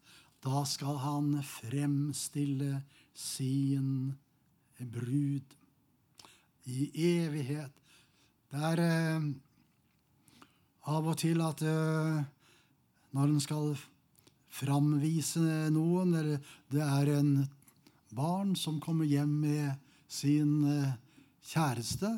da 0.44 0.62
skal 0.68 1.00
han 1.02 1.30
fremstille 1.42 2.82
sin 3.16 4.12
brud 4.78 5.55
i 6.66 6.90
evighet. 7.22 7.72
Det 8.50 8.62
er 8.70 8.82
eh, 8.82 9.26
av 10.90 11.06
og 11.10 11.18
til 11.20 11.42
at 11.44 11.62
eh, 11.66 12.22
når 13.16 13.32
en 13.32 13.42
skal 13.42 13.74
framvise 14.56 15.70
noen, 15.74 16.14
eller 16.16 16.40
det 16.72 16.82
er 16.82 17.12
en 17.18 17.32
barn 18.16 18.54
som 18.58 18.80
kommer 18.82 19.08
hjem 19.08 19.34
med 19.44 19.92
sin 20.08 20.62
eh, 20.70 20.94
kjæreste 21.46 22.08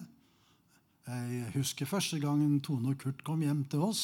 Jeg 1.09 1.53
husker 1.55 1.89
første 1.89 2.19
gangen 2.21 2.61
Tone 2.65 2.93
og 2.93 3.01
Kurt 3.01 3.23
kom 3.25 3.41
hjem 3.41 3.63
til 3.69 3.87
oss. 3.87 4.03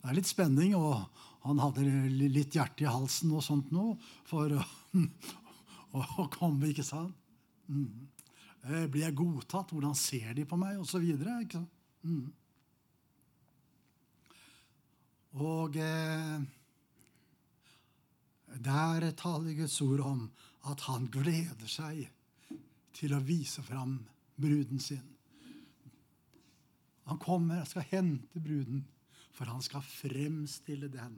Det 0.00 0.08
er 0.08 0.16
litt 0.16 0.28
spenning, 0.28 0.72
og 0.76 1.04
han 1.44 1.60
hadde 1.60 1.84
litt 2.32 2.56
hjerte 2.56 2.84
i 2.84 2.88
halsen 2.88 3.32
og 3.36 3.44
sånt 3.44 3.68
noe 3.72 3.96
for 4.28 4.52
å 4.56 6.26
komme, 6.38 6.70
ikke 6.72 6.84
sant? 6.84 7.16
Mm. 7.68 8.08
Eh, 8.64 8.86
blir 8.92 9.06
jeg 9.06 9.16
godtatt? 9.16 9.72
Hvordan 9.72 9.96
ser 9.96 10.34
de 10.36 10.44
på 10.44 10.58
meg? 10.60 10.78
Og 10.80 10.88
så 10.88 11.00
videre. 11.00 11.40
Ikke 11.44 11.60
sant? 11.60 11.76
Mm. 12.02 12.32
Og 15.40 15.76
eh, 15.78 16.40
der 18.58 19.10
taler 19.16 19.54
Guds 19.54 19.80
ord 19.84 20.00
om 20.04 20.24
at 20.68 20.80
han 20.88 21.06
gleder 21.12 21.70
seg 21.70 22.08
til 22.96 23.14
å 23.14 23.22
vise 23.24 23.62
fram 23.64 24.00
bruden 24.40 24.80
sin. 24.82 25.06
Han 27.08 27.20
kommer 27.22 27.62
og 27.62 27.70
skal 27.70 27.86
hente 27.90 28.42
bruden, 28.42 28.84
for 29.34 29.48
han 29.48 29.62
skal 29.64 29.82
fremstille 29.86 30.90
den. 30.92 31.16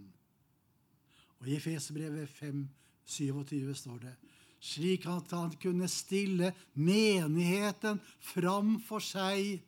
Og 1.40 1.48
I 1.48 1.56
Efesebrevet 1.58 2.28
5, 2.28 2.68
27 3.04 3.74
står 3.74 3.98
det:" 4.04 4.14
slik 4.62 5.06
at 5.10 5.32
han 5.34 5.52
kunne 5.60 5.88
stille 5.90 6.52
menigheten 6.78 8.00
framfor 8.22 9.02
seg 9.02 9.58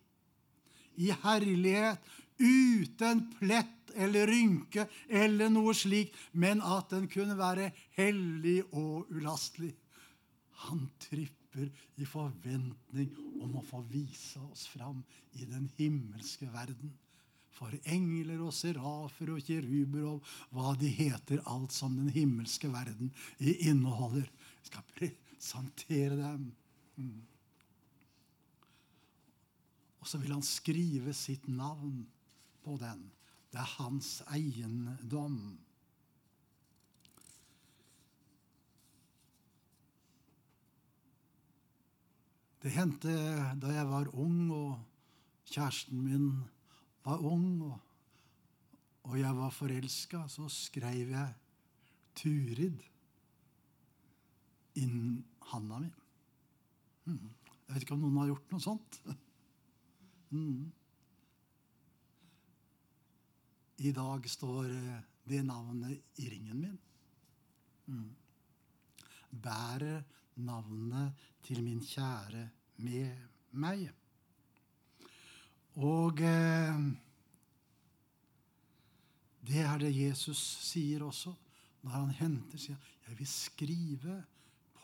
i 0.95 1.11
herlighet, 1.25 1.99
uten 2.39 3.25
plett 3.39 3.95
eller 3.95 4.27
rynke 4.31 4.87
eller 5.09 5.51
noe 5.51 5.75
slikt, 5.75 6.15
men 6.33 6.63
at 6.63 6.91
den 6.95 7.09
kunne 7.11 7.37
være 7.39 7.71
hellig 7.99 8.61
og 8.73 9.11
ulastelig. 9.15 9.73
Han 10.67 10.87
tripper 11.03 11.71
i 11.99 12.07
forventning 12.09 13.11
om 13.43 13.59
å 13.59 13.67
få 13.67 13.83
vise 13.91 14.43
oss 14.51 14.67
fram 14.71 15.03
i 15.39 15.47
den 15.47 15.69
himmelske 15.79 16.49
verden. 16.55 16.95
For 17.55 17.71
engler 17.87 18.41
og 18.43 18.55
serafer 18.55 19.31
og 19.31 19.45
kiruber 19.47 20.09
og 20.17 20.33
hva 20.55 20.73
de 20.79 20.91
heter, 20.91 21.43
alt 21.47 21.75
som 21.75 21.95
den 21.95 22.11
himmelske 22.11 22.71
verden 22.73 23.13
inneholder. 23.39 24.27
Skal 24.65 24.85
presentere 24.95 26.17
dem. 26.19 26.49
Mm. 26.97 27.23
Og 30.01 30.09
så 30.09 30.21
vil 30.21 30.35
han 30.35 30.45
skrive 30.45 31.15
sitt 31.17 31.47
navn 31.49 32.03
på 32.65 32.77
den. 32.81 33.07
Det 33.53 33.61
er 33.61 33.77
hans 33.79 34.19
eiendom. 34.35 35.39
Det 42.65 42.73
hendte 42.73 43.13
da 43.61 43.73
jeg 43.73 43.89
var 43.89 44.09
ung 44.17 44.49
og 44.53 44.79
kjæresten 45.53 46.01
min 46.01 46.29
var 47.05 47.21
ung 47.21 47.61
og, 47.67 47.77
og 49.05 49.19
jeg 49.21 49.37
var 49.37 49.53
forelska, 49.53 50.23
så 50.33 50.49
skrev 50.49 51.13
jeg 51.13 51.35
Turid 52.17 52.81
inn 54.81 55.23
handa 55.51 55.79
mi. 55.83 55.91
Mm. 57.07 57.29
Jeg 57.67 57.75
vet 57.75 57.85
ikke 57.87 57.97
om 57.97 58.05
noen 58.05 58.21
har 58.23 58.33
gjort 58.33 58.57
noe 58.57 58.67
sånt. 58.71 59.05
Mm. 60.35 60.65
I 63.87 63.91
dag 63.95 64.25
står 64.27 64.73
det 65.31 65.43
navnet 65.47 66.19
i 66.19 66.27
ringen 66.33 66.59
min. 66.59 66.73
Mm. 67.87 68.09
Bærer 69.31 70.03
navnet 70.43 71.23
til 71.45 71.63
min 71.63 71.79
kjære 71.87 72.49
med 72.83 73.15
meg. 73.63 73.87
Og 75.79 76.19
eh, 76.27 76.83
det 79.47 79.63
er 79.63 79.79
det 79.83 79.95
Jesus 79.95 80.41
sier 80.65 81.05
også 81.07 81.35
når 81.85 81.91
han 81.91 82.11
henter 82.11 82.59
sier, 82.59 82.77
'Jeg 83.07 83.19
vil 83.19 83.29
skrive 83.29 84.25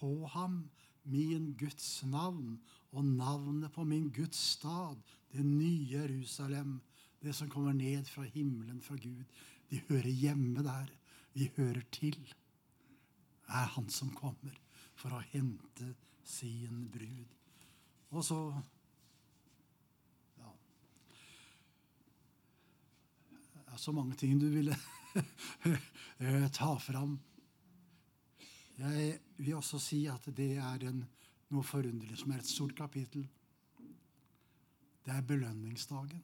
på 0.01 0.27
ham 0.33 0.63
min 1.05 1.53
Guds 1.59 2.03
navn 2.05 2.59
og 2.93 3.05
navnet 3.05 3.73
på 3.73 3.85
min 3.85 4.11
Guds 4.13 4.37
stad, 4.57 4.97
det 5.33 5.45
nye 5.47 5.87
Jerusalem, 5.93 6.81
det 7.23 7.35
som 7.37 7.51
kommer 7.51 7.73
ned 7.73 8.05
fra 8.09 8.23
himmelen 8.23 8.81
fra 8.83 8.97
Gud. 8.97 9.25
De 9.71 9.81
hører 9.89 10.11
hjemme 10.11 10.63
der. 10.65 10.91
Vi 11.33 11.51
hører 11.57 11.83
til. 11.93 12.17
Det 13.47 13.55
er 13.55 13.71
han 13.77 13.89
som 13.91 14.11
kommer 14.15 14.57
for 14.99 15.15
å 15.15 15.23
hente 15.33 15.95
sin 16.27 16.89
brud. 16.93 17.37
Og 18.11 18.25
så 18.27 18.39
ja. 20.39 20.51
Det 23.55 23.67
er 23.67 23.79
så 23.79 23.95
mange 23.95 24.19
ting 24.19 24.41
du 24.41 24.49
ville 24.51 24.77
ta 26.59 26.75
fram. 26.83 27.19
Jeg 28.81 29.19
vil 29.37 29.55
også 29.59 29.79
si 29.83 30.07
at 30.09 30.25
det 30.37 30.55
er 30.57 30.87
en, 30.89 31.03
noe 31.53 31.67
forunderlig 31.67 32.17
som 32.21 32.33
er 32.33 32.41
et 32.41 32.49
stort 32.49 32.73
kapittel. 32.79 33.27
Det 35.05 35.13
er 35.13 35.27
belønningsdagen. 35.27 36.23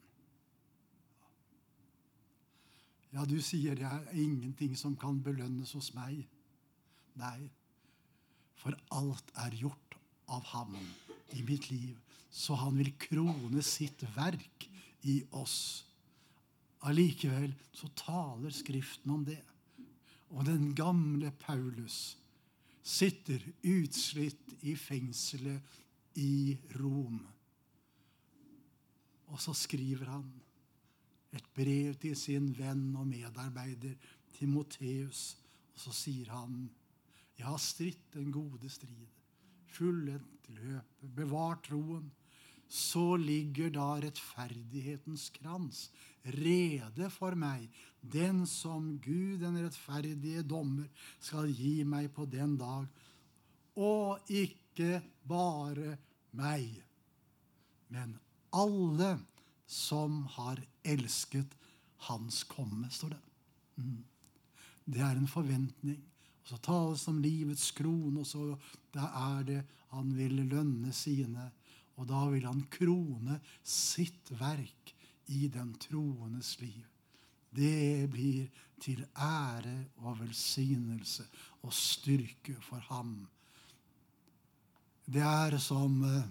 Ja, 3.13 3.25
du 3.25 3.37
sier 3.45 3.77
det 3.77 3.87
er 3.89 4.09
ingenting 4.13 4.77
som 4.77 4.97
kan 4.97 5.21
belønnes 5.25 5.73
hos 5.77 5.93
meg. 5.97 6.25
Nei, 7.17 7.49
for 8.57 8.77
alt 8.93 9.31
er 9.45 9.57
gjort 9.57 9.97
av 10.33 10.45
ham 10.53 10.75
i 11.37 11.45
mitt 11.47 11.71
liv, 11.71 11.97
så 12.31 12.57
han 12.61 12.77
vil 12.81 12.93
krone 13.01 13.63
sitt 13.65 14.05
verk 14.17 14.69
i 15.09 15.21
oss. 15.37 15.87
Allikevel 16.87 17.53
så 17.73 17.89
taler 17.97 18.53
Skriften 18.53 19.13
om 19.13 19.25
det. 19.25 19.41
Og 20.33 20.45
den 20.45 20.75
gamle 20.77 21.31
Paulus 21.41 22.17
sitter 22.87 23.43
utslitt 23.67 24.53
i 24.67 24.77
fengselet 24.79 25.79
i 26.23 26.57
Rom. 26.79 27.19
Og 29.27 29.41
så 29.43 29.55
skriver 29.59 30.07
han 30.13 30.29
et 31.35 31.49
brev 31.57 31.97
til 32.01 32.15
sin 32.17 32.53
venn 32.57 32.95
og 32.97 33.09
medarbeider 33.11 33.97
Timoteus. 34.37 35.35
Og 35.75 35.83
så 35.83 35.93
sier 35.93 36.31
han, 36.31 36.71
'Jeg 37.37 37.47
har 37.47 37.59
stritt 37.61 38.15
den 38.15 38.33
gode 38.33 38.71
strid, 38.71 39.11
fullendt 39.67 40.49
løpet, 40.49 41.15
bevart 41.17 41.65
troen.' 41.69 42.13
Så 42.69 43.17
ligger 43.17 43.71
da 43.71 43.89
rettferdighetens 44.03 45.31
krans 45.37 45.87
rede 46.27 47.11
for 47.15 47.37
meg, 47.39 47.69
den 48.01 48.45
som 48.51 48.97
Gud, 49.03 49.39
den 49.43 49.59
rettferdige 49.63 50.43
dommer, 50.47 50.89
skal 51.23 51.51
gi 51.51 51.85
meg 51.87 52.11
på 52.15 52.27
den 52.31 52.57
dag. 52.59 52.87
Og 53.77 54.33
ikke 54.33 55.01
bare 55.29 55.97
meg, 56.37 56.81
men 57.93 58.17
alle 58.57 59.17
som 59.67 60.25
har 60.37 60.61
elsket 60.87 61.55
Hans 62.07 62.43
komme, 62.45 62.91
står 62.93 63.15
det. 63.15 63.23
Mm. 63.81 64.03
Det 64.85 65.01
er 65.01 65.17
en 65.17 65.31
forventning. 65.31 66.03
Og 66.45 66.51
så 66.51 66.59
tales 66.63 67.03
det 67.03 67.11
om 67.11 67.23
livets 67.25 67.71
krone, 67.75 68.21
og 68.21 68.27
så 68.29 68.53
da 68.95 69.09
er 69.33 69.47
det 69.49 69.63
han 69.91 70.13
vil 70.15 70.45
lønne 70.47 70.93
sine. 70.95 71.49
Og 71.97 72.09
da 72.09 72.27
vil 72.33 72.47
han 72.47 72.67
krone 72.71 73.41
sitt 73.65 74.33
verk 74.37 74.93
i 75.33 75.47
den 75.53 75.73
troendes 75.81 76.57
liv. 76.61 76.85
Det 77.57 78.09
blir 78.13 78.49
til 78.83 79.01
ære 79.17 79.87
og 80.05 80.21
velsignelse 80.21 81.25
og 81.65 81.73
styrke 81.73 82.57
for 82.61 82.83
ham. 82.91 83.15
Det 85.07 85.23
er 85.23 85.57
som 85.63 86.03
eh, 86.05 86.27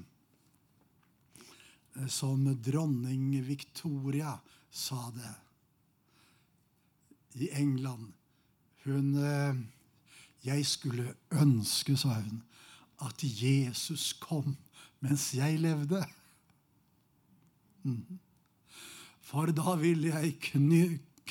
som 2.08 2.44
dronning 2.62 3.32
Victoria 3.48 4.40
sa 4.72 5.12
det 5.16 5.36
i 7.34 7.50
England. 7.52 8.14
Hun 8.84 9.16
eh, 9.16 9.56
Jeg 10.46 10.66
skulle 10.66 11.16
ønske, 11.32 11.98
sa 11.98 12.20
hun, 12.22 12.44
at 13.02 13.24
Jesus 13.24 14.14
kom 14.14 14.58
mens 15.06 15.32
jeg 15.38 15.60
levde. 15.62 16.02
Mm. 17.86 18.20
For 19.26 19.54
da 19.54 19.76
ville 19.82 20.14
jeg 20.14 20.36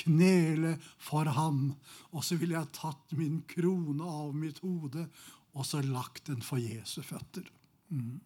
knele 0.04 0.76
for 0.98 1.28
ham, 1.36 1.72
og 2.14 2.24
så 2.26 2.38
ville 2.38 2.56
jeg 2.56 2.74
tatt 2.74 3.14
min 3.18 3.42
krone 3.50 4.06
av 4.06 4.34
mitt 4.38 4.62
hode 4.64 5.08
og 5.54 5.66
så 5.66 5.82
lagt 5.86 6.26
den 6.26 6.42
for 6.42 6.58
Jesu 6.58 7.00
føtter. 7.06 7.46
Mm. 7.94 8.20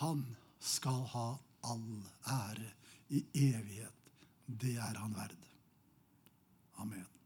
Han 0.00 0.22
skal 0.64 1.02
ha 1.12 1.26
all 1.68 2.04
ære 2.24 2.70
i 3.12 3.20
evighet. 3.36 3.96
Det 4.46 4.78
er 4.80 4.96
han 4.96 5.12
verd. 5.12 5.36
Amen. 6.80 7.19